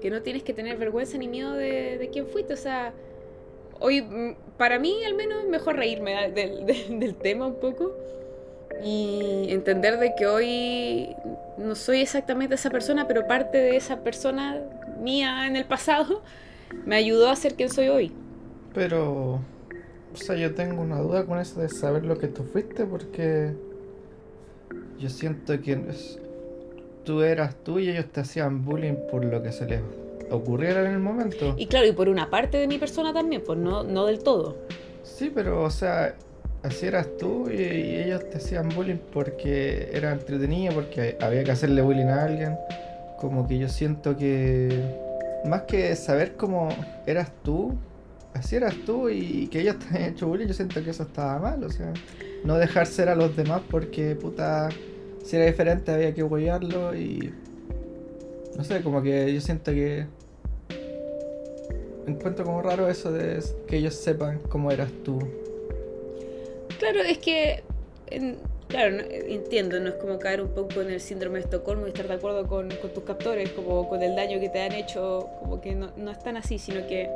que 0.00 0.10
no 0.10 0.20
tienes 0.22 0.42
que 0.42 0.52
tener 0.54 0.76
vergüenza 0.76 1.18
ni 1.18 1.28
miedo 1.28 1.52
de, 1.52 1.98
de 1.98 2.08
quién 2.10 2.26
fuiste, 2.26 2.52
o 2.54 2.56
sea 2.56 2.92
hoy, 3.78 4.02
mm, 4.02 4.34
para 4.56 4.80
mí 4.80 5.04
al 5.06 5.14
menos, 5.14 5.44
es 5.44 5.48
mejor 5.48 5.76
reírme 5.76 6.30
del, 6.30 6.66
del- 6.66 6.98
del 6.98 7.14
tema 7.14 7.46
un 7.46 7.60
poco 7.60 7.94
y 8.84 9.46
entender 9.50 10.00
de 10.00 10.16
que 10.16 10.26
hoy 10.26 11.14
no 11.58 11.76
soy 11.76 12.00
exactamente 12.00 12.56
esa 12.56 12.70
persona, 12.70 13.06
pero 13.06 13.28
parte 13.28 13.56
de 13.58 13.76
esa 13.76 14.00
persona 14.02 14.60
mía 15.00 15.46
en 15.46 15.54
el 15.54 15.64
pasado 15.64 16.22
me 16.84 16.96
ayudó 16.96 17.28
a 17.30 17.36
ser 17.36 17.54
quien 17.54 17.70
soy 17.70 17.86
hoy. 17.86 18.12
Pero, 18.74 19.40
o 20.12 20.16
sea, 20.16 20.36
yo 20.36 20.54
tengo 20.54 20.82
una 20.82 21.00
duda 21.00 21.24
con 21.24 21.38
eso 21.38 21.60
de 21.60 21.68
saber 21.68 22.04
lo 22.04 22.18
que 22.18 22.28
tú 22.28 22.42
fuiste 22.42 22.84
porque 22.84 23.52
yo 24.98 25.08
siento 25.08 25.60
que 25.60 25.78
tú 27.04 27.22
eras 27.22 27.56
tú 27.64 27.78
y 27.78 27.88
ellos 27.88 28.06
te 28.06 28.20
hacían 28.20 28.64
bullying 28.64 28.96
por 29.10 29.24
lo 29.24 29.42
que 29.42 29.52
se 29.52 29.66
les 29.66 29.80
ocurriera 30.30 30.80
en 30.80 30.92
el 30.92 30.98
momento. 30.98 31.54
Y 31.56 31.66
claro, 31.66 31.86
y 31.86 31.92
por 31.92 32.08
una 32.08 32.30
parte 32.30 32.58
de 32.58 32.66
mi 32.66 32.78
persona 32.78 33.12
también, 33.12 33.42
pues 33.44 33.58
no, 33.58 33.82
no 33.82 34.06
del 34.06 34.22
todo. 34.22 34.56
Sí, 35.02 35.30
pero, 35.34 35.62
o 35.64 35.70
sea, 35.70 36.14
así 36.62 36.86
eras 36.86 37.08
tú 37.18 37.50
y, 37.50 37.56
y 37.56 37.96
ellos 37.96 38.28
te 38.30 38.36
hacían 38.36 38.68
bullying 38.68 38.98
porque 39.12 39.90
era 39.92 40.12
entretenido, 40.12 40.74
porque 40.74 41.16
había 41.20 41.42
que 41.44 41.50
hacerle 41.50 41.82
bullying 41.82 42.06
a 42.06 42.24
alguien. 42.24 42.56
Como 43.18 43.46
que 43.46 43.58
yo 43.58 43.68
siento 43.68 44.16
que, 44.16 44.80
más 45.44 45.62
que 45.62 45.94
saber 45.96 46.34
cómo 46.36 46.68
eras 47.06 47.32
tú, 47.42 47.74
así 48.42 48.56
eras 48.56 48.74
tú 48.84 49.08
y 49.08 49.46
que 49.46 49.60
ellos 49.60 49.78
te 49.78 49.96
hayan 49.96 50.14
hecho 50.14 50.26
bullying, 50.26 50.48
yo 50.48 50.54
siento 50.54 50.82
que 50.82 50.90
eso 50.90 51.04
estaba 51.04 51.38
mal. 51.38 51.62
O 51.62 51.70
sea, 51.70 51.92
no 52.44 52.56
dejar 52.56 52.86
ser 52.86 53.08
a 53.08 53.14
los 53.14 53.36
demás 53.36 53.62
porque, 53.70 54.16
puta, 54.16 54.68
si 55.24 55.36
era 55.36 55.46
diferente 55.46 55.92
había 55.92 56.12
que 56.12 56.22
huellarlo 56.22 56.94
y. 56.94 57.32
No 58.56 58.64
sé, 58.64 58.82
como 58.82 59.02
que 59.02 59.32
yo 59.32 59.40
siento 59.40 59.72
que. 59.72 60.06
Encuentro 62.06 62.44
como 62.44 62.62
raro 62.62 62.88
eso 62.88 63.12
de 63.12 63.40
que 63.68 63.76
ellos 63.76 63.94
sepan 63.94 64.40
cómo 64.48 64.72
eras 64.72 64.90
tú. 65.04 65.20
Claro, 66.80 66.98
es 66.98 67.18
que, 67.18 67.62
claro, 68.66 69.04
entiendo, 69.08 69.78
no 69.78 69.90
es 69.90 69.94
como 69.94 70.18
caer 70.18 70.40
un 70.40 70.48
poco 70.48 70.80
en 70.80 70.90
el 70.90 71.00
síndrome 71.00 71.38
de 71.38 71.44
Estocolmo 71.44 71.86
y 71.86 71.90
estar 71.90 72.08
de 72.08 72.14
acuerdo 72.14 72.48
con, 72.48 72.72
con 72.72 72.92
tus 72.92 73.04
captores, 73.04 73.50
como 73.50 73.88
con 73.88 74.02
el 74.02 74.16
daño 74.16 74.40
que 74.40 74.48
te 74.48 74.62
han 74.62 74.72
hecho, 74.72 75.28
como 75.38 75.60
que 75.60 75.76
no, 75.76 75.92
no 75.96 76.10
es 76.10 76.18
tan 76.18 76.36
así, 76.36 76.58
sino 76.58 76.84
que 76.88 77.08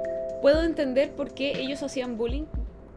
puedo 0.42 0.62
entender 0.62 1.12
por 1.12 1.34
qué 1.34 1.58
ellos 1.60 1.82
hacían 1.82 2.16
bullying 2.16 2.44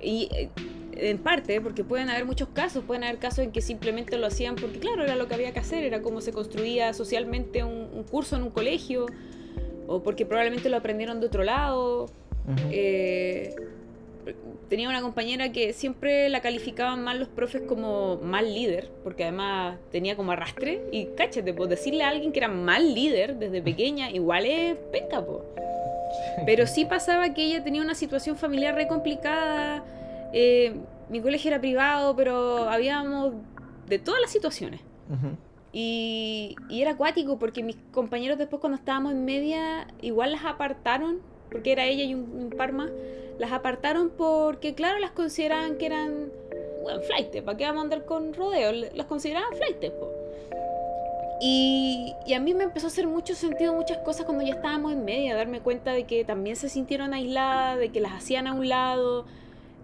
y 0.02 0.30
eh, 0.34 0.50
en 0.94 1.18
parte, 1.18 1.62
porque 1.62 1.84
pueden 1.84 2.10
haber 2.10 2.26
muchos 2.26 2.50
casos, 2.50 2.84
pueden 2.84 3.04
haber 3.04 3.20
casos 3.20 3.40
en 3.40 3.52
que 3.52 3.62
simplemente 3.62 4.18
lo 4.18 4.28
hacían 4.28 4.56
porque, 4.56 4.80
claro, 4.80 5.04
era 5.04 5.16
lo 5.16 5.28
que 5.28 5.36
había 5.36 5.54
que 5.54 5.60
hacer, 5.60 5.84
era 5.84 6.02
como 6.02 6.22
se 6.22 6.34
construía 6.34 6.94
socialmente 6.94 7.64
un, 7.64 7.90
un 7.94 8.04
curso 8.04 8.36
en 8.36 8.44
un 8.44 8.50
colegio, 8.50 9.06
o 9.88 10.04
porque 10.04 10.26
probablemente 10.26 10.70
lo 10.70 10.78
aprendieron 10.78 11.20
de 11.20 11.28
otro 11.28 11.44
lado, 11.44 12.04
Ujú. 12.04 12.68
eh, 12.72 13.56
tenía 14.68 14.90
una 14.90 15.02
compañera 15.02 15.52
que 15.52 15.74
siempre 15.74 16.30
la 16.30 16.42
calificaban 16.42 17.04
mal 17.04 17.20
los 17.20 17.28
profes 17.28 17.64
como 17.64 18.18
mal 18.18 18.54
líder, 18.54 18.90
porque 19.04 19.24
además 19.24 19.78
tenía 19.92 20.16
como 20.16 20.32
arrastre. 20.32 20.82
Y 20.92 21.08
cáchate, 21.18 21.54
pues 21.54 21.70
decirle 21.70 22.04
a 22.04 22.10
alguien 22.10 22.32
que 22.32 22.40
era 22.40 22.48
mal 22.48 22.94
líder 22.94 23.38
desde 23.38 23.62
pequeña, 23.62 24.12
igual 24.12 24.46
es 24.46 24.76
penca, 24.92 25.26
po. 25.26 25.44
Pero 26.46 26.68
sí 26.68 26.86
pasaba 26.86 27.34
que 27.34 27.44
ella 27.44 27.64
tenía 27.64 27.82
una 27.82 27.96
situación 27.96 28.36
familiar 28.38 28.76
re 28.76 28.88
complicada. 28.88 29.84
eh, 30.34 30.74
mi 31.10 31.22
colegio 31.22 31.50
era 31.50 31.60
privado, 31.60 32.16
pero 32.16 32.70
habíamos 32.70 33.34
de 33.88 33.98
todas 34.00 34.22
las 34.22 34.32
situaciones. 34.32 34.82
Y, 35.74 36.56
y 36.70 36.82
era 36.82 36.92
acuático 36.92 37.38
porque 37.40 37.64
mis 37.64 37.78
compañeros 37.92 38.38
después 38.38 38.60
cuando 38.60 38.78
estábamos 38.78 39.12
en 39.14 39.26
media 39.26 39.88
igual 40.02 40.32
las 40.32 40.46
apartaron, 40.46 41.20
porque 41.52 41.72
era 41.72 41.86
ella 41.86 42.04
y 42.04 42.14
un, 42.14 42.22
un 42.22 42.50
par 42.52 42.74
más, 42.74 42.90
las 43.40 43.52
apartaron 43.52 44.12
porque 44.16 44.76
claro, 44.76 45.00
las 45.00 45.12
consideraban 45.12 45.78
que 45.78 45.88
eran 45.88 46.32
bueno, 46.84 47.02
flight, 47.02 47.44
¿para 47.44 47.58
qué 47.58 47.66
vamos 47.66 47.82
a 47.82 47.84
andar 47.84 48.06
con 48.06 48.34
rodeos? 48.34 48.94
Las 48.94 49.06
consideraban 49.08 49.50
flight, 49.56 49.92
po. 49.94 50.12
Y, 51.42 52.16
a 52.36 52.40
mí 52.40 52.54
me 52.54 52.66
empezó 52.66 52.88
a 52.88 52.90
hacer 52.90 53.08
mucho 53.08 53.34
sentido 53.34 53.74
muchas 53.74 54.00
cosas 54.00 54.26
cuando 54.26 54.44
ya 54.44 54.56
estábamos 54.56 54.92
en 54.92 55.06
media, 55.06 55.36
darme 55.36 55.62
cuenta 55.62 55.94
de 55.94 56.04
que 56.04 56.26
también 56.26 56.56
se 56.56 56.68
sintieron 56.70 57.14
aisladas, 57.14 57.80
de 57.80 57.90
que 57.90 58.02
las 58.02 58.12
hacían 58.12 58.46
a 58.48 58.54
un 58.54 58.68
lado, 58.68 59.26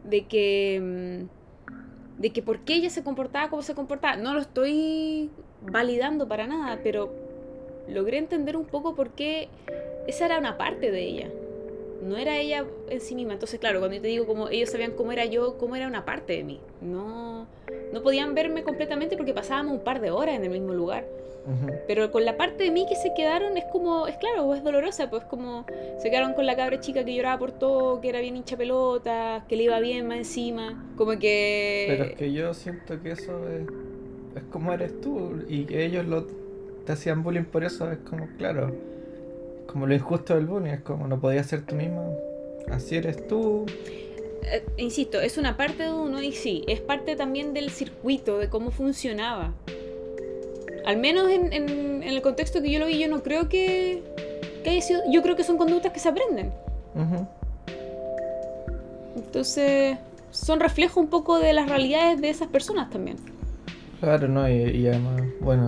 de 0.03 0.25
que, 0.25 0.81
mm, 0.81 2.21
de 2.21 2.29
que 2.31 2.41
por 2.41 2.59
qué 2.59 2.75
ella 2.75 2.89
se 2.89 3.03
comportaba 3.03 3.49
como 3.49 3.61
se 3.61 3.73
comportaba. 3.73 4.17
No 4.17 4.33
lo 4.33 4.41
estoy 4.41 5.29
validando 5.61 6.27
para 6.27 6.47
nada, 6.47 6.79
pero 6.83 7.11
logré 7.87 8.17
entender 8.17 8.57
un 8.57 8.65
poco 8.65 8.95
por 8.95 9.11
qué 9.11 9.47
esa 10.07 10.25
era 10.25 10.39
una 10.39 10.57
parte 10.57 10.91
de 10.91 11.01
ella. 11.03 11.29
No 12.01 12.17
era 12.17 12.37
ella 12.37 12.65
en 12.89 13.01
sí 13.01 13.15
misma. 13.15 13.33
Entonces, 13.33 13.59
claro, 13.59 13.79
cuando 13.79 13.95
yo 13.95 14.01
te 14.01 14.07
digo 14.07 14.25
como 14.25 14.49
ellos 14.49 14.69
sabían 14.69 14.91
cómo 14.91 15.11
era 15.11 15.25
yo, 15.25 15.57
cómo 15.57 15.75
era 15.75 15.87
una 15.87 16.05
parte 16.05 16.33
de 16.33 16.43
mí. 16.43 16.59
No, 16.81 17.47
no 17.93 18.01
podían 18.01 18.35
verme 18.35 18.63
completamente 18.63 19.17
porque 19.17 19.33
pasábamos 19.33 19.73
un 19.73 19.79
par 19.79 20.01
de 20.01 20.11
horas 20.11 20.35
en 20.35 20.43
el 20.43 20.49
mismo 20.49 20.73
lugar. 20.73 21.05
Pero 21.87 22.11
con 22.11 22.25
la 22.25 22.37
parte 22.37 22.63
de 22.63 22.71
mí 22.71 22.87
que 22.89 22.95
se 22.95 23.13
quedaron 23.13 23.55
es 23.55 23.65
como, 23.65 24.07
es 24.07 24.17
claro, 24.17 24.51
es 24.55 24.63
dolorosa, 24.63 25.11
pues 25.11 25.23
como 25.25 25.63
se 25.99 26.09
quedaron 26.09 26.33
con 26.33 26.47
la 26.47 26.55
cabra 26.55 26.79
chica 26.79 27.05
que 27.05 27.13
lloraba 27.13 27.37
por 27.37 27.51
todo, 27.51 28.01
que 28.01 28.09
era 28.09 28.19
bien 28.19 28.35
hincha 28.35 28.57
pelota, 28.57 29.45
que 29.47 29.55
le 29.55 29.63
iba 29.63 29.79
bien 29.79 30.07
más 30.07 30.17
encima, 30.17 30.83
como 30.97 31.19
que... 31.19 31.85
Pero 31.87 32.03
es 32.05 32.15
que 32.15 32.33
yo 32.33 32.51
siento 32.55 32.99
que 32.99 33.11
eso 33.11 33.47
es, 33.47 33.67
es 34.35 34.43
como 34.51 34.73
eres 34.73 34.99
tú 35.01 35.43
y 35.47 35.65
que 35.65 35.85
ellos 35.85 36.05
lo, 36.07 36.25
te 36.85 36.93
hacían 36.93 37.21
bullying 37.21 37.43
por 37.43 37.63
eso, 37.63 37.91
es 37.91 37.99
como, 37.99 38.27
claro, 38.37 38.73
como 39.66 39.88
lo 39.88 39.93
injusto 39.93 40.36
del 40.36 40.45
bullying, 40.45 40.72
es 40.72 40.82
como 40.82 41.07
no 41.07 41.20
podías 41.20 41.47
ser 41.47 41.66
tú 41.66 41.76
mismo, 41.76 42.18
así 42.72 42.95
eres 42.97 43.28
tú. 43.28 43.66
Eh, 44.43 44.63
insisto, 44.78 45.20
es 45.22 45.38
una 45.38 45.57
parte 45.57 45.84
de 45.84 45.93
uno 45.93 46.22
y 46.22 46.32
sí, 46.32 46.63
es 46.68 46.80
parte 46.80 47.16
también 47.16 47.53
del 47.53 47.70
circuito, 47.70 48.38
de 48.38 48.49
cómo 48.49 48.72
funcionaba. 48.72 49.53
Al 50.86 50.97
menos 50.97 51.30
en, 51.30 51.51
en, 51.51 52.03
el 52.03 52.22
contexto 52.22 52.61
que 52.61 52.72
yo 52.72 52.80
lo 52.80 52.86
vi, 52.86 52.99
yo 52.99 53.07
no 53.07 53.24
creo 53.24 53.49
que, 53.49 54.03
que 54.63 54.70
haya 54.70 54.82
sido. 54.82 55.01
Yo 55.11 55.24
creo 55.24 55.36
que 55.36 55.43
son 55.43 55.57
conductas 55.57 55.91
que 55.91 55.99
se 55.99 56.09
aprenden. 56.09 56.51
Entonces, 59.16 59.97
son 60.32 60.59
reflejo 60.59 60.99
un 60.99 61.07
poco 61.07 61.39
de 61.39 61.53
las 61.53 61.70
realidades 61.70 62.22
de 62.22 62.30
esas 62.30 62.47
personas 62.47 62.89
también. 62.89 63.18
Claro, 63.99 64.28
no, 64.28 64.47
y, 64.49 64.88
además, 64.88 65.22
bueno, 65.39 65.66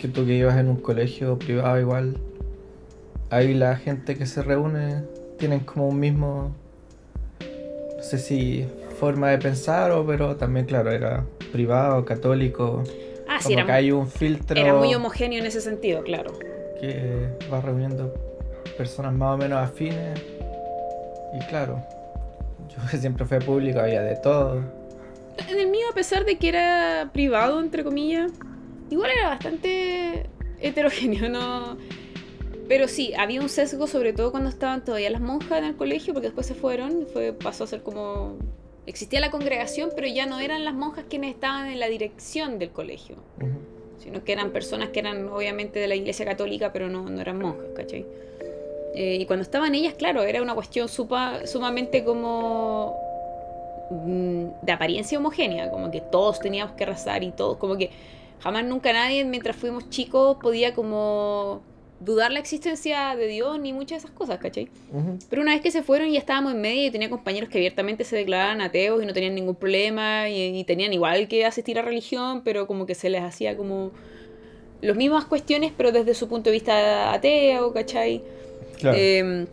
que 0.00 0.08
tú 0.08 0.26
que 0.26 0.34
ibas 0.34 0.56
en 0.58 0.68
un 0.68 0.76
colegio 0.76 1.38
privado 1.38 1.78
igual, 1.78 2.16
ahí 3.30 3.54
la 3.54 3.76
gente 3.76 4.16
que 4.16 4.26
se 4.26 4.42
reúne 4.42 5.02
tienen 5.38 5.60
como 5.60 5.88
un 5.88 6.00
mismo, 6.00 6.54
no 7.96 8.02
sé 8.02 8.18
si 8.18 8.66
forma 8.98 9.30
de 9.30 9.38
pensar 9.38 9.92
o, 9.92 10.04
pero 10.06 10.36
también, 10.36 10.66
claro, 10.66 10.90
era 10.90 11.24
privado, 11.52 12.04
católico. 12.04 12.82
Ah, 13.28 13.40
sí, 13.40 13.52
era, 13.52 13.64
que 13.64 13.72
hay 13.72 13.90
un 13.92 14.08
filtro. 14.08 14.58
Era 14.58 14.74
muy 14.74 14.94
homogéneo 14.94 15.38
en 15.38 15.46
ese 15.46 15.60
sentido, 15.60 16.02
claro. 16.02 16.32
Que 16.80 17.28
va 17.52 17.60
reuniendo 17.60 18.14
personas 18.76 19.12
más 19.12 19.34
o 19.34 19.38
menos 19.38 19.58
afines. 19.62 20.20
Y 21.34 21.46
claro, 21.46 21.82
yo 22.68 22.90
que 22.90 22.96
siempre 22.98 23.24
fui 23.24 23.38
público, 23.38 23.80
había 23.80 24.02
de 24.02 24.16
todo. 24.16 24.62
En 25.48 25.58
el 25.58 25.68
mío, 25.68 25.86
a 25.90 25.94
pesar 25.94 26.24
de 26.24 26.36
que 26.36 26.48
era 26.48 27.10
privado, 27.12 27.60
entre 27.60 27.84
comillas, 27.84 28.32
igual 28.90 29.10
era 29.10 29.28
bastante 29.28 30.28
heterogéneo, 30.60 31.28
¿no? 31.28 31.76
Pero 32.68 32.86
sí, 32.86 33.14
había 33.14 33.40
un 33.40 33.48
sesgo, 33.48 33.86
sobre 33.86 34.12
todo 34.12 34.30
cuando 34.30 34.50
estaban 34.50 34.84
todavía 34.84 35.08
las 35.08 35.22
monjas 35.22 35.58
en 35.58 35.64
el 35.64 35.76
colegio, 35.76 36.12
porque 36.12 36.28
después 36.28 36.46
se 36.46 36.54
fueron, 36.54 37.06
fue, 37.12 37.32
pasó 37.32 37.64
a 37.64 37.66
ser 37.66 37.82
como 37.82 38.36
existía 38.88 39.20
la 39.20 39.30
congregación, 39.30 39.90
pero 39.94 40.06
ya 40.06 40.24
no 40.24 40.40
eran 40.40 40.64
las 40.64 40.72
monjas 40.72 41.04
quienes 41.10 41.34
estaban 41.34 41.68
en 41.68 41.78
la 41.78 41.88
dirección 41.88 42.58
del 42.58 42.70
colegio, 42.70 43.16
sino 43.98 44.24
que 44.24 44.32
eran 44.32 44.50
personas 44.50 44.88
que 44.88 45.00
eran 45.00 45.28
obviamente 45.28 45.78
de 45.78 45.88
la 45.88 45.94
iglesia 45.94 46.24
católica, 46.24 46.72
pero 46.72 46.88
no, 46.88 47.08
no 47.08 47.20
eran 47.20 47.38
monjas, 47.38 47.66
¿cachai? 47.74 48.06
Eh, 48.94 49.18
y 49.20 49.26
cuando 49.26 49.42
estaban 49.42 49.74
ellas, 49.74 49.92
claro, 49.92 50.22
era 50.22 50.40
una 50.40 50.54
cuestión 50.54 50.88
sumamente 50.88 52.02
como 52.02 52.96
mm, 53.90 54.64
de 54.64 54.72
apariencia 54.72 55.18
homogénea, 55.18 55.70
como 55.70 55.90
que 55.90 56.00
todos 56.00 56.40
teníamos 56.40 56.74
que 56.74 56.86
rezar 56.86 57.22
y 57.22 57.30
todos, 57.30 57.58
como 57.58 57.76
que 57.76 57.90
jamás 58.40 58.64
nunca 58.64 58.94
nadie 58.94 59.22
mientras 59.24 59.54
fuimos 59.56 59.90
chicos 59.90 60.38
podía 60.40 60.74
como 60.74 61.60
dudar 62.00 62.30
la 62.30 62.38
existencia 62.38 63.16
de 63.16 63.26
Dios 63.26 63.58
ni 63.60 63.72
muchas 63.72 64.02
de 64.02 64.06
esas 64.06 64.10
cosas, 64.10 64.38
¿cachai? 64.38 64.68
Pero 65.28 65.42
una 65.42 65.52
vez 65.52 65.60
que 65.60 65.70
se 65.70 65.82
fueron 65.82 66.08
y 66.08 66.12
ya 66.12 66.20
estábamos 66.20 66.52
en 66.52 66.60
medio 66.60 66.86
y 66.86 66.90
tenía 66.90 67.10
compañeros 67.10 67.48
que 67.48 67.58
abiertamente 67.58 68.04
se 68.04 68.16
declaraban 68.16 68.60
ateos 68.60 69.02
y 69.02 69.06
no 69.06 69.12
tenían 69.12 69.34
ningún 69.34 69.56
problema 69.56 70.28
y, 70.28 70.62
tenían 70.64 70.92
igual 70.92 71.28
que 71.28 71.44
asistir 71.44 71.78
a 71.78 71.82
religión, 71.82 72.42
pero 72.44 72.66
como 72.66 72.86
que 72.86 72.94
se 72.94 73.10
les 73.10 73.22
hacía 73.22 73.56
como 73.56 73.90
las 74.80 74.96
mismas 74.96 75.24
cuestiones, 75.24 75.72
pero 75.76 75.90
desde 75.90 76.14
su 76.14 76.28
punto 76.28 76.50
de 76.50 76.54
vista 76.54 77.12
ateo, 77.12 77.72
¿cachai? 77.72 78.22
Em, 78.82 79.46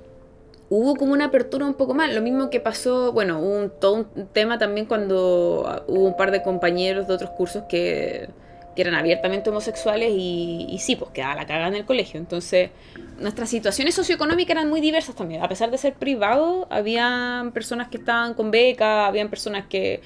hubo 0.70 0.96
como 0.96 1.14
una 1.14 1.26
apertura 1.26 1.66
un 1.66 1.74
poco 1.74 1.96
más. 1.96 2.14
Lo 2.14 2.22
mismo 2.22 2.52
que 2.52 2.60
pasó, 2.60 3.12
bueno, 3.12 3.40
hubo 3.40 3.58
un, 3.58 3.70
todo 3.72 3.96
un 3.96 4.28
tema 4.28 4.60
también 4.60 4.86
cuando 4.86 5.84
hubo 5.88 6.06
un 6.06 6.16
par 6.16 6.30
de 6.32 6.44
compañeros 6.44 7.08
de 7.08 7.14
otros 7.16 7.32
cursos 7.32 7.64
que 7.68 8.30
que 8.76 8.82
eran 8.82 8.96
abiertamente 8.96 9.50
homosexuales 9.50 10.12
y, 10.16 10.78
sí, 10.80 10.96
pues 10.96 11.12
quedaba 11.12 11.36
la 11.36 11.46
cagada 11.46 11.70
en 11.70 11.76
el 11.76 11.86
colegio. 11.86 12.20
Entonces, 12.20 12.72
nuestras 13.20 13.50
situaciones 13.50 13.96
socioeconómicas 13.96 14.52
eran 14.52 14.70
muy 14.70 14.82
diversas 14.82 15.16
también. 15.16 15.44
A 15.44 15.48
pesar 15.48 15.72
de 15.72 15.78
ser 15.78 15.94
privado, 15.94 16.68
había 16.70 17.50
personas 17.54 17.88
que 17.88 17.98
estaban 17.98 18.34
con 18.34 18.52
beca, 18.52 19.08
habían 19.08 19.30
personas 19.30 19.66
que 19.68 20.02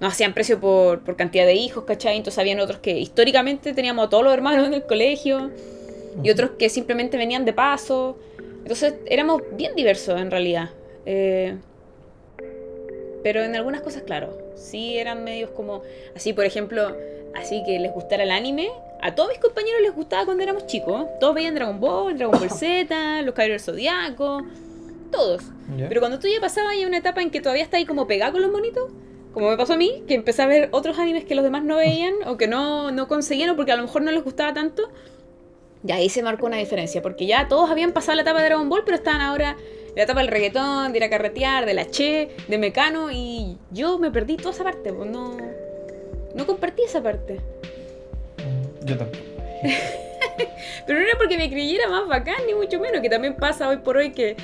nos 0.00 0.12
hacían 0.12 0.34
precio 0.34 0.60
por, 0.60 1.00
por 1.00 1.16
cantidad 1.16 1.46
de 1.46 1.54
hijos, 1.54 1.84
¿cachai? 1.84 2.16
Entonces, 2.16 2.38
habían 2.38 2.60
otros 2.60 2.80
que 2.80 2.98
históricamente 2.98 3.72
teníamos 3.72 4.06
a 4.06 4.08
todos 4.10 4.24
los 4.24 4.32
hermanos 4.32 4.66
en 4.66 4.74
el 4.74 4.84
colegio 4.84 5.50
y 6.22 6.30
otros 6.30 6.50
que 6.58 6.68
simplemente 6.68 7.16
venían 7.16 7.44
de 7.44 7.52
paso. 7.52 8.18
Entonces, 8.62 8.94
éramos 9.06 9.42
bien 9.52 9.74
diversos 9.76 10.20
en 10.20 10.30
realidad. 10.30 10.70
Eh, 11.06 11.56
pero 13.22 13.42
en 13.42 13.56
algunas 13.56 13.80
cosas, 13.80 14.02
claro, 14.02 14.36
sí 14.54 14.98
eran 14.98 15.24
medios 15.24 15.50
como, 15.50 15.82
así 16.14 16.32
por 16.32 16.44
ejemplo, 16.44 16.96
así 17.34 17.62
que 17.64 17.78
les 17.78 17.92
gustara 17.92 18.22
el 18.22 18.30
anime. 18.30 18.68
A 19.00 19.14
todos 19.14 19.28
mis 19.28 19.38
compañeros 19.38 19.80
les 19.82 19.94
gustaba 19.94 20.24
cuando 20.24 20.42
éramos 20.42 20.66
chicos. 20.66 21.06
Todos 21.20 21.34
veían 21.34 21.54
Dragon 21.54 21.78
Ball, 21.78 22.16
Dragon 22.16 22.38
Ball 22.38 22.50
Z, 22.50 23.22
Los 23.22 23.34
Caballeros 23.34 23.64
del 23.64 23.74
Zodiaco. 23.74 24.42
Todos. 25.12 25.42
Pero 25.88 26.00
cuando 26.00 26.18
tú 26.18 26.26
ya 26.28 26.40
pasabas 26.40 26.74
a 26.74 26.86
una 26.86 26.98
etapa 26.98 27.22
en 27.22 27.30
que 27.30 27.40
todavía 27.40 27.62
está 27.62 27.76
ahí 27.76 27.86
como 27.86 28.06
pegado 28.06 28.32
con 28.32 28.42
los 28.42 28.50
monitos, 28.50 28.90
como 29.32 29.50
me 29.50 29.56
pasó 29.56 29.74
a 29.74 29.76
mí, 29.76 30.02
que 30.06 30.14
empecé 30.14 30.42
a 30.42 30.46
ver 30.46 30.68
otros 30.72 30.98
animes 30.98 31.24
que 31.24 31.34
los 31.34 31.44
demás 31.44 31.62
no 31.62 31.76
veían 31.76 32.14
o 32.26 32.36
que 32.36 32.48
no, 32.48 32.90
no 32.90 33.08
conseguían 33.08 33.50
o 33.50 33.56
porque 33.56 33.72
a 33.72 33.76
lo 33.76 33.82
mejor 33.82 34.02
no 34.02 34.10
les 34.10 34.24
gustaba 34.24 34.52
tanto, 34.52 34.90
y 35.86 35.92
ahí 35.92 36.08
se 36.08 36.22
marcó 36.22 36.46
una 36.46 36.56
diferencia, 36.56 37.02
porque 37.02 37.26
ya 37.26 37.48
todos 37.48 37.70
habían 37.70 37.92
pasado 37.92 38.16
la 38.16 38.22
etapa 38.22 38.40
de 38.40 38.46
Dragon 38.46 38.68
Ball, 38.68 38.82
pero 38.84 38.96
estaban 38.96 39.20
ahora 39.20 39.56
en 39.88 39.96
la 39.96 40.02
etapa 40.02 40.20
del 40.20 40.28
reggaetón, 40.28 40.92
de 40.92 40.98
ir 40.98 41.04
a 41.04 41.10
carretear, 41.10 41.66
de 41.66 41.74
la 41.74 41.90
che, 41.90 42.28
de 42.46 42.58
mecano, 42.58 43.10
y 43.10 43.56
yo 43.70 43.98
me 43.98 44.10
perdí 44.10 44.36
toda 44.36 44.50
esa 44.50 44.64
parte, 44.64 44.92
pues 44.92 45.10
no, 45.10 45.36
no 46.34 46.46
compartí 46.46 46.82
esa 46.82 47.02
parte. 47.02 47.40
Yo 48.84 48.96
tampoco. 48.96 49.24
Pero 50.86 51.00
no 51.00 51.04
era 51.04 51.18
porque 51.18 51.36
me 51.36 51.50
creyera 51.50 51.88
más 51.88 52.06
bacán, 52.06 52.46
ni 52.46 52.54
mucho 52.54 52.80
menos, 52.80 53.00
que 53.02 53.10
también 53.10 53.36
pasa 53.36 53.68
hoy 53.68 53.78
por 53.78 53.96
hoy 53.96 54.10
que, 54.10 54.36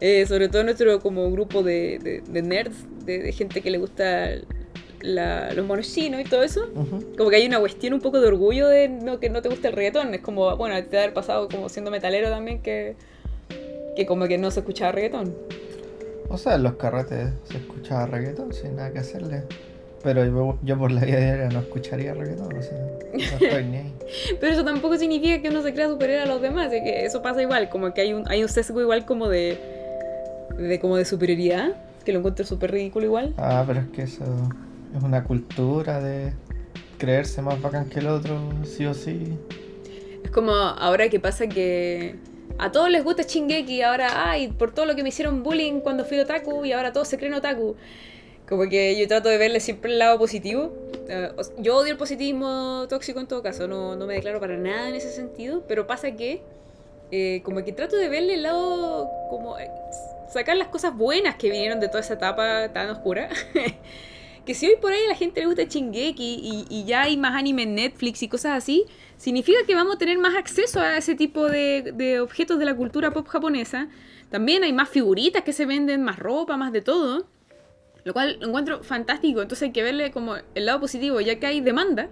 eh, 0.00 0.24
sobre 0.26 0.48
todo 0.48 0.64
nuestro 0.64 1.00
como 1.00 1.30
grupo 1.30 1.62
de, 1.62 2.22
nerds, 2.28 2.86
de, 3.04 3.32
gente 3.32 3.60
que 3.60 3.70
le 3.70 3.78
gusta 3.78 4.30
los 5.02 5.66
monos 5.66 5.92
chinos 5.92 6.20
y 6.20 6.24
todo 6.24 6.42
eso, 6.42 6.70
como 7.16 7.30
que 7.30 7.36
hay 7.36 7.46
una 7.46 7.58
cuestión 7.58 7.94
un 7.94 8.00
poco 8.00 8.20
de 8.20 8.28
orgullo 8.28 8.68
de 8.68 8.88
no, 8.88 9.18
que 9.18 9.30
no 9.30 9.42
te 9.42 9.48
gusta 9.48 9.68
el 9.68 9.74
reggaetón. 9.74 10.14
Es 10.14 10.20
como, 10.20 10.56
bueno, 10.56 10.82
te 10.84 10.98
haber 10.98 11.14
pasado 11.14 11.48
como 11.48 11.68
siendo 11.68 11.90
metalero 11.90 12.28
también 12.28 12.62
que, 12.62 12.96
que 13.96 14.06
como 14.06 14.26
que 14.26 14.38
no 14.38 14.50
se 14.50 14.60
escuchaba 14.60 14.92
reggaetón. 14.92 15.34
O 16.28 16.38
sea, 16.38 16.54
en 16.54 16.62
los 16.62 16.74
carretes 16.74 17.30
se 17.44 17.58
escuchaba 17.58 18.06
reggaetón 18.06 18.52
sin 18.52 18.76
nada 18.76 18.92
que 18.92 19.00
hacerle. 19.00 19.42
Pero 20.02 20.24
yo, 20.62 20.78
por 20.78 20.90
la 20.90 21.02
vida 21.02 21.18
diaria 21.18 21.48
no 21.48 21.58
escucharía 21.58 22.14
reggaetón, 22.14 22.56
o 22.56 22.62
sea, 22.62 22.78
no 23.12 23.18
estoy 23.18 23.64
ni 23.64 23.76
ahí. 23.76 23.94
Pero 24.40 24.52
eso 24.52 24.64
tampoco 24.64 24.96
significa 24.96 25.42
que 25.42 25.48
uno 25.50 25.62
se 25.62 25.74
crea 25.74 25.88
superior 25.88 26.20
a 26.20 26.26
los 26.26 26.40
demás, 26.40 26.72
es 26.72 26.82
que 26.82 27.04
eso 27.04 27.20
pasa 27.20 27.42
igual, 27.42 27.68
como 27.68 27.92
que 27.92 28.00
hay 28.00 28.14
un, 28.14 28.26
hay 28.30 28.42
un 28.42 28.48
sesgo 28.48 28.80
igual 28.80 29.04
como 29.04 29.28
de, 29.28 29.58
de 30.56 30.80
como 30.80 30.96
de 30.96 31.04
superioridad, 31.04 31.74
que 32.04 32.12
lo 32.12 32.20
encuentro 32.20 32.46
súper 32.46 32.70
ridículo 32.70 33.04
igual. 33.06 33.34
Ah, 33.36 33.62
pero 33.66 33.80
es 33.80 33.88
que 33.88 34.02
eso 34.02 34.24
es 34.96 35.02
una 35.02 35.22
cultura 35.24 36.00
de 36.00 36.32
creerse 36.96 37.42
más 37.42 37.60
bacán 37.60 37.88
que 37.90 37.98
el 37.98 38.06
otro, 38.06 38.38
sí 38.64 38.86
o 38.86 38.94
sí. 38.94 39.36
Es 40.24 40.30
como 40.30 40.52
ahora 40.52 41.08
que 41.08 41.20
pasa 41.20 41.46
que 41.46 42.16
a 42.58 42.72
todos 42.72 42.90
les 42.90 43.02
gusta 43.04 43.22
Shingeki, 43.22 43.82
ahora, 43.82 44.30
ay, 44.30 44.48
por 44.48 44.72
todo 44.72 44.86
lo 44.86 44.94
que 44.94 45.02
me 45.02 45.08
hicieron 45.08 45.42
bullying 45.42 45.80
cuando 45.80 46.04
fui 46.04 46.18
otaku 46.18 46.64
y 46.64 46.72
ahora 46.72 46.92
todos 46.92 47.08
se 47.08 47.18
creen 47.18 47.34
otaku. 47.34 47.76
Como 48.48 48.68
que 48.68 48.98
yo 48.98 49.06
trato 49.06 49.28
de 49.28 49.38
verle 49.38 49.60
siempre 49.60 49.92
el 49.92 49.98
lado 49.98 50.18
positivo. 50.18 50.72
Eh, 51.08 51.30
yo 51.58 51.76
odio 51.76 51.92
el 51.92 51.98
positivismo 51.98 52.86
tóxico 52.88 53.20
en 53.20 53.28
todo 53.28 53.42
caso, 53.42 53.68
no, 53.68 53.96
no, 53.96 54.06
me 54.06 54.14
declaro 54.14 54.40
para 54.40 54.56
nada 54.56 54.88
en 54.88 54.94
ese 54.96 55.10
sentido, 55.10 55.62
pero 55.68 55.86
pasa 55.86 56.12
que 56.12 56.42
eh, 57.12 57.42
como 57.44 57.64
que 57.64 57.72
trato 57.72 57.96
de 57.96 58.08
verle 58.08 58.34
el 58.34 58.42
lado, 58.42 59.08
como 59.30 59.58
eh, 59.58 59.70
sacar 60.28 60.56
las 60.56 60.68
cosas 60.68 60.96
buenas 60.96 61.36
que 61.36 61.50
vinieron 61.50 61.80
de 61.80 61.88
toda 61.88 62.00
esa 62.00 62.14
etapa 62.14 62.68
tan 62.72 62.90
oscura. 62.90 63.28
que 64.44 64.54
si 64.54 64.66
hoy 64.66 64.76
por 64.80 64.92
ahí 64.92 65.04
a 65.04 65.08
la 65.08 65.14
gente 65.14 65.40
le 65.40 65.46
gusta 65.46 65.68
Chingeki 65.68 66.66
y, 66.68 66.84
ya 66.84 67.02
hay 67.02 67.16
más 67.16 67.34
anime 67.34 67.62
en 67.62 67.74
Netflix 67.74 68.22
y 68.22 68.28
cosas 68.28 68.56
así, 68.56 68.84
significa 69.16 69.58
que 69.66 69.74
vamos 69.74 69.96
a 69.96 69.98
tener 69.98 70.18
más 70.18 70.34
acceso 70.34 70.80
a 70.80 70.96
ese 70.96 71.14
tipo 71.14 71.48
de, 71.48 71.92
de 71.94 72.20
objetos 72.20 72.58
de 72.58 72.64
la 72.64 72.74
cultura 72.74 73.10
pop 73.10 73.26
japonesa. 73.26 73.88
También 74.30 74.64
hay 74.64 74.72
más 74.72 74.88
figuritas 74.88 75.42
que 75.42 75.52
se 75.52 75.66
venden, 75.66 76.02
más 76.02 76.18
ropa, 76.18 76.56
más 76.56 76.72
de 76.72 76.82
todo. 76.82 77.26
Lo 78.04 78.12
cual 78.12 78.38
lo 78.40 78.48
encuentro 78.48 78.82
fantástico. 78.82 79.42
Entonces 79.42 79.64
hay 79.66 79.72
que 79.72 79.82
verle 79.82 80.10
como 80.10 80.36
el 80.54 80.66
lado 80.66 80.80
positivo, 80.80 81.20
ya 81.20 81.38
que 81.38 81.46
hay 81.46 81.60
demanda 81.60 82.08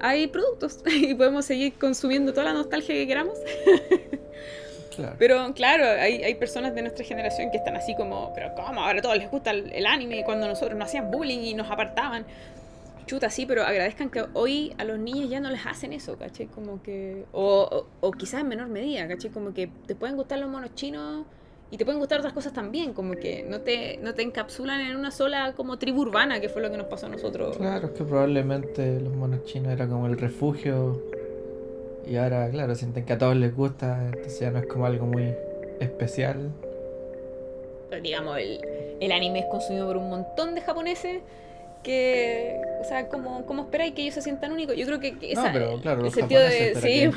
hay 0.00 0.28
productos 0.28 0.80
y 0.86 1.14
podemos 1.14 1.44
seguir 1.44 1.74
consumiendo 1.74 2.32
toda 2.32 2.46
la 2.46 2.52
nostalgia 2.54 2.94
que 2.94 3.06
queramos. 3.06 3.38
Pero 5.18 5.52
claro, 5.54 5.84
hay, 5.84 6.22
hay, 6.22 6.34
personas 6.34 6.74
de 6.74 6.82
nuestra 6.82 7.04
generación 7.04 7.50
que 7.50 7.58
están 7.58 7.76
así 7.76 7.94
como, 7.94 8.32
pero 8.34 8.54
¿cómo? 8.54 8.82
Ahora 8.82 8.98
a 8.98 9.02
todos 9.02 9.16
les 9.16 9.30
gusta 9.30 9.50
el, 9.50 9.86
anime 9.86 10.24
cuando 10.24 10.46
nosotros 10.46 10.78
nos 10.78 10.88
hacían 10.88 11.10
bullying 11.10 11.40
y 11.40 11.54
nos 11.54 11.70
apartaban. 11.70 12.24
Chuta, 13.06 13.30
sí, 13.30 13.46
pero 13.46 13.62
agradezcan 13.62 14.10
que 14.10 14.26
hoy 14.34 14.74
a 14.76 14.84
los 14.84 14.98
niños 14.98 15.30
ya 15.30 15.40
no 15.40 15.50
les 15.50 15.64
hacen 15.66 15.94
eso, 15.94 16.18
¿caché? 16.18 16.46
Como 16.46 16.82
que... 16.82 17.24
O, 17.32 17.86
o, 18.00 18.06
o 18.06 18.12
quizás 18.12 18.42
en 18.42 18.48
menor 18.48 18.68
medida, 18.68 19.08
¿caché? 19.08 19.30
Como 19.30 19.54
que 19.54 19.70
te 19.86 19.94
pueden 19.94 20.16
gustar 20.16 20.38
los 20.38 20.50
monos 20.50 20.74
chinos 20.74 21.24
y 21.70 21.76
te 21.76 21.84
pueden 21.84 21.98
gustar 21.98 22.18
otras 22.18 22.32
cosas 22.32 22.52
también, 22.52 22.94
como 22.94 23.14
que 23.14 23.44
no 23.46 23.60
te, 23.60 23.98
no 23.98 24.14
te 24.14 24.22
encapsulan 24.22 24.80
en 24.80 24.96
una 24.96 25.10
sola 25.10 25.52
como 25.54 25.78
tribu 25.78 26.02
urbana, 26.02 26.40
que 26.40 26.48
fue 26.48 26.62
lo 26.62 26.70
que 26.70 26.78
nos 26.78 26.86
pasó 26.86 27.06
a 27.06 27.08
nosotros. 27.10 27.58
Claro, 27.58 27.88
es 27.88 27.92
que 27.92 28.04
probablemente 28.04 29.00
los 29.00 29.14
monos 29.14 29.44
chinos 29.44 29.72
era 29.72 29.86
como 29.86 30.06
el 30.06 30.16
refugio 30.16 31.02
y 32.08 32.16
ahora, 32.16 32.48
claro, 32.50 32.74
sienten 32.74 33.04
que 33.04 33.12
a 33.12 33.18
todos 33.18 33.36
les 33.36 33.54
gusta, 33.54 34.06
entonces 34.06 34.40
ya 34.40 34.50
no 34.50 34.58
es 34.58 34.66
como 34.66 34.86
algo 34.86 35.06
muy 35.06 35.34
especial. 35.80 36.50
Pero 37.90 38.02
digamos, 38.02 38.38
el, 38.38 38.60
el 39.00 39.12
anime 39.12 39.40
es 39.40 39.46
consumido 39.46 39.86
por 39.86 39.96
un 39.96 40.08
montón 40.08 40.54
de 40.54 40.60
japoneses 40.60 41.20
que, 41.82 42.60
o 42.80 42.84
sea, 42.84 43.08
¿cómo, 43.08 43.44
cómo 43.46 43.62
esperáis 43.62 43.94
que 43.94 44.02
ellos 44.02 44.14
se 44.14 44.22
sientan 44.22 44.52
únicos? 44.52 44.76
Yo 44.76 44.86
creo 44.86 45.00
que, 45.00 45.16
esa, 45.22 45.46
no, 45.46 45.52
pero, 45.52 45.80
claro, 45.80 46.04
el 46.04 46.12
sentido 46.12 46.42
de... 46.42 46.74
Sí, 46.74 47.10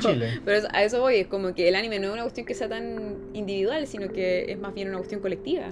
pero 0.44 0.66
a 0.72 0.82
eso 0.82 1.00
voy, 1.00 1.16
es 1.16 1.26
como 1.26 1.54
que 1.54 1.68
el 1.68 1.74
anime 1.74 1.98
no 1.98 2.08
es 2.08 2.12
una 2.12 2.22
cuestión 2.22 2.46
que 2.46 2.54
sea 2.54 2.68
tan 2.68 3.30
individual, 3.32 3.86
sino 3.86 4.08
que 4.08 4.50
es 4.50 4.58
más 4.58 4.74
bien 4.74 4.88
una 4.88 4.98
cuestión 4.98 5.20
colectiva. 5.20 5.66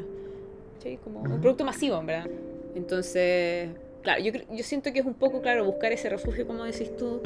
¿sí? 0.83 0.99
Como 1.05 1.21
un 1.21 1.41
producto 1.41 1.65
masivo, 1.65 1.99
en 1.99 2.07
verdad. 2.07 2.31
Entonces, 2.75 3.71
claro, 4.03 4.23
yo, 4.23 4.33
yo 4.51 4.65
siento 4.65 4.93
que 4.93 5.01
es 5.01 5.07
un 5.07 5.15
poco, 5.15 5.41
claro, 5.41 5.65
buscar 5.65 5.93
ese 5.93 6.09
refugio, 6.09 6.47
como 6.47 6.65
decís 6.65 6.95
tú, 6.97 7.21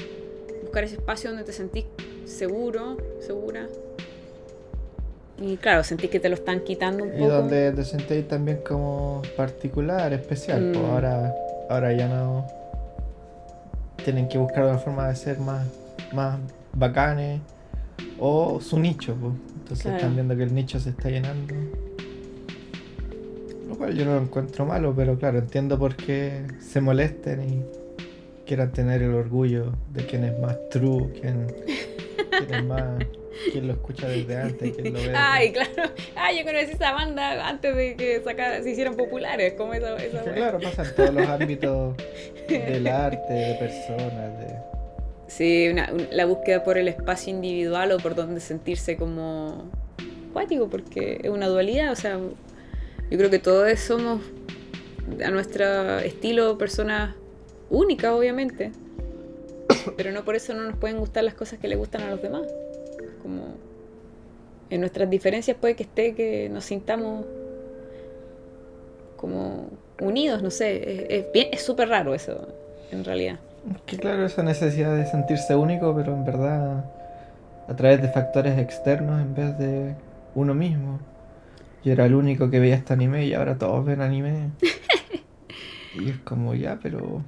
buscar 0.74 0.84
ese 0.84 0.96
espacio 0.96 1.30
donde 1.30 1.44
te 1.44 1.52
sentís 1.52 1.84
seguro, 2.24 2.96
segura. 3.20 3.68
Y 5.40 5.56
claro, 5.56 5.84
sentís 5.84 6.10
que 6.10 6.18
te 6.18 6.28
lo 6.28 6.34
están 6.34 6.64
quitando 6.64 7.04
un 7.04 7.10
poco. 7.10 7.24
Y 7.24 7.28
donde 7.28 7.70
te 7.70 7.84
sentís 7.84 8.26
también 8.26 8.58
como 8.66 9.22
particular, 9.36 10.12
especial. 10.12 10.72
Pues 10.72 10.84
ahora 10.84 11.32
ahora 11.70 11.92
ya 11.92 12.08
no 12.08 12.44
tienen 14.04 14.28
que 14.28 14.36
buscar 14.36 14.64
una 14.64 14.78
forma 14.78 15.06
de 15.06 15.14
ser 15.14 15.38
más, 15.38 15.64
más 16.12 16.40
bacanes 16.72 17.40
o 18.18 18.60
su 18.60 18.80
nicho. 18.80 19.14
Pues. 19.14 19.32
Entonces 19.62 19.86
están 19.86 20.14
viendo 20.16 20.36
que 20.36 20.42
el 20.42 20.52
nicho 20.52 20.80
se 20.80 20.90
está 20.90 21.08
llenando. 21.08 21.54
Lo 23.68 23.76
cual 23.76 23.94
yo 23.94 24.04
no 24.04 24.16
lo 24.16 24.22
encuentro 24.22 24.66
malo, 24.66 24.92
pero 24.96 25.16
claro, 25.16 25.38
entiendo 25.38 25.78
por 25.78 25.94
qué 25.94 26.42
se 26.58 26.80
molesten 26.80 27.48
y 27.48 27.83
quieran 28.46 28.72
tener 28.72 29.02
el 29.02 29.14
orgullo 29.14 29.72
de 29.92 30.06
quién 30.06 30.24
es 30.24 30.38
más 30.38 30.56
true, 30.70 31.10
quién, 31.20 31.46
quién 32.30 32.54
es 32.54 32.64
más 32.64 32.98
¿Quién 33.50 33.66
lo 33.66 33.72
escucha 33.74 34.08
desde 34.08 34.36
antes? 34.36 34.72
¿Quién 34.76 34.94
lo 34.94 35.00
ve? 35.00 35.12
Ay, 35.16 35.52
claro. 35.52 35.90
Ay, 36.16 36.38
yo 36.38 36.44
conocí 36.44 36.72
esa 36.72 36.92
banda 36.92 37.48
antes 37.48 37.74
de 37.74 37.96
que 37.96 38.22
se 38.62 38.70
hicieran 38.70 38.96
populares. 38.96 39.54
Como 39.54 39.74
esa, 39.74 39.96
claro, 40.34 40.60
pasa 40.60 40.84
en 40.84 40.94
todos 40.94 41.14
los 41.14 41.28
ámbitos 41.28 41.96
del 42.48 42.86
arte, 42.86 43.32
de 43.32 43.54
personas, 43.54 44.38
de... 44.38 44.54
Sí, 45.26 45.74
la 46.10 46.26
búsqueda 46.26 46.62
por 46.62 46.78
el 46.78 46.86
espacio 46.86 47.32
individual 47.32 47.92
o 47.92 47.96
por 47.98 48.14
donde 48.14 48.40
sentirse 48.40 48.96
como 48.96 49.70
cuático, 50.32 50.68
porque 50.68 51.20
es 51.22 51.30
una 51.30 51.48
dualidad. 51.48 51.92
O 51.92 51.96
sea, 51.96 52.18
yo 52.18 53.18
creo 53.18 53.30
que 53.30 53.38
todos 53.38 53.78
somos 53.80 54.20
a 55.24 55.30
nuestro 55.30 55.98
estilo 55.98 56.56
personas 56.56 57.14
únicas, 57.70 58.12
obviamente. 58.12 58.72
Pero 59.96 60.12
no 60.12 60.24
por 60.24 60.36
eso 60.36 60.54
no 60.54 60.62
nos 60.62 60.76
pueden 60.76 60.98
gustar 60.98 61.24
las 61.24 61.34
cosas 61.34 61.58
que 61.58 61.68
le 61.68 61.76
gustan 61.76 62.02
a 62.02 62.10
los 62.10 62.20
demás 62.20 62.42
como 63.24 63.54
en 64.68 64.80
nuestras 64.80 65.08
diferencias 65.08 65.56
puede 65.56 65.74
que 65.74 65.84
esté 65.84 66.14
que 66.14 66.50
nos 66.50 66.66
sintamos 66.66 67.24
como 69.16 69.70
unidos, 70.00 70.42
no 70.42 70.50
sé, 70.50 71.16
es, 71.16 71.32
bien, 71.32 71.48
es 71.50 71.62
súper 71.62 71.88
raro 71.88 72.14
eso, 72.14 72.48
en 72.90 73.02
realidad. 73.04 73.38
Que 73.86 73.96
claro, 73.96 74.26
esa 74.26 74.42
necesidad 74.42 74.94
de 74.94 75.06
sentirse 75.06 75.54
único, 75.54 75.94
pero 75.96 76.12
en 76.12 76.24
verdad 76.26 76.84
a 77.66 77.76
través 77.76 78.02
de 78.02 78.08
factores 78.08 78.58
externos 78.58 79.22
en 79.22 79.34
vez 79.34 79.58
de 79.58 79.94
uno 80.34 80.54
mismo. 80.54 81.00
Yo 81.82 81.92
era 81.92 82.04
el 82.04 82.14
único 82.14 82.50
que 82.50 82.60
veía 82.60 82.74
este 82.74 82.92
anime 82.92 83.24
y 83.24 83.32
ahora 83.32 83.56
todos 83.56 83.86
ven 83.86 84.02
anime. 84.02 84.50
y 85.94 86.10
es 86.10 86.18
como 86.18 86.54
ya, 86.54 86.78
pero 86.82 87.22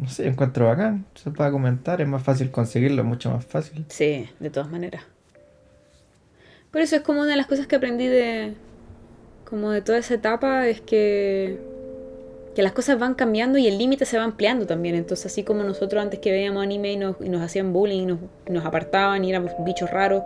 no 0.00 0.08
sé, 0.08 0.26
encuentro 0.26 0.66
bacán. 0.66 1.04
Se 1.14 1.30
puede 1.30 1.50
comentar, 1.50 2.00
es 2.00 2.08
más 2.08 2.22
fácil 2.22 2.50
conseguirlo, 2.50 3.04
mucho 3.04 3.30
más 3.30 3.44
fácil. 3.44 3.84
Sí, 3.88 4.28
de 4.40 4.50
todas 4.50 4.70
maneras. 4.70 5.02
Por 6.70 6.80
eso 6.80 6.96
es 6.96 7.02
como 7.02 7.20
una 7.20 7.30
de 7.30 7.36
las 7.36 7.46
cosas 7.46 7.66
que 7.66 7.76
aprendí 7.76 8.06
de. 8.06 8.54
como 9.44 9.70
de 9.70 9.82
toda 9.82 9.98
esa 9.98 10.14
etapa, 10.14 10.66
es 10.68 10.80
que. 10.80 11.58
que 12.54 12.62
las 12.62 12.72
cosas 12.72 12.98
van 12.98 13.14
cambiando 13.14 13.58
y 13.58 13.68
el 13.68 13.76
límite 13.76 14.06
se 14.06 14.16
va 14.16 14.24
ampliando 14.24 14.66
también. 14.66 14.94
Entonces, 14.94 15.26
así 15.26 15.42
como 15.42 15.62
nosotros 15.64 16.02
antes 16.02 16.18
que 16.20 16.30
veíamos 16.30 16.62
anime 16.62 16.92
y 16.92 16.96
nos, 16.96 17.16
y 17.20 17.28
nos 17.28 17.42
hacían 17.42 17.72
bullying, 17.72 18.06
nos, 18.06 18.18
nos 18.48 18.64
apartaban 18.64 19.22
y 19.24 19.30
éramos 19.30 19.52
bichos 19.64 19.90
raros. 19.90 20.22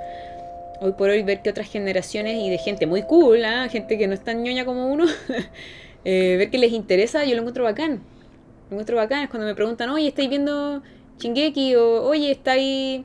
Hoy 0.80 0.92
por 0.92 1.08
hoy 1.08 1.22
ver 1.22 1.40
que 1.42 1.50
otras 1.50 1.68
generaciones 1.68 2.36
y 2.36 2.50
de 2.50 2.58
gente 2.58 2.86
muy 2.86 3.02
cool, 3.02 3.44
¿eh? 3.44 3.68
gente 3.70 3.96
que 3.96 4.06
no 4.06 4.14
es 4.14 4.22
tan 4.22 4.42
ñoña 4.42 4.64
como 4.64 4.92
uno, 4.92 5.06
eh, 6.04 6.34
ver 6.36 6.50
que 6.50 6.58
les 6.58 6.72
interesa, 6.72 7.24
yo 7.24 7.34
lo 7.34 7.40
encuentro 7.40 7.64
bacán 7.64 8.00
encuentro 8.74 8.96
bacán 8.96 9.24
es 9.24 9.30
cuando 9.30 9.46
me 9.46 9.54
preguntan, 9.54 9.90
oye, 9.90 10.08
¿estáis 10.08 10.28
viendo 10.28 10.82
Shingeki? 11.18 11.76
O, 11.76 12.02
oye, 12.04 12.30
¿estáis, 12.30 13.02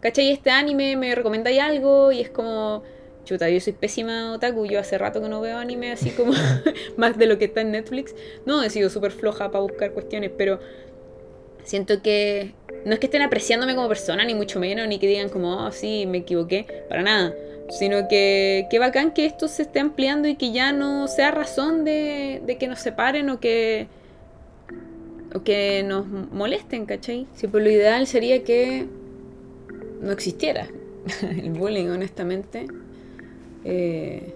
cachai 0.00 0.30
este 0.30 0.50
anime? 0.50 0.96
¿Me 0.96 1.14
recomendáis 1.14 1.60
algo? 1.60 2.12
Y 2.12 2.20
es 2.20 2.30
como, 2.30 2.82
chuta, 3.24 3.48
yo 3.48 3.60
soy 3.60 3.72
pésima 3.72 4.32
otaku, 4.32 4.66
yo 4.66 4.80
hace 4.80 4.98
rato 4.98 5.20
que 5.20 5.28
no 5.28 5.40
veo 5.40 5.58
anime 5.58 5.92
así 5.92 6.10
como 6.10 6.32
más 6.96 7.16
de 7.18 7.26
lo 7.26 7.38
que 7.38 7.46
está 7.46 7.60
en 7.60 7.72
Netflix. 7.72 8.14
No, 8.46 8.62
he 8.62 8.70
sido 8.70 8.90
súper 8.90 9.12
floja 9.12 9.50
para 9.50 9.62
buscar 9.62 9.92
cuestiones, 9.92 10.30
pero 10.36 10.60
siento 11.64 12.02
que 12.02 12.54
no 12.84 12.92
es 12.92 12.98
que 12.98 13.06
estén 13.06 13.22
apreciándome 13.22 13.74
como 13.74 13.88
persona, 13.88 14.24
ni 14.24 14.34
mucho 14.34 14.58
menos, 14.58 14.88
ni 14.88 14.98
que 14.98 15.06
digan 15.06 15.28
como, 15.28 15.64
oh, 15.64 15.72
sí, 15.72 16.06
me 16.06 16.18
equivoqué, 16.18 16.84
para 16.88 17.02
nada. 17.02 17.34
Sino 17.70 18.08
que 18.08 18.66
qué 18.70 18.78
bacán 18.78 19.12
que 19.12 19.24
esto 19.24 19.48
se 19.48 19.62
esté 19.62 19.80
ampliando 19.80 20.28
y 20.28 20.34
que 20.36 20.52
ya 20.52 20.72
no 20.72 21.08
sea 21.08 21.30
razón 21.30 21.84
de, 21.84 22.42
de 22.44 22.58
que 22.58 22.66
nos 22.66 22.80
separen 22.80 23.30
o 23.30 23.40
que 23.40 23.86
o 25.34 25.42
que 25.42 25.82
nos 25.82 26.06
molesten, 26.06 26.86
¿cachai? 26.86 27.26
Si 27.34 27.46
por 27.48 27.62
lo 27.62 27.70
ideal 27.70 28.06
sería 28.06 28.42
que 28.44 28.86
no 30.00 30.12
existiera 30.12 30.68
el 31.22 31.50
bullying, 31.50 31.88
honestamente. 31.88 32.66
Eh, 33.64 34.34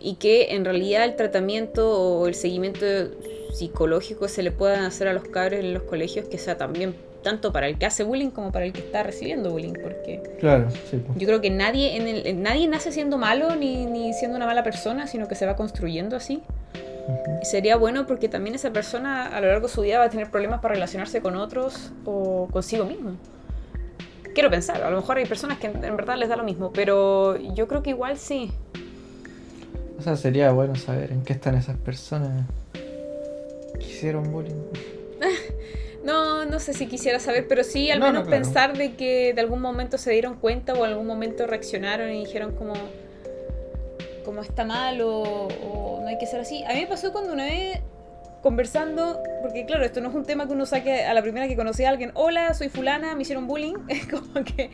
y 0.00 0.14
que 0.14 0.54
en 0.54 0.64
realidad 0.64 1.04
el 1.04 1.16
tratamiento 1.16 1.90
o 1.90 2.28
el 2.28 2.34
seguimiento 2.34 2.86
psicológico 3.52 4.28
se 4.28 4.42
le 4.42 4.52
puedan 4.52 4.84
hacer 4.84 5.08
a 5.08 5.12
los 5.12 5.24
cabros 5.24 5.60
en 5.60 5.74
los 5.74 5.82
colegios 5.82 6.28
que 6.28 6.38
sea 6.38 6.56
también 6.56 6.94
tanto 7.22 7.52
para 7.52 7.66
el 7.66 7.78
que 7.78 7.86
hace 7.86 8.04
bullying 8.04 8.30
como 8.30 8.52
para 8.52 8.64
el 8.64 8.72
que 8.72 8.80
está 8.80 9.02
recibiendo 9.02 9.50
bullying 9.50 9.72
porque 9.82 10.22
claro 10.38 10.68
yo 11.16 11.26
creo 11.26 11.40
que 11.40 11.50
nadie 11.50 11.96
en 11.96 12.06
el, 12.06 12.42
nadie 12.42 12.68
nace 12.68 12.92
siendo 12.92 13.18
malo 13.18 13.56
ni, 13.56 13.86
ni 13.86 14.12
siendo 14.12 14.36
una 14.36 14.46
mala 14.46 14.62
persona 14.62 15.08
sino 15.08 15.26
que 15.26 15.34
se 15.34 15.44
va 15.44 15.56
construyendo 15.56 16.14
así 16.16 16.42
sería 17.42 17.76
bueno 17.76 18.06
porque 18.06 18.28
también 18.28 18.54
esa 18.54 18.72
persona 18.72 19.26
a 19.26 19.40
lo 19.40 19.48
largo 19.48 19.68
de 19.68 19.72
su 19.72 19.82
vida 19.82 19.98
va 19.98 20.04
a 20.04 20.10
tener 20.10 20.30
problemas 20.30 20.60
para 20.60 20.74
relacionarse 20.74 21.20
con 21.20 21.36
otros 21.36 21.92
o 22.04 22.48
consigo 22.50 22.84
mismo. 22.84 23.12
Quiero 24.34 24.50
pensar, 24.50 24.82
a 24.82 24.90
lo 24.90 24.96
mejor 24.96 25.16
hay 25.16 25.26
personas 25.26 25.58
que 25.58 25.66
en 25.66 25.96
verdad 25.96 26.16
les 26.16 26.28
da 26.28 26.36
lo 26.36 26.44
mismo, 26.44 26.72
pero 26.72 27.36
yo 27.36 27.66
creo 27.66 27.82
que 27.82 27.90
igual 27.90 28.18
sí. 28.18 28.52
O 29.98 30.02
sea, 30.02 30.16
sería 30.16 30.52
bueno 30.52 30.76
saber 30.76 31.10
en 31.10 31.22
qué 31.22 31.32
están 31.32 31.56
esas 31.56 31.76
personas 31.76 32.46
que 32.72 33.84
hicieron 33.86 34.30
bullying. 34.30 34.54
No, 36.04 36.46
no 36.46 36.58
sé 36.58 36.72
si 36.72 36.86
quisiera 36.86 37.20
saber, 37.20 37.46
pero 37.48 37.62
sí 37.62 37.90
al 37.90 38.00
menos 38.00 38.26
pensar 38.26 38.78
de 38.78 38.94
que 38.94 39.34
de 39.34 39.40
algún 39.42 39.60
momento 39.60 39.98
se 39.98 40.10
dieron 40.10 40.36
cuenta 40.36 40.72
o 40.72 40.86
en 40.86 40.92
algún 40.92 41.06
momento 41.06 41.46
reaccionaron 41.46 42.10
y 42.10 42.20
dijeron 42.24 42.52
como, 42.52 42.72
como 44.28 44.42
está 44.42 44.66
mal 44.66 45.00
o, 45.00 45.48
no 46.02 46.06
hay 46.06 46.18
que 46.18 46.26
ser 46.26 46.40
así. 46.40 46.62
A 46.64 46.74
mí 46.74 46.80
me 46.80 46.86
pasó 46.86 47.12
cuando 47.12 47.32
una 47.32 47.46
vez 47.46 47.80
conversando, 48.42 49.22
porque 49.40 49.64
claro, 49.64 49.86
esto 49.86 50.02
no 50.02 50.10
es 50.10 50.14
un 50.14 50.26
tema 50.26 50.46
que 50.46 50.52
uno 50.52 50.66
saque 50.66 51.06
a 51.06 51.14
la 51.14 51.22
primera 51.22 51.48
que 51.48 51.56
conocí 51.56 51.84
a 51.84 51.88
alguien, 51.88 52.10
hola, 52.12 52.52
soy 52.52 52.68
fulana, 52.68 53.14
me 53.14 53.22
hicieron 53.22 53.46
bullying, 53.46 53.76
es 53.88 54.06
como 54.06 54.44
que 54.44 54.68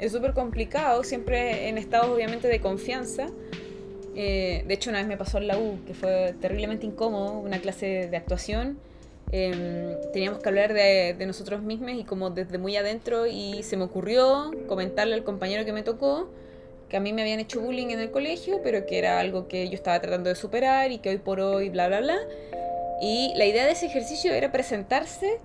es 0.00 0.10
súper 0.10 0.32
complicado, 0.32 1.04
siempre 1.04 1.68
en 1.68 1.78
estados 1.78 2.08
obviamente 2.08 2.48
de 2.48 2.60
confianza. 2.60 3.28
Eh, 4.16 4.64
de 4.66 4.74
hecho, 4.74 4.90
una 4.90 4.98
vez 4.98 5.06
me 5.06 5.16
pasó 5.16 5.38
en 5.38 5.46
la 5.46 5.56
U, 5.56 5.78
que 5.86 5.94
fue 5.94 6.34
terriblemente 6.40 6.84
incómodo, 6.84 7.38
una 7.38 7.60
clase 7.60 8.08
de 8.10 8.16
actuación. 8.16 8.80
Em, 9.30 9.94
teníamos 10.12 10.40
que 10.40 10.48
hablar 10.48 10.72
de, 10.72 11.14
de, 11.16 11.26
nosotros 11.26 11.62
mismos 11.62 11.92
y 11.92 12.02
como 12.02 12.30
desde 12.30 12.58
muy 12.58 12.76
adentro 12.76 13.28
y 13.28 13.62
se 13.62 13.76
me 13.76 13.84
ocurrió 13.84 14.50
comentarle 14.66 15.14
al 15.14 15.22
compañero 15.22 15.64
que 15.64 15.72
me 15.72 15.84
tocó 15.84 16.28
que 16.96 16.98
a 16.98 17.02
mí 17.02 17.12
me 17.12 17.20
habían 17.20 17.40
hecho 17.40 17.60
bullying 17.60 17.88
en 17.88 18.00
el 18.00 18.10
colegio, 18.10 18.62
pero 18.64 18.86
que 18.86 18.96
era 18.96 19.20
algo 19.20 19.48
que 19.48 19.68
yo 19.68 19.74
estaba 19.74 20.00
tratando 20.00 20.30
de 20.30 20.34
superar 20.34 20.92
y 20.92 20.96
que 20.96 21.10
hoy 21.10 21.18
por 21.18 21.40
hoy, 21.40 21.68
bla, 21.68 21.88
bla, 21.88 22.00
bla. 22.00 22.16
Y 23.02 23.34
la 23.36 23.44
idea 23.44 23.66
de 23.66 23.72
ese 23.72 23.84
ejercicio 23.84 24.32
era 24.32 24.50
presentarse, 24.50 25.38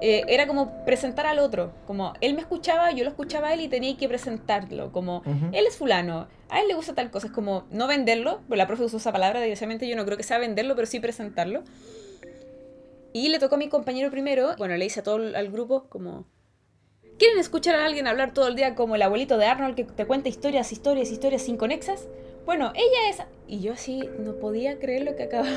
eh, 0.00 0.24
era 0.26 0.48
como 0.48 0.84
presentar 0.84 1.24
al 1.24 1.38
otro, 1.38 1.70
como 1.86 2.14
él 2.20 2.34
me 2.34 2.40
escuchaba, 2.40 2.90
yo 2.90 3.04
lo 3.04 3.10
escuchaba 3.10 3.50
a 3.50 3.54
él 3.54 3.60
y 3.60 3.68
tenía 3.68 3.96
que 3.96 4.08
presentarlo, 4.08 4.90
como 4.90 5.22
él 5.52 5.64
es 5.68 5.76
fulano, 5.76 6.26
a 6.48 6.60
él 6.60 6.66
le 6.66 6.74
gusta 6.74 6.96
tal 6.96 7.12
cosa, 7.12 7.28
es 7.28 7.32
como 7.32 7.62
no 7.70 7.86
venderlo, 7.86 8.40
pero 8.48 8.56
la 8.56 8.66
profe 8.66 8.82
usó 8.82 8.96
esa 8.96 9.12
palabra, 9.12 9.38
desgraciadamente 9.38 9.86
yo 9.86 9.94
no 9.94 10.04
creo 10.04 10.16
que 10.16 10.24
sea 10.24 10.38
venderlo, 10.38 10.74
pero 10.74 10.88
sí 10.88 10.98
presentarlo. 10.98 11.62
Y 13.12 13.28
le 13.28 13.38
tocó 13.38 13.54
a 13.54 13.58
mi 13.58 13.68
compañero 13.68 14.10
primero, 14.10 14.56
bueno, 14.58 14.76
le 14.76 14.84
hice 14.84 14.98
a 14.98 15.02
todo 15.04 15.18
el 15.18 15.52
grupo 15.52 15.84
como, 15.88 16.26
¿quieren 17.18 17.38
escuchar 17.38 17.76
a 17.76 17.86
alguien 17.86 18.06
hablar 18.06 18.32
todo 18.32 18.48
el 18.48 18.56
día 18.56 18.74
como 18.74 18.94
el 18.94 19.02
abuelito 19.02 19.38
de 19.38 19.46
Arnold 19.46 19.74
que 19.74 19.84
te 19.84 20.06
cuenta 20.06 20.28
historias, 20.28 20.72
historias, 20.72 21.10
historias 21.10 21.42
sin 21.42 21.56
conexas? 21.56 22.08
Bueno, 22.44 22.72
ella 22.74 23.10
es... 23.10 23.22
Y 23.48 23.60
yo 23.60 23.72
así 23.72 24.08
no 24.18 24.34
podía 24.34 24.78
creer 24.78 25.02
lo 25.02 25.16
que 25.16 25.24
acababa 25.24 25.56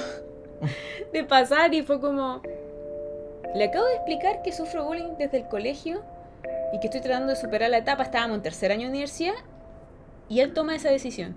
de 1.13 1.23
pasar 1.23 1.73
y 1.73 1.83
fue 1.83 1.99
como... 1.99 2.41
Le 3.55 3.63
acabo 3.65 3.85
de 3.85 3.95
explicar 3.95 4.41
que 4.43 4.51
sufro 4.51 4.85
bullying 4.85 5.17
desde 5.17 5.37
el 5.37 5.47
colegio 5.47 6.03
y 6.71 6.79
que 6.79 6.87
estoy 6.87 7.01
tratando 7.01 7.29
de 7.29 7.35
superar 7.35 7.69
la 7.69 7.79
etapa. 7.79 8.03
Estábamos 8.03 8.37
en 8.37 8.43
tercer 8.43 8.71
año 8.71 8.83
de 8.83 8.89
universidad 8.89 9.33
y 10.27 10.41
él 10.41 10.53
toma 10.53 10.75
esa 10.75 10.89
decisión 10.89 11.35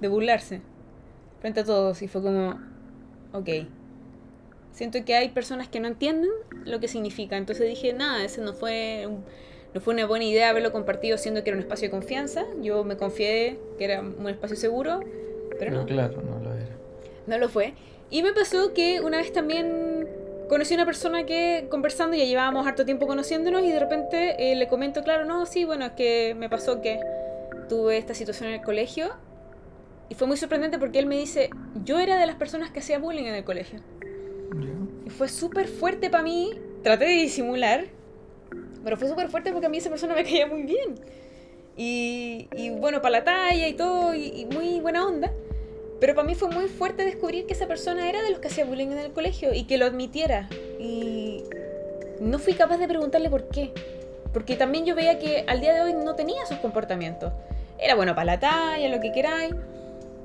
de 0.00 0.08
burlarse 0.08 0.60
frente 1.40 1.60
a 1.60 1.64
todos 1.64 2.02
y 2.02 2.08
fue 2.08 2.22
como, 2.22 2.60
ok. 3.32 3.48
Siento 4.72 5.02
que 5.06 5.14
hay 5.14 5.30
personas 5.30 5.68
que 5.68 5.80
no 5.80 5.88
entienden 5.88 6.30
lo 6.66 6.80
que 6.80 6.88
significa. 6.88 7.38
Entonces 7.38 7.66
dije, 7.66 7.94
nada, 7.94 8.22
ese 8.22 8.42
no 8.42 8.52
fue, 8.52 9.08
no 9.76 9.82
fue 9.82 9.92
una 9.92 10.06
buena 10.06 10.24
idea 10.24 10.48
haberlo 10.48 10.72
compartido 10.72 11.18
siendo 11.18 11.44
que 11.44 11.50
era 11.50 11.58
un 11.58 11.62
espacio 11.62 11.88
de 11.88 11.90
confianza. 11.90 12.46
Yo 12.62 12.82
me 12.82 12.96
confié 12.96 13.58
que 13.76 13.84
era 13.84 14.00
un 14.00 14.26
espacio 14.26 14.56
seguro, 14.56 15.00
pero 15.58 15.70
no. 15.70 15.84
Claro, 15.84 16.22
no 16.22 16.38
lo 16.42 16.54
era. 16.54 16.74
No 17.26 17.36
lo 17.36 17.50
fue. 17.50 17.74
Y 18.08 18.22
me 18.22 18.32
pasó 18.32 18.72
que 18.72 19.02
una 19.02 19.18
vez 19.18 19.34
también 19.34 20.08
conocí 20.48 20.72
a 20.72 20.78
una 20.78 20.86
persona 20.86 21.26
que 21.26 21.66
conversando, 21.68 22.16
ya 22.16 22.24
llevábamos 22.24 22.66
harto 22.66 22.86
tiempo 22.86 23.06
conociéndonos 23.06 23.64
y 23.64 23.70
de 23.70 23.78
repente 23.78 24.50
eh, 24.50 24.56
le 24.56 24.66
comento, 24.66 25.02
claro, 25.02 25.26
no, 25.26 25.44
sí, 25.44 25.66
bueno, 25.66 25.84
es 25.84 25.92
que 25.92 26.34
me 26.38 26.48
pasó 26.48 26.80
que 26.80 26.98
tuve 27.68 27.98
esta 27.98 28.14
situación 28.14 28.48
en 28.48 28.54
el 28.54 28.62
colegio 28.62 29.10
y 30.08 30.14
fue 30.14 30.26
muy 30.26 30.38
sorprendente 30.38 30.78
porque 30.78 31.00
él 31.00 31.04
me 31.04 31.18
dice, 31.18 31.50
yo 31.84 31.98
era 31.98 32.16
de 32.16 32.24
las 32.24 32.36
personas 32.36 32.70
que 32.70 32.78
hacía 32.78 32.98
bullying 32.98 33.24
en 33.24 33.34
el 33.34 33.44
colegio. 33.44 33.80
Y 35.04 35.10
fue 35.10 35.28
súper 35.28 35.68
fuerte 35.68 36.08
para 36.08 36.22
mí, 36.22 36.58
traté 36.82 37.04
de 37.04 37.12
disimular, 37.12 37.88
pero 38.86 38.96
fue 38.96 39.08
súper 39.08 39.28
fuerte 39.28 39.50
porque 39.50 39.66
a 39.66 39.68
mí 39.68 39.78
esa 39.78 39.90
persona 39.90 40.14
me 40.14 40.22
caía 40.22 40.46
muy 40.46 40.62
bien. 40.62 40.94
Y, 41.76 42.70
bueno, 42.78 43.02
para 43.02 43.18
la 43.18 43.24
talla 43.24 43.66
y 43.66 43.74
todo, 43.74 44.14
y 44.14 44.46
muy 44.52 44.78
buena 44.78 45.04
onda. 45.04 45.32
Pero 45.98 46.14
para 46.14 46.24
mí 46.24 46.36
fue 46.36 46.48
muy 46.50 46.68
fuerte 46.68 47.04
descubrir 47.04 47.46
que 47.46 47.54
esa 47.54 47.66
persona 47.66 48.08
era 48.08 48.22
de 48.22 48.30
los 48.30 48.38
que 48.38 48.46
hacía 48.46 48.64
bullying 48.64 48.92
en 48.92 48.98
el 48.98 49.10
colegio 49.10 49.52
y 49.52 49.64
que 49.64 49.76
lo 49.76 49.86
admitiera. 49.86 50.48
Y 50.78 51.42
no 52.20 52.38
fui 52.38 52.54
capaz 52.54 52.76
de 52.76 52.86
preguntarle 52.86 53.28
por 53.28 53.48
qué. 53.48 53.72
Porque 54.32 54.54
también 54.54 54.86
yo 54.86 54.94
veía 54.94 55.18
que 55.18 55.44
al 55.48 55.60
día 55.60 55.74
de 55.74 55.80
hoy 55.80 55.92
no 55.92 56.14
tenía 56.14 56.40
esos 56.44 56.60
comportamientos. 56.60 57.32
Era 57.80 57.96
bueno 57.96 58.14
para 58.14 58.26
la 58.26 58.38
talla, 58.38 58.88
lo 58.88 59.00
que 59.00 59.10
queráis. 59.10 59.52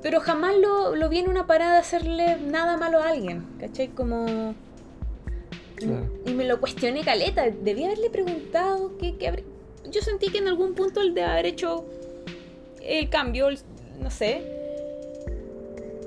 Pero 0.02 0.20
jamás 0.20 0.54
lo, 0.54 0.94
lo 0.94 1.08
vi 1.08 1.18
en 1.18 1.28
una 1.28 1.48
parada 1.48 1.80
hacerle 1.80 2.36
nada 2.36 2.76
malo 2.76 3.00
a 3.00 3.08
alguien. 3.08 3.44
¿Cachai? 3.58 3.88
Como... 3.88 4.54
Y 6.26 6.34
me 6.34 6.44
lo 6.44 6.60
cuestioné 6.60 7.02
caleta. 7.02 7.48
Debía 7.50 7.86
haberle 7.86 8.10
preguntado 8.10 8.96
qué, 8.98 9.16
qué 9.16 9.44
Yo 9.90 10.00
sentí 10.00 10.30
que 10.30 10.38
en 10.38 10.48
algún 10.48 10.74
punto 10.74 11.00
él 11.00 11.14
de 11.14 11.22
haber 11.22 11.46
hecho 11.46 11.84
el 12.80 13.08
cambio, 13.08 13.48
no 14.00 14.10
sé 14.10 14.60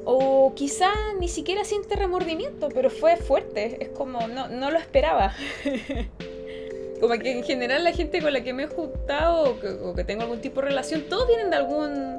o 0.06 0.54
quizá 0.56 0.92
ni 1.20 1.28
siquiera 1.28 1.66
siente 1.66 1.96
remordimiento, 1.96 2.70
pero 2.70 2.90
fue 2.90 3.18
fuerte. 3.18 3.84
Es 3.84 3.90
como, 3.90 4.28
no, 4.28 4.48
no 4.48 4.72
lo 4.72 4.78
esperaba. 4.78 5.34
como 7.02 7.16
que 7.16 7.32
en 7.32 7.44
general 7.44 7.84
la 7.84 7.92
gente 7.92 8.22
con 8.22 8.32
la 8.32 8.42
que 8.42 8.54
me 8.54 8.64
he 8.64 8.68
juntado 8.68 9.58
o 9.84 9.96
que, 9.96 10.04
tengo 10.04 10.22
algún 10.22 10.42
tipo 10.42 10.62
de 10.62 10.68
relación, 10.68 11.04
todos 11.10 11.28
vienen 11.28 11.50
de 11.50 11.56
algún, 11.58 12.18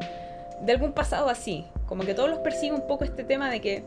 de 0.60 0.72
algún 0.72 0.92
pasado 0.92 1.28
así. 1.28 1.64
Como 1.86 2.04
que 2.04 2.12
todos 2.12 2.28
los 2.28 2.40
perciben 2.40 2.80
un 2.80 2.86
poco 2.88 3.04
este 3.04 3.22
tema 3.22 3.50
de 3.50 3.60
que 3.60 3.84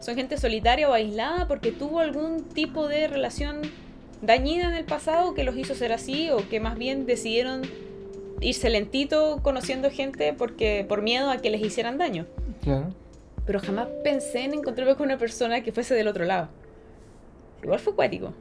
son 0.00 0.16
gente 0.16 0.36
solitaria 0.38 0.88
o 0.88 0.92
aislada 0.92 1.48
porque 1.48 1.72
tuvo 1.72 2.00
algún 2.00 2.44
tipo 2.44 2.88
de 2.88 3.08
relación 3.08 3.62
dañina 4.22 4.68
en 4.68 4.74
el 4.74 4.84
pasado 4.84 5.34
que 5.34 5.44
los 5.44 5.56
hizo 5.56 5.74
ser 5.74 5.92
así 5.92 6.30
o 6.30 6.48
que 6.48 6.60
más 6.60 6.76
bien 6.76 7.06
decidieron 7.06 7.62
irse 8.40 8.70
lentito 8.70 9.40
conociendo 9.42 9.90
gente 9.90 10.32
porque 10.32 10.84
por 10.88 11.02
miedo 11.02 11.30
a 11.30 11.38
que 11.38 11.50
les 11.50 11.60
hicieran 11.60 11.98
daño. 11.98 12.26
Claro 12.62 12.92
pero 13.48 13.60
jamás 13.60 13.88
pensé 14.04 14.44
en 14.44 14.52
encontrarme 14.52 14.94
con 14.94 15.06
una 15.06 15.16
persona 15.16 15.62
que 15.62 15.72
fuese 15.72 15.94
del 15.94 16.06
otro 16.06 16.26
lado. 16.26 16.48
Igual 17.62 17.78
fue 17.78 17.94
cuático. 17.94 18.34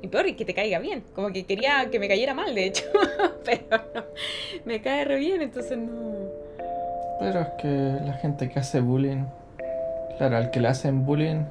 Y 0.00 0.08
peor, 0.08 0.34
que 0.34 0.46
te 0.46 0.54
caiga 0.54 0.78
bien. 0.78 1.04
Como 1.14 1.30
que 1.30 1.44
quería 1.44 1.90
que 1.90 1.98
me 1.98 2.08
cayera 2.08 2.32
mal, 2.32 2.54
de 2.54 2.64
hecho. 2.64 2.84
pero 3.44 3.84
no, 3.94 4.04
me 4.64 4.80
cae 4.80 5.04
re 5.04 5.16
bien, 5.16 5.42
entonces 5.42 5.76
no. 5.76 6.30
Pero 7.20 7.42
es 7.42 7.48
que 7.60 7.98
la 8.06 8.14
gente 8.14 8.48
que 8.48 8.60
hace 8.60 8.80
bullying, 8.80 9.26
claro, 10.18 10.36
al 10.36 10.50
que 10.50 10.60
le 10.60 10.68
hacen 10.68 11.06
bullying, 11.06 11.44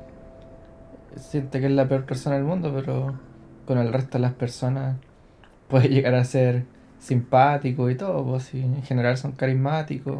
siente 1.15 1.59
que 1.59 1.67
es 1.67 1.71
la 1.71 1.87
peor 1.87 2.05
persona 2.05 2.35
del 2.35 2.45
mundo, 2.45 2.71
pero 2.73 3.13
con 3.65 3.77
el 3.77 3.93
resto 3.93 4.17
de 4.17 4.21
las 4.21 4.33
personas 4.33 4.97
puede 5.67 5.89
llegar 5.89 6.15
a 6.15 6.23
ser 6.23 6.65
simpático 6.99 7.89
y 7.89 7.95
todo, 7.95 8.25
pues 8.25 8.43
si 8.43 8.61
en 8.61 8.83
general 8.83 9.17
son 9.17 9.33
carismáticos. 9.33 10.19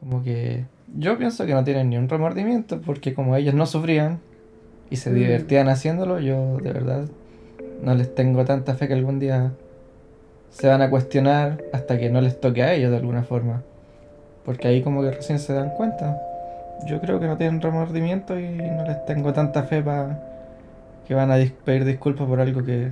Como 0.00 0.22
que 0.22 0.64
yo 0.96 1.16
pienso 1.16 1.46
que 1.46 1.54
no 1.54 1.64
tienen 1.64 1.90
ni 1.90 1.96
un 1.96 2.08
remordimiento 2.08 2.80
porque 2.80 3.14
como 3.14 3.36
ellos 3.36 3.54
no 3.54 3.66
sufrían 3.66 4.20
y 4.90 4.96
se 4.96 5.10
mm. 5.10 5.14
divertían 5.14 5.68
haciéndolo, 5.68 6.18
yo 6.18 6.58
de 6.58 6.72
verdad 6.72 7.04
no 7.82 7.94
les 7.94 8.14
tengo 8.14 8.44
tanta 8.44 8.74
fe 8.74 8.88
que 8.88 8.94
algún 8.94 9.18
día 9.18 9.52
se 10.50 10.68
van 10.68 10.82
a 10.82 10.90
cuestionar 10.90 11.62
hasta 11.72 11.98
que 11.98 12.10
no 12.10 12.20
les 12.20 12.40
toque 12.40 12.62
a 12.62 12.74
ellos 12.74 12.90
de 12.90 12.98
alguna 12.98 13.22
forma. 13.22 13.62
Porque 14.44 14.68
ahí 14.68 14.82
como 14.82 15.02
que 15.02 15.10
recién 15.10 15.38
se 15.38 15.52
dan 15.52 15.70
cuenta. 15.70 16.20
Yo 16.86 17.00
creo 17.00 17.20
que 17.20 17.26
no 17.26 17.36
tienen 17.36 17.60
remordimiento 17.60 18.38
y 18.38 18.48
no 18.48 18.84
les 18.84 19.04
tengo 19.06 19.32
tanta 19.32 19.62
fe 19.64 19.82
para 19.82 20.20
que 21.06 21.14
van 21.14 21.30
a 21.30 21.36
pedir 21.64 21.84
disculpas 21.84 22.26
por 22.26 22.40
algo 22.40 22.64
que 22.64 22.90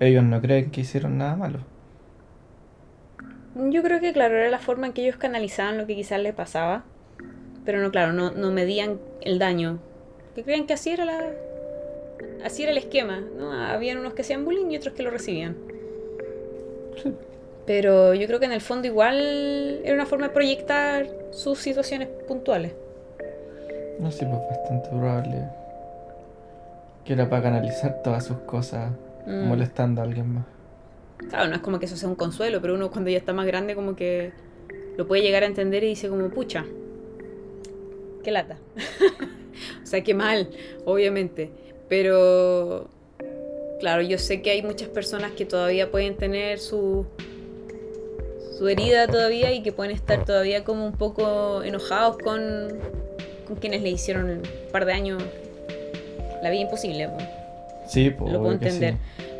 ellos 0.00 0.24
no 0.24 0.40
creen 0.40 0.70
que 0.70 0.82
hicieron 0.82 1.18
nada 1.18 1.36
malo. 1.36 1.58
Yo 3.54 3.82
creo 3.82 4.00
que, 4.00 4.12
claro, 4.12 4.36
era 4.36 4.50
la 4.50 4.58
forma 4.58 4.86
en 4.86 4.92
que 4.92 5.02
ellos 5.02 5.16
canalizaban 5.16 5.76
lo 5.76 5.86
que 5.86 5.94
quizás 5.94 6.20
les 6.20 6.34
pasaba. 6.34 6.84
Pero 7.64 7.80
no, 7.80 7.90
claro, 7.90 8.12
no, 8.12 8.30
no 8.30 8.50
medían 8.50 8.98
el 9.20 9.38
daño. 9.38 9.78
Que 10.34 10.42
creían 10.42 10.66
que 10.66 10.74
así 10.74 10.90
era 10.90 11.04
la. 11.04 11.20
Así 12.44 12.62
era 12.62 12.72
el 12.72 12.78
esquema, 12.78 13.20
¿no? 13.20 13.52
Habían 13.52 13.98
unos 13.98 14.14
que 14.14 14.22
hacían 14.22 14.44
bullying 14.44 14.70
y 14.70 14.76
otros 14.76 14.94
que 14.94 15.02
lo 15.02 15.10
recibían. 15.10 15.56
Pero 17.66 18.14
yo 18.14 18.26
creo 18.26 18.40
que 18.40 18.46
en 18.46 18.52
el 18.52 18.60
fondo 18.60 18.88
igual 18.88 19.80
era 19.84 19.94
una 19.94 20.06
forma 20.06 20.28
de 20.28 20.34
proyectar 20.34 21.06
sus 21.30 21.58
situaciones 21.58 22.08
puntuales. 22.26 22.72
No 24.00 24.10
sé, 24.10 24.26
pues 24.26 24.40
bastante 24.50 24.88
probable 24.88 25.62
que 27.04 27.12
era 27.12 27.28
para 27.28 27.42
canalizar 27.42 28.02
todas 28.02 28.24
sus 28.24 28.38
cosas 28.38 28.92
mm. 29.26 29.46
molestando 29.46 30.00
a 30.00 30.04
alguien 30.04 30.34
más. 30.34 30.44
Claro, 31.28 31.48
no 31.48 31.56
es 31.56 31.60
como 31.60 31.78
que 31.78 31.86
eso 31.86 31.96
sea 31.96 32.08
un 32.08 32.14
consuelo, 32.14 32.60
pero 32.60 32.74
uno 32.74 32.90
cuando 32.90 33.10
ya 33.10 33.18
está 33.18 33.32
más 33.32 33.46
grande 33.46 33.74
como 33.74 33.96
que 33.96 34.32
lo 34.96 35.06
puede 35.06 35.22
llegar 35.22 35.42
a 35.42 35.46
entender 35.46 35.84
y 35.84 35.88
dice 35.88 36.08
como, 36.08 36.28
pucha, 36.30 36.64
qué 38.22 38.30
lata. 38.30 38.58
o 39.82 39.86
sea, 39.86 40.02
qué 40.02 40.14
mal, 40.14 40.50
obviamente. 40.84 41.50
Pero, 41.88 42.88
claro, 43.80 44.02
yo 44.02 44.18
sé 44.18 44.42
que 44.42 44.50
hay 44.50 44.62
muchas 44.62 44.88
personas 44.88 45.32
que 45.32 45.44
todavía 45.44 45.90
pueden 45.90 46.16
tener 46.16 46.58
su, 46.58 47.06
su 48.62 48.68
herida 48.68 49.08
todavía 49.08 49.50
y 49.50 49.60
que 49.60 49.72
pueden 49.72 49.92
estar 49.92 50.24
todavía 50.24 50.62
como 50.62 50.86
un 50.86 50.92
poco 50.92 51.64
enojados 51.64 52.16
con, 52.18 52.78
con 53.44 53.56
quienes 53.56 53.82
le 53.82 53.90
hicieron 53.90 54.30
un 54.30 54.42
par 54.70 54.84
de 54.84 54.92
años 54.92 55.20
la 56.44 56.48
vida 56.48 56.62
imposible. 56.62 57.10
Sí, 57.88 58.10
pues, 58.10 58.32
lo 58.32 58.38
puedo 58.38 58.52
entender. 58.52 58.98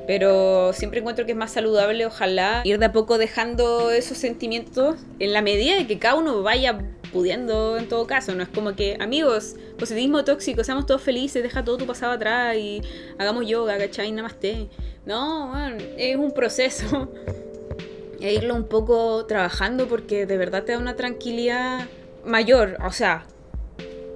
Pero 0.08 0.72
siempre 0.72 0.98
encuentro 0.98 1.24
que 1.24 1.30
es 1.30 1.38
más 1.38 1.52
saludable, 1.52 2.04
ojalá, 2.04 2.62
ir 2.64 2.80
de 2.80 2.86
a 2.86 2.90
poco 2.90 3.16
dejando 3.16 3.92
esos 3.92 4.18
sentimientos 4.18 4.96
en 5.20 5.32
la 5.32 5.40
medida 5.40 5.76
de 5.76 5.86
que 5.86 6.00
cada 6.00 6.16
uno 6.16 6.42
vaya 6.42 6.80
pudiendo 7.12 7.78
en 7.78 7.88
todo 7.88 8.08
caso. 8.08 8.34
No 8.34 8.42
es 8.42 8.48
como 8.48 8.74
que, 8.74 8.96
amigos, 8.98 9.54
positivismo 9.78 10.24
tóxico, 10.24 10.64
seamos 10.64 10.84
todos 10.84 11.00
felices, 11.00 11.44
deja 11.44 11.62
todo 11.62 11.76
tu 11.76 11.86
pasado 11.86 12.10
atrás 12.10 12.56
y 12.56 12.82
hagamos 13.18 13.46
yoga, 13.46 13.78
¿cachai? 13.78 14.10
Namaste. 14.10 14.66
No, 15.06 15.50
bueno, 15.50 15.76
es 15.96 16.16
un 16.16 16.32
proceso. 16.32 17.08
e 18.22 18.34
irlo 18.34 18.54
un 18.54 18.64
poco 18.64 19.26
trabajando 19.26 19.88
porque 19.88 20.26
de 20.26 20.36
verdad 20.36 20.62
te 20.62 20.72
da 20.72 20.78
una 20.78 20.94
tranquilidad 20.94 21.88
mayor. 22.24 22.78
O 22.86 22.92
sea, 22.92 23.26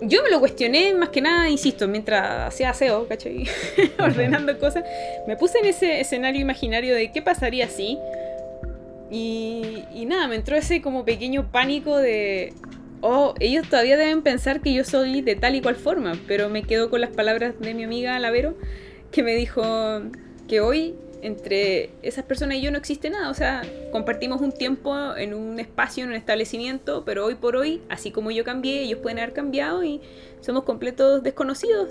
yo 0.01 0.23
me 0.23 0.31
lo 0.31 0.39
cuestioné 0.39 0.95
más 0.95 1.09
que 1.09 1.21
nada, 1.21 1.49
insisto, 1.49 1.89
mientras 1.89 2.49
hacía 2.49 2.71
aseo, 2.71 3.09
¿cachai? 3.09 3.49
Ordenando 3.99 4.57
cosas. 4.59 4.85
Me 5.27 5.37
puse 5.37 5.59
en 5.59 5.67
ese 5.67 6.01
escenario 6.01 6.41
imaginario 6.41 6.95
de 6.95 7.11
qué 7.11 7.21
pasaría 7.21 7.69
si. 7.69 7.99
Y, 9.11 9.85
y 9.93 10.07
nada, 10.07 10.29
me 10.29 10.37
entró 10.37 10.57
ese 10.57 10.81
como 10.81 11.05
pequeño 11.05 11.51
pánico 11.51 11.97
de. 11.97 12.53
Oh, 13.01 13.35
ellos 13.41 13.69
todavía 13.69 13.97
deben 13.97 14.23
pensar 14.23 14.61
que 14.61 14.73
yo 14.73 14.85
soy 14.85 15.21
de 15.21 15.35
tal 15.35 15.55
y 15.55 15.61
cual 15.61 15.77
forma, 15.77 16.19
pero 16.27 16.49
me 16.49 16.63
quedo 16.63 16.91
con 16.91 17.01
las 17.01 17.11
palabras 17.11 17.55
de 17.61 17.75
mi 17.75 17.85
amiga 17.85 18.19
Lavero, 18.19 18.57
que 19.11 19.23
me 19.23 19.35
dijo 19.35 19.63
que 20.49 20.61
hoy 20.61 20.95
entre 21.23 21.91
esas 22.03 22.25
personas 22.25 22.59
y 22.59 22.63
yo 22.63 22.71
no 22.71 22.79
existe 22.79 23.11
nada. 23.11 23.31
O 23.31 23.35
sea, 23.35 23.63
compartimos 23.93 24.41
un 24.41 24.53
tiempo 24.53 24.95
en 25.17 25.35
un 25.35 25.59
espacio, 25.59 26.05
en 26.05 26.11
un 26.11 26.17
establecimiento, 26.17 27.05
pero 27.05 27.27
hoy 27.27 27.35
por 27.35 27.57
hoy, 27.57 27.83
así 27.89 28.11
como 28.11 28.31
yo 28.31 28.45
cambié, 28.45 28.83
ellos 28.83 29.01
pueden 29.01 29.19
haber 29.19 29.33
cambiado 29.33 29.85
y 29.85 30.01
somos 30.41 30.65
completos 30.65 31.23
desconocidos. 31.23 31.91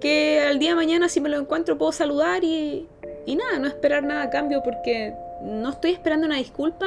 Que 0.00 0.40
al 0.40 0.58
día 0.58 0.70
de 0.70 0.76
mañana, 0.76 1.08
si 1.08 1.20
me 1.20 1.28
lo 1.28 1.38
encuentro, 1.38 1.78
puedo 1.78 1.92
saludar 1.92 2.44
y, 2.44 2.86
y 3.24 3.36
nada, 3.36 3.58
no 3.58 3.66
esperar 3.66 4.02
nada 4.02 4.22
a 4.22 4.30
cambio 4.30 4.62
porque 4.62 5.14
no 5.42 5.70
estoy 5.70 5.92
esperando 5.92 6.26
una 6.26 6.36
disculpa 6.36 6.86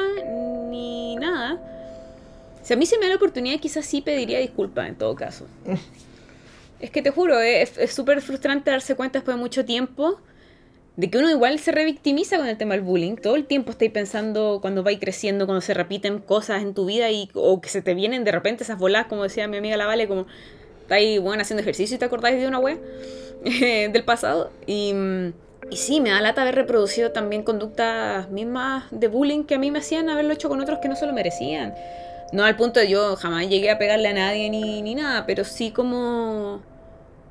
ni 0.68 1.16
nada. 1.16 1.58
Si 2.62 2.74
a 2.74 2.76
mí 2.76 2.86
se 2.86 2.98
me 2.98 3.04
da 3.04 3.10
la 3.10 3.16
oportunidad, 3.16 3.58
quizás 3.58 3.86
sí 3.86 4.00
pediría 4.00 4.38
disculpas 4.38 4.88
en 4.88 4.96
todo 4.96 5.14
caso. 5.14 5.46
es 6.80 6.90
que 6.90 7.02
te 7.02 7.10
juro, 7.10 7.40
es 7.40 7.72
súper 7.92 8.20
frustrante 8.20 8.70
darse 8.70 8.94
cuenta 8.94 9.18
después 9.18 9.36
de 9.36 9.40
mucho 9.40 9.64
tiempo 9.64 10.20
de 11.00 11.08
que 11.08 11.16
uno 11.16 11.30
igual 11.30 11.58
se 11.58 11.72
revictimiza 11.72 12.36
con 12.36 12.46
el 12.46 12.58
tema 12.58 12.74
del 12.74 12.82
bullying. 12.82 13.16
Todo 13.16 13.34
el 13.34 13.46
tiempo 13.46 13.70
estáis 13.70 13.90
pensando 13.90 14.58
cuando 14.60 14.82
vais 14.82 15.00
creciendo, 15.00 15.46
cuando 15.46 15.62
se 15.62 15.72
repiten 15.72 16.18
cosas 16.18 16.60
en 16.60 16.74
tu 16.74 16.84
vida 16.84 17.10
y, 17.10 17.30
o 17.32 17.62
que 17.62 17.70
se 17.70 17.80
te 17.80 17.94
vienen 17.94 18.22
de 18.22 18.32
repente 18.32 18.64
esas 18.64 18.78
bolas, 18.78 19.06
como 19.06 19.22
decía 19.22 19.48
mi 19.48 19.56
amiga 19.56 19.78
La 19.78 19.86
Vale, 19.86 20.06
como 20.06 20.26
estáis 20.82 21.18
bueno, 21.18 21.40
haciendo 21.40 21.62
ejercicio 21.62 21.96
y 21.96 21.98
te 21.98 22.04
acordáis 22.04 22.38
de 22.38 22.46
una 22.46 22.58
wea 22.58 22.76
del 23.90 24.04
pasado. 24.04 24.50
Y, 24.66 24.92
y 25.70 25.76
sí, 25.78 26.02
me 26.02 26.10
da 26.10 26.20
lata 26.20 26.42
haber 26.42 26.56
reproducido 26.56 27.12
también 27.12 27.44
conductas 27.44 28.28
mismas 28.30 28.84
de 28.90 29.08
bullying 29.08 29.44
que 29.44 29.54
a 29.54 29.58
mí 29.58 29.70
me 29.70 29.78
hacían 29.78 30.10
haberlo 30.10 30.34
hecho 30.34 30.50
con 30.50 30.60
otros 30.60 30.80
que 30.80 30.88
no 30.90 30.96
se 30.96 31.06
lo 31.06 31.14
merecían. 31.14 31.72
No 32.34 32.44
al 32.44 32.56
punto 32.56 32.78
de 32.78 32.90
yo 32.90 33.16
jamás 33.16 33.48
llegué 33.48 33.70
a 33.70 33.78
pegarle 33.78 34.08
a 34.08 34.12
nadie 34.12 34.50
ni, 34.50 34.82
ni 34.82 34.94
nada, 34.94 35.24
pero 35.24 35.44
sí 35.44 35.70
como, 35.70 36.60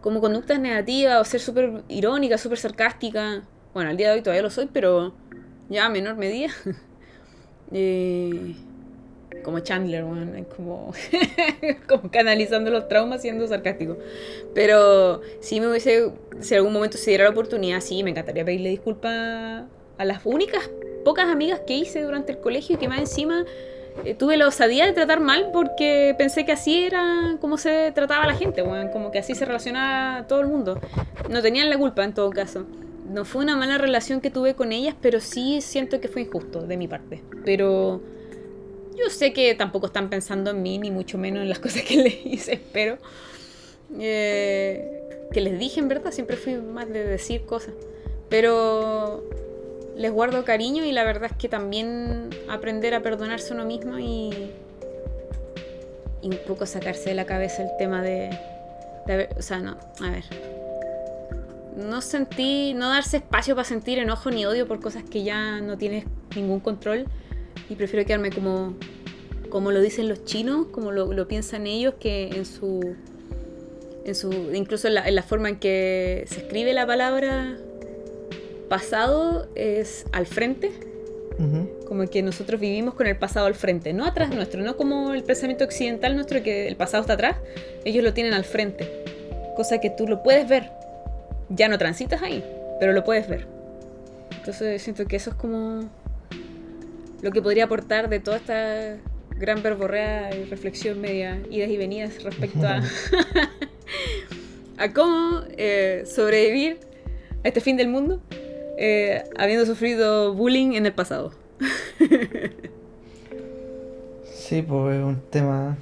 como 0.02 0.22
conductas 0.22 0.60
negativas 0.60 1.22
o 1.22 1.24
ser 1.24 1.40
súper 1.40 1.84
irónica, 1.88 2.40
súper 2.40 2.58
sarcástica. 2.58 3.44
Bueno, 3.74 3.92
al 3.92 3.98
día 3.98 4.10
de 4.10 4.16
hoy 4.16 4.22
todavía 4.22 4.42
lo 4.42 4.50
soy, 4.50 4.68
pero 4.72 5.14
ya 5.70 5.86
a 5.86 5.90
menor 5.90 6.16
medida. 6.16 6.50
Eh, 7.72 8.56
como 9.44 9.60
Chandler, 9.60 10.04
bueno, 10.04 10.32
como, 10.56 10.92
como 11.88 12.10
canalizando 12.10 12.72
los 12.72 12.88
traumas 12.88 13.22
siendo 13.22 13.48
sarcástico. 13.48 13.96
Pero 14.56 15.22
si 15.40 15.60
me 15.60 15.68
hubiese, 15.68 16.12
si 16.40 16.56
algún 16.56 16.74
momento 16.74 16.98
se 16.98 17.12
diera 17.12 17.26
la 17.26 17.30
oportunidad, 17.30 17.80
sí, 17.82 18.04
me 18.04 18.10
encantaría 18.10 18.44
pedirle 18.44 18.70
disculpas 18.70 19.66
a 20.00 20.06
las 20.06 20.26
únicas 20.26 20.72
pocas 21.06 21.28
amigas 21.28 21.60
que 21.68 21.76
hice 21.76 22.02
durante 22.02 22.32
el 22.32 22.40
colegio 22.40 22.76
y 22.76 22.80
que 22.80 22.88
más 22.88 22.98
encima 22.98 23.46
eh, 24.04 24.16
tuve 24.16 24.36
la 24.36 24.48
osadía 24.48 24.88
de 24.88 24.94
tratar 24.94 25.20
mal 25.20 25.52
porque 25.54 26.16
pensé 26.18 26.44
que 26.46 26.54
así 26.54 26.86
era 26.86 27.38
como 27.40 27.60
se 27.60 27.92
trataba 27.92 28.26
la 28.26 28.34
gente, 28.34 28.64
bueno, 28.64 28.90
como 28.92 29.12
que 29.12 29.20
así 29.20 29.36
se 29.36 29.46
relacionaba 29.46 30.26
todo 30.26 30.42
el 30.42 30.48
mundo. 30.48 30.80
No 31.30 31.44
tenían 31.44 31.70
la 31.70 31.78
culpa 31.78 32.04
en 32.04 32.16
todo 32.16 32.32
caso 32.32 32.66
no 33.10 33.26
fue 33.26 33.44
una 33.44 33.56
mala 33.56 33.78
relación 33.78 34.22
que 34.22 34.30
tuve 34.30 34.56
con 34.56 34.72
ellas, 34.72 34.96
pero 35.02 35.20
sí 35.20 35.62
siento 35.62 36.00
que 36.00 36.08
fue 36.08 36.24
injusto 36.24 36.62
de 36.62 36.78
mi 36.78 36.88
parte. 36.88 37.22
Pero 37.44 38.02
yo 38.96 39.10
sé 39.10 39.34
que 39.34 39.56
tampoco 39.56 39.88
están 39.88 40.10
pensando 40.10 40.52
en 40.52 40.62
mí, 40.62 40.78
ni 40.78 40.92
mucho 40.92 41.18
menos 41.18 41.42
en 41.42 41.50
las 41.50 41.60
cosas 41.66 41.84
que 41.84 41.98
les 41.98 42.26
hice, 42.26 42.54
espero. 42.54 42.98
Eh, 44.00 45.28
que 45.32 45.42
les 45.42 45.58
dije, 45.60 45.80
en 45.80 45.88
verdad, 45.88 46.12
siempre 46.12 46.38
fui 46.38 46.56
más 46.56 46.88
de 46.88 47.04
decir 47.04 47.46
cosas. 47.46 47.74
Pero 48.30 49.24
les 49.96 50.12
guardo 50.12 50.46
cariño 50.46 50.86
y 50.86 50.92
la 50.92 51.04
verdad 51.04 51.32
es 51.32 51.38
que 51.38 51.50
también 51.50 52.30
aprender 52.48 52.94
a 52.94 53.02
perdonarse 53.02 53.54
uno 53.54 53.66
mismo 53.66 53.98
y, 54.00 54.52
un 56.22 56.38
poco 56.48 56.66
sacarse 56.66 57.10
de 57.10 57.16
la 57.16 57.26
cabeza 57.26 57.64
el 57.64 57.70
tema 57.78 58.02
de, 58.02 58.30
de 59.08 59.30
o 59.38 59.42
sea, 59.42 59.60
no, 59.60 59.78
a 60.02 60.12
ver, 60.12 60.24
no 61.80 62.02
sentí, 62.02 62.74
no 62.74 62.90
darse 62.90 63.18
espacio 63.18 63.56
para 63.56 63.68
sentir 63.68 64.00
enojo 64.00 64.30
ni 64.30 64.46
odio 64.46 64.68
por 64.68 64.80
cosas 64.80 65.04
que 65.04 65.24
ya 65.24 65.62
no 65.62 65.78
tienes 65.78 66.06
ningún 66.36 66.60
control. 66.60 67.06
Y 67.70 67.76
prefiero 67.76 68.06
quedarme 68.06 68.32
como, 68.32 68.76
como 69.50 69.72
lo 69.72 69.82
dicen 69.82 70.10
los 70.10 70.26
chinos, 70.26 70.68
como 70.72 70.92
lo, 70.92 71.28
piensan 71.28 71.68
ellos, 71.68 71.96
que 72.00 72.30
en 72.30 72.46
su, 72.46 72.96
en 74.06 74.16
su 74.16 74.32
incluso 74.54 74.88
en 74.88 74.96
la, 74.96 75.24
forma 75.24 75.50
en 75.50 75.58
que 75.58 76.26
se 76.28 76.42
escribe 76.42 76.74
la 76.74 76.86
palabra 76.86 77.58
pasado 78.70 79.48
es 79.56 80.06
al 80.12 80.28
frente, 80.28 80.72
como 81.88 82.06
que 82.08 82.22
nosotros 82.22 82.60
vivimos 82.60 82.94
con 82.96 83.08
el 83.08 83.16
pasado 83.16 83.46
al 83.46 83.56
frente, 83.56 83.94
no 83.94 84.06
atrás 84.06 84.30
nuestro, 84.30 84.62
no 84.62 84.76
como 84.76 85.14
el 85.14 85.24
pensamiento 85.24 85.64
occidental 85.64 86.16
nuestro 86.16 86.44
que 86.44 86.68
el 86.68 86.76
pasado 86.76 87.02
está 87.02 87.14
atrás, 87.14 87.38
ellos 87.86 88.04
lo 88.04 88.14
tienen 88.14 88.34
al 88.34 88.44
frente, 88.44 89.04
cosa 89.56 89.80
que 89.80 89.90
tú 89.90 90.06
lo 90.06 90.22
puedes 90.22 90.48
ver, 90.50 90.70
ya 91.50 91.68
no 91.68 91.78
transitas 91.78 92.22
ahí, 92.22 92.44
pero 92.80 92.94
lo 92.94 93.04
puedes 93.04 93.28
ver. 93.28 93.48
Entonces 94.38 94.82
siento 94.82 95.06
que 95.06 95.16
eso 95.16 95.32
es 95.32 95.36
como 95.36 95.90
lo 97.22 97.32
que 97.32 97.42
podría 97.42 97.66
aportar 97.66 98.10
de 98.10 98.20
toda 98.20 98.38
esta 98.38 98.98
gran 99.38 99.62
verborrea 99.62 100.36
y 100.36 100.46
reflexión 100.46 101.02
media, 101.02 101.42
idas 101.50 101.70
y 101.70 101.78
venidas 101.78 102.24
respecto 102.24 102.68
a, 102.68 102.82
a 104.78 104.94
cómo 104.94 105.42
eh, 105.58 106.04
sobrevivir 106.06 106.80
a 107.44 107.48
este 107.48 107.62
fin 107.62 107.78
del 107.78 107.88
mundo 107.88 108.22
eh, 108.78 109.24
habiendo 109.38 109.66
sufrido 109.66 110.34
bullying 110.34 110.74
en 110.74 110.86
el 110.86 110.94
pasado. 110.94 111.32
sí, 114.24 114.62
pues 114.62 114.98
es 114.98 115.04
un 115.04 115.22
tema 115.30 115.78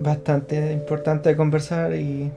bastante 0.00 0.72
importante 0.72 1.30
de 1.30 1.36
conversar 1.36 1.94
y 1.94 2.30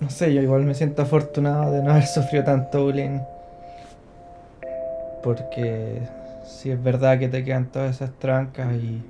no 0.00 0.08
sé, 0.08 0.32
yo 0.34 0.40
igual 0.40 0.64
me 0.64 0.74
siento 0.74 1.02
afortunado 1.02 1.72
de 1.72 1.82
no 1.82 1.90
haber 1.90 2.06
sufrido 2.06 2.44
tanto 2.44 2.84
bullying. 2.84 3.20
Porque 5.22 6.00
si 6.44 6.70
es 6.70 6.82
verdad 6.82 7.18
que 7.18 7.28
te 7.28 7.44
quedan 7.44 7.70
todas 7.70 7.96
esas 7.96 8.18
trancas 8.18 8.74
y, 8.74 9.02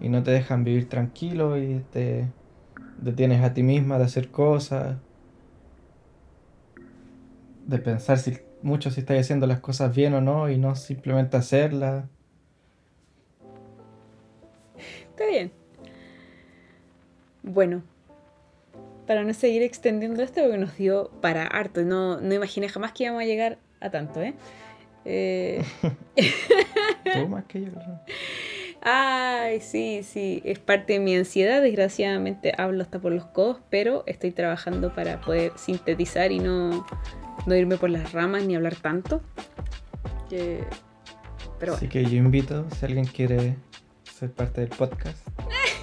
y 0.00 0.08
no 0.08 0.22
te 0.22 0.30
dejan 0.30 0.62
vivir 0.64 0.88
tranquilo 0.88 1.58
y 1.58 1.84
te 1.92 2.28
detienes 2.98 3.42
a 3.42 3.52
ti 3.52 3.62
misma 3.62 3.98
de 3.98 4.04
hacer 4.04 4.28
cosas, 4.30 4.96
de 7.66 7.78
pensar 7.78 8.18
si 8.18 8.38
mucho 8.62 8.90
si 8.90 9.00
estás 9.00 9.18
haciendo 9.18 9.46
las 9.46 9.60
cosas 9.60 9.94
bien 9.94 10.14
o 10.14 10.20
no 10.20 10.48
y 10.48 10.56
no 10.56 10.74
simplemente 10.76 11.36
hacerlas. 11.36 12.06
Está 15.10 15.26
bien. 15.26 15.52
Bueno, 17.42 17.82
para 19.06 19.24
no 19.24 19.34
seguir 19.34 19.62
extendiendo 19.62 20.22
esto, 20.22 20.40
porque 20.42 20.58
nos 20.58 20.76
dio 20.76 21.10
para 21.20 21.46
harto. 21.46 21.82
No, 21.82 22.20
no 22.20 22.34
imaginé 22.34 22.68
jamás 22.68 22.92
que 22.92 23.04
íbamos 23.04 23.22
a 23.22 23.26
llegar 23.26 23.58
a 23.80 23.90
tanto, 23.90 24.22
¿eh? 24.22 24.34
eh... 25.04 25.62
más 27.28 27.44
que 27.44 27.62
yo. 27.62 27.70
Ay, 28.80 29.60
sí, 29.60 30.02
sí, 30.02 30.42
es 30.44 30.58
parte 30.58 30.94
de 30.94 30.98
mi 31.00 31.16
ansiedad. 31.16 31.62
Desgraciadamente 31.62 32.52
hablo 32.56 32.82
hasta 32.82 32.98
por 32.98 33.12
los 33.12 33.24
codos, 33.26 33.58
pero 33.70 34.04
estoy 34.06 34.30
trabajando 34.30 34.94
para 34.94 35.20
poder 35.20 35.52
sintetizar 35.56 36.32
y 36.32 36.38
no, 36.38 36.86
no 37.46 37.54
irme 37.54 37.76
por 37.76 37.90
las 37.90 38.12
ramas 38.12 38.44
ni 38.44 38.56
hablar 38.56 38.76
tanto. 38.76 39.22
Pero 41.58 41.74
Así 41.74 41.88
que 41.88 42.04
yo 42.04 42.16
invito, 42.16 42.66
si 42.78 42.84
alguien 42.84 43.06
quiere 43.06 43.56
ser 44.04 44.32
parte 44.32 44.60
del 44.60 44.70
podcast. 44.70 45.26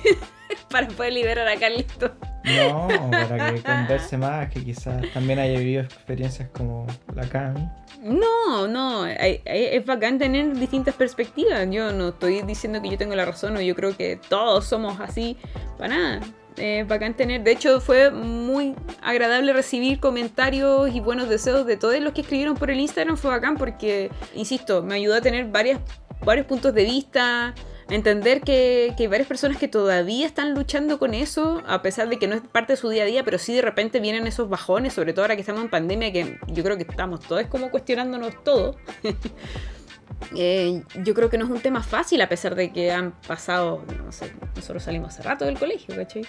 para 0.72 0.88
poder 0.88 1.14
liberar 1.14 1.48
a 1.48 1.58
Carlito. 1.58 2.12
No, 2.44 2.88
para 3.12 3.54
que 3.54 3.62
converse 3.64 4.18
más, 4.18 4.50
que 4.50 4.64
quizás 4.64 5.04
también 5.14 5.40
haya 5.40 5.60
vivido 5.60 5.84
experiencias 5.84 6.50
como 6.50 6.88
la 7.14 7.28
Cami. 7.28 7.68
No, 8.02 8.68
no, 8.68 9.06
es 9.06 9.86
bacán 9.86 10.18
tener 10.18 10.56
distintas 10.56 10.96
perspectivas. 10.96 11.68
Yo 11.70 11.92
no 11.92 12.10
estoy 12.10 12.42
diciendo 12.42 12.82
que 12.82 12.90
yo 12.90 12.98
tengo 12.98 13.16
la 13.16 13.26
razón 13.26 13.58
o 13.58 13.62
yo 13.62 13.76
creo 13.76 13.96
que 13.96 14.20
todos 14.30 14.66
somos 14.66 15.00
así, 15.00 15.38
para 15.78 15.96
nada. 15.96 16.20
Es 16.58 16.86
bacán 16.88 17.14
tener, 17.14 17.44
de 17.44 17.52
hecho 17.52 17.80
fue 17.80 18.12
muy 18.12 18.76
agradable 19.02 19.54
recibir 19.54 20.00
comentarios 20.00 20.94
y 20.94 21.00
buenos 21.00 21.30
deseos 21.30 21.66
de 21.66 21.78
todos 21.78 21.98
los 22.02 22.12
que 22.12 22.22
escribieron 22.22 22.56
por 22.56 22.70
el 22.70 22.80
Instagram, 22.80 23.16
fue 23.16 23.32
bacán 23.32 23.56
porque, 23.56 24.12
insisto, 24.36 24.84
me 24.84 24.96
ayudó 24.96 25.16
a 25.16 25.22
tener 25.22 25.46
varias, 25.46 25.80
varios 26.26 26.46
puntos 26.48 26.74
de 26.74 26.84
vista, 26.84 27.56
entender 27.92 28.42
que, 28.42 28.94
que, 28.98 29.04
hay 29.04 29.08
varias 29.08 29.28
personas 29.28 29.58
que 29.58 29.68
todavía 29.68 30.26
están 30.26 30.54
luchando 30.54 31.00
con 31.00 31.14
eso, 31.14 31.62
a 31.68 31.82
pesar 31.82 32.10
de 32.10 32.18
que 32.18 32.28
no 32.28 32.36
es 32.36 32.42
parte 32.42 32.74
de 32.74 32.78
su 32.78 32.90
día 32.90 33.04
a 33.04 33.06
día, 33.06 33.24
pero 33.24 33.38
sí 33.38 33.54
de 33.54 33.62
repente 33.62 34.00
vienen 34.00 34.28
esos 34.28 34.50
bajones, 34.50 34.94
sobre 34.94 35.14
todo 35.14 35.24
ahora 35.24 35.36
que 35.36 35.42
estamos 35.42 35.62
en 35.62 35.70
pandemia, 35.70 36.12
que 36.12 36.40
yo 36.48 36.64
creo 36.64 36.78
que 36.78 36.84
estamos 36.84 37.20
todos 37.22 37.46
como 37.48 37.70
cuestionándonos 37.72 38.44
todo. 38.44 38.76
eh, 40.36 40.84
yo 41.04 41.14
creo 41.14 41.30
que 41.30 41.38
no 41.38 41.46
es 41.46 41.52
un 41.52 41.60
tema 41.60 41.84
fácil 41.84 42.22
a 42.22 42.30
pesar 42.30 42.56
de 42.56 42.72
que 42.72 42.92
han 42.92 43.12
pasado, 43.28 43.84
no 44.04 44.12
sé, 44.12 44.32
nosotros 44.56 44.84
salimos 44.84 45.10
hace 45.10 45.24
rato 45.24 45.46
del 45.46 45.58
colegio, 45.58 45.96
¿cachai? 45.96 46.26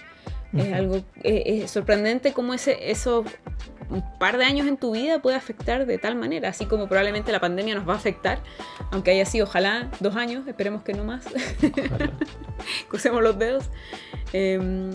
Es 0.54 0.72
algo 0.74 0.96
eh, 1.22 1.62
es 1.62 1.70
sorprendente 1.70 2.34
cómo 2.34 2.52
ese, 2.52 2.90
eso 2.90 3.24
un 3.92 4.02
par 4.18 4.38
de 4.38 4.44
años 4.44 4.66
en 4.66 4.76
tu 4.76 4.92
vida 4.92 5.20
puede 5.20 5.36
afectar 5.36 5.86
de 5.86 5.98
tal 5.98 6.16
manera, 6.16 6.48
así 6.48 6.66
como 6.66 6.88
probablemente 6.88 7.30
la 7.30 7.40
pandemia 7.40 7.74
nos 7.74 7.88
va 7.88 7.94
a 7.94 7.96
afectar, 7.96 8.40
aunque 8.90 9.10
haya 9.10 9.26
sido 9.26 9.46
ojalá 9.46 9.90
dos 10.00 10.16
años, 10.16 10.46
esperemos 10.48 10.82
que 10.82 10.94
no 10.94 11.04
más. 11.04 11.24
Crucemos 12.88 13.22
los 13.22 13.38
dedos. 13.38 13.70
Em, 14.32 14.92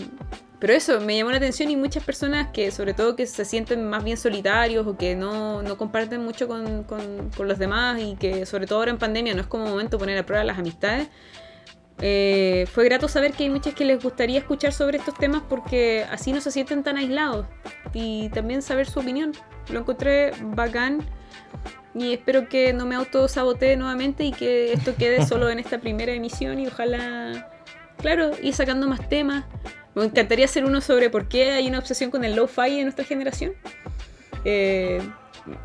pero 0.58 0.72
eso, 0.72 1.00
me 1.00 1.16
llamó 1.16 1.30
la 1.30 1.36
atención 1.36 1.70
y 1.70 1.76
muchas 1.76 2.02
personas 2.02 2.48
que 2.48 2.72
sobre 2.72 2.92
todo 2.92 3.14
que 3.14 3.26
se 3.26 3.44
sienten 3.44 3.88
más 3.88 4.02
bien 4.02 4.16
solitarios 4.16 4.86
o 4.86 4.96
que 4.96 5.14
no, 5.14 5.62
no 5.62 5.78
comparten 5.78 6.24
mucho 6.24 6.48
con, 6.48 6.82
con, 6.82 7.30
con, 7.30 7.46
los 7.46 7.58
demás 7.58 8.00
y 8.00 8.16
que 8.16 8.44
sobre 8.44 8.66
todo 8.66 8.80
ahora 8.80 8.90
en 8.90 8.98
pandemia 8.98 9.34
no 9.34 9.40
es 9.40 9.46
como 9.46 9.66
momento 9.66 9.98
poner 9.98 10.18
a 10.18 10.26
prueba 10.26 10.42
las 10.42 10.58
amistades. 10.58 11.08
Eh, 12.00 12.66
fue 12.72 12.84
grato 12.84 13.08
saber 13.08 13.32
que 13.32 13.44
hay 13.44 13.50
muchas 13.50 13.74
que 13.74 13.84
les 13.84 14.02
gustaría 14.02 14.38
escuchar 14.38 14.72
sobre 14.72 14.98
estos 14.98 15.14
temas 15.14 15.42
porque 15.48 16.06
así 16.10 16.32
no 16.32 16.40
se 16.40 16.52
sienten 16.52 16.84
tan 16.84 16.96
aislados 16.96 17.46
y 17.92 18.28
también 18.30 18.62
saber 18.62 18.88
su 18.88 19.00
opinión. 19.00 19.32
Lo 19.70 19.80
encontré 19.80 20.32
bacán 20.40 21.00
y 21.94 22.12
espero 22.12 22.48
que 22.48 22.72
no 22.72 22.86
me 22.86 22.94
autosabotee 22.94 23.76
nuevamente 23.76 24.24
y 24.24 24.32
que 24.32 24.72
esto 24.72 24.94
quede 24.96 25.26
solo 25.26 25.50
en 25.50 25.58
esta 25.58 25.78
primera 25.80 26.12
emisión 26.12 26.60
y 26.60 26.68
ojalá, 26.68 27.50
claro, 27.98 28.30
ir 28.42 28.54
sacando 28.54 28.86
más 28.86 29.08
temas. 29.08 29.44
Me 29.94 30.04
encantaría 30.04 30.44
hacer 30.44 30.64
uno 30.64 30.80
sobre 30.80 31.10
por 31.10 31.28
qué 31.28 31.50
hay 31.50 31.66
una 31.66 31.80
obsesión 31.80 32.10
con 32.12 32.24
el 32.24 32.36
low-fi 32.36 32.78
en 32.78 32.84
nuestra 32.84 33.04
generación. 33.04 33.54
Eh, 34.44 35.00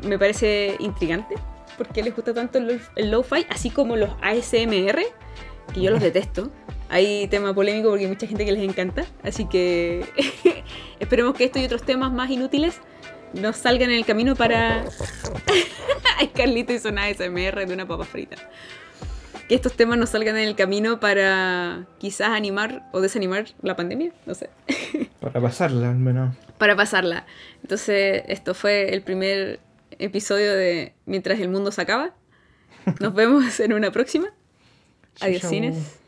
me 0.02 0.18
parece 0.18 0.76
intrigante. 0.80 1.36
¿Por 1.76 1.88
qué 1.88 2.02
les 2.02 2.14
gusta 2.14 2.34
tanto 2.34 2.58
el 2.58 3.10
low-fi? 3.10 3.46
Así 3.48 3.70
como 3.70 3.96
los 3.96 4.10
ASMR, 4.22 5.02
que 5.72 5.80
yo 5.80 5.90
los 5.90 6.00
detesto. 6.00 6.50
Hay 6.88 7.26
tema 7.28 7.54
polémico 7.54 7.88
porque 7.88 8.04
hay 8.04 8.10
mucha 8.10 8.26
gente 8.26 8.44
que 8.44 8.52
les 8.52 8.62
encanta. 8.62 9.04
Así 9.22 9.46
que 9.46 10.04
esperemos 11.00 11.34
que 11.34 11.44
esto 11.44 11.58
y 11.58 11.64
otros 11.64 11.82
temas 11.82 12.12
más 12.12 12.30
inútiles 12.30 12.80
nos 13.32 13.56
salgan 13.56 13.90
en 13.90 13.96
el 13.96 14.04
camino 14.04 14.36
para... 14.36 14.84
Ay, 16.18 16.28
Carlito 16.28 16.72
hizo 16.72 16.90
una 16.90 17.04
ASMR 17.04 17.66
de 17.66 17.74
una 17.74 17.86
papa 17.86 18.04
frita 18.04 18.36
que 19.48 19.54
estos 19.54 19.74
temas 19.74 19.98
nos 19.98 20.10
salgan 20.10 20.36
en 20.36 20.48
el 20.48 20.56
camino 20.56 21.00
para 21.00 21.86
quizás 21.98 22.28
animar 22.30 22.88
o 22.92 23.00
desanimar 23.00 23.46
la 23.62 23.76
pandemia, 23.76 24.12
no 24.26 24.34
sé. 24.34 24.50
Para 25.20 25.40
pasarla, 25.40 25.90
al 25.90 25.96
menos. 25.96 26.34
Para 26.58 26.76
pasarla. 26.76 27.26
Entonces, 27.62 28.22
esto 28.28 28.54
fue 28.54 28.94
el 28.94 29.02
primer 29.02 29.60
episodio 29.98 30.54
de 30.54 30.94
Mientras 31.06 31.40
el 31.40 31.48
mundo 31.48 31.72
se 31.72 31.82
acaba. 31.82 32.14
Nos 33.00 33.14
vemos 33.14 33.60
en 33.60 33.72
una 33.72 33.90
próxima. 33.90 34.28
Adiós, 35.20 35.42
cines. 35.42 36.03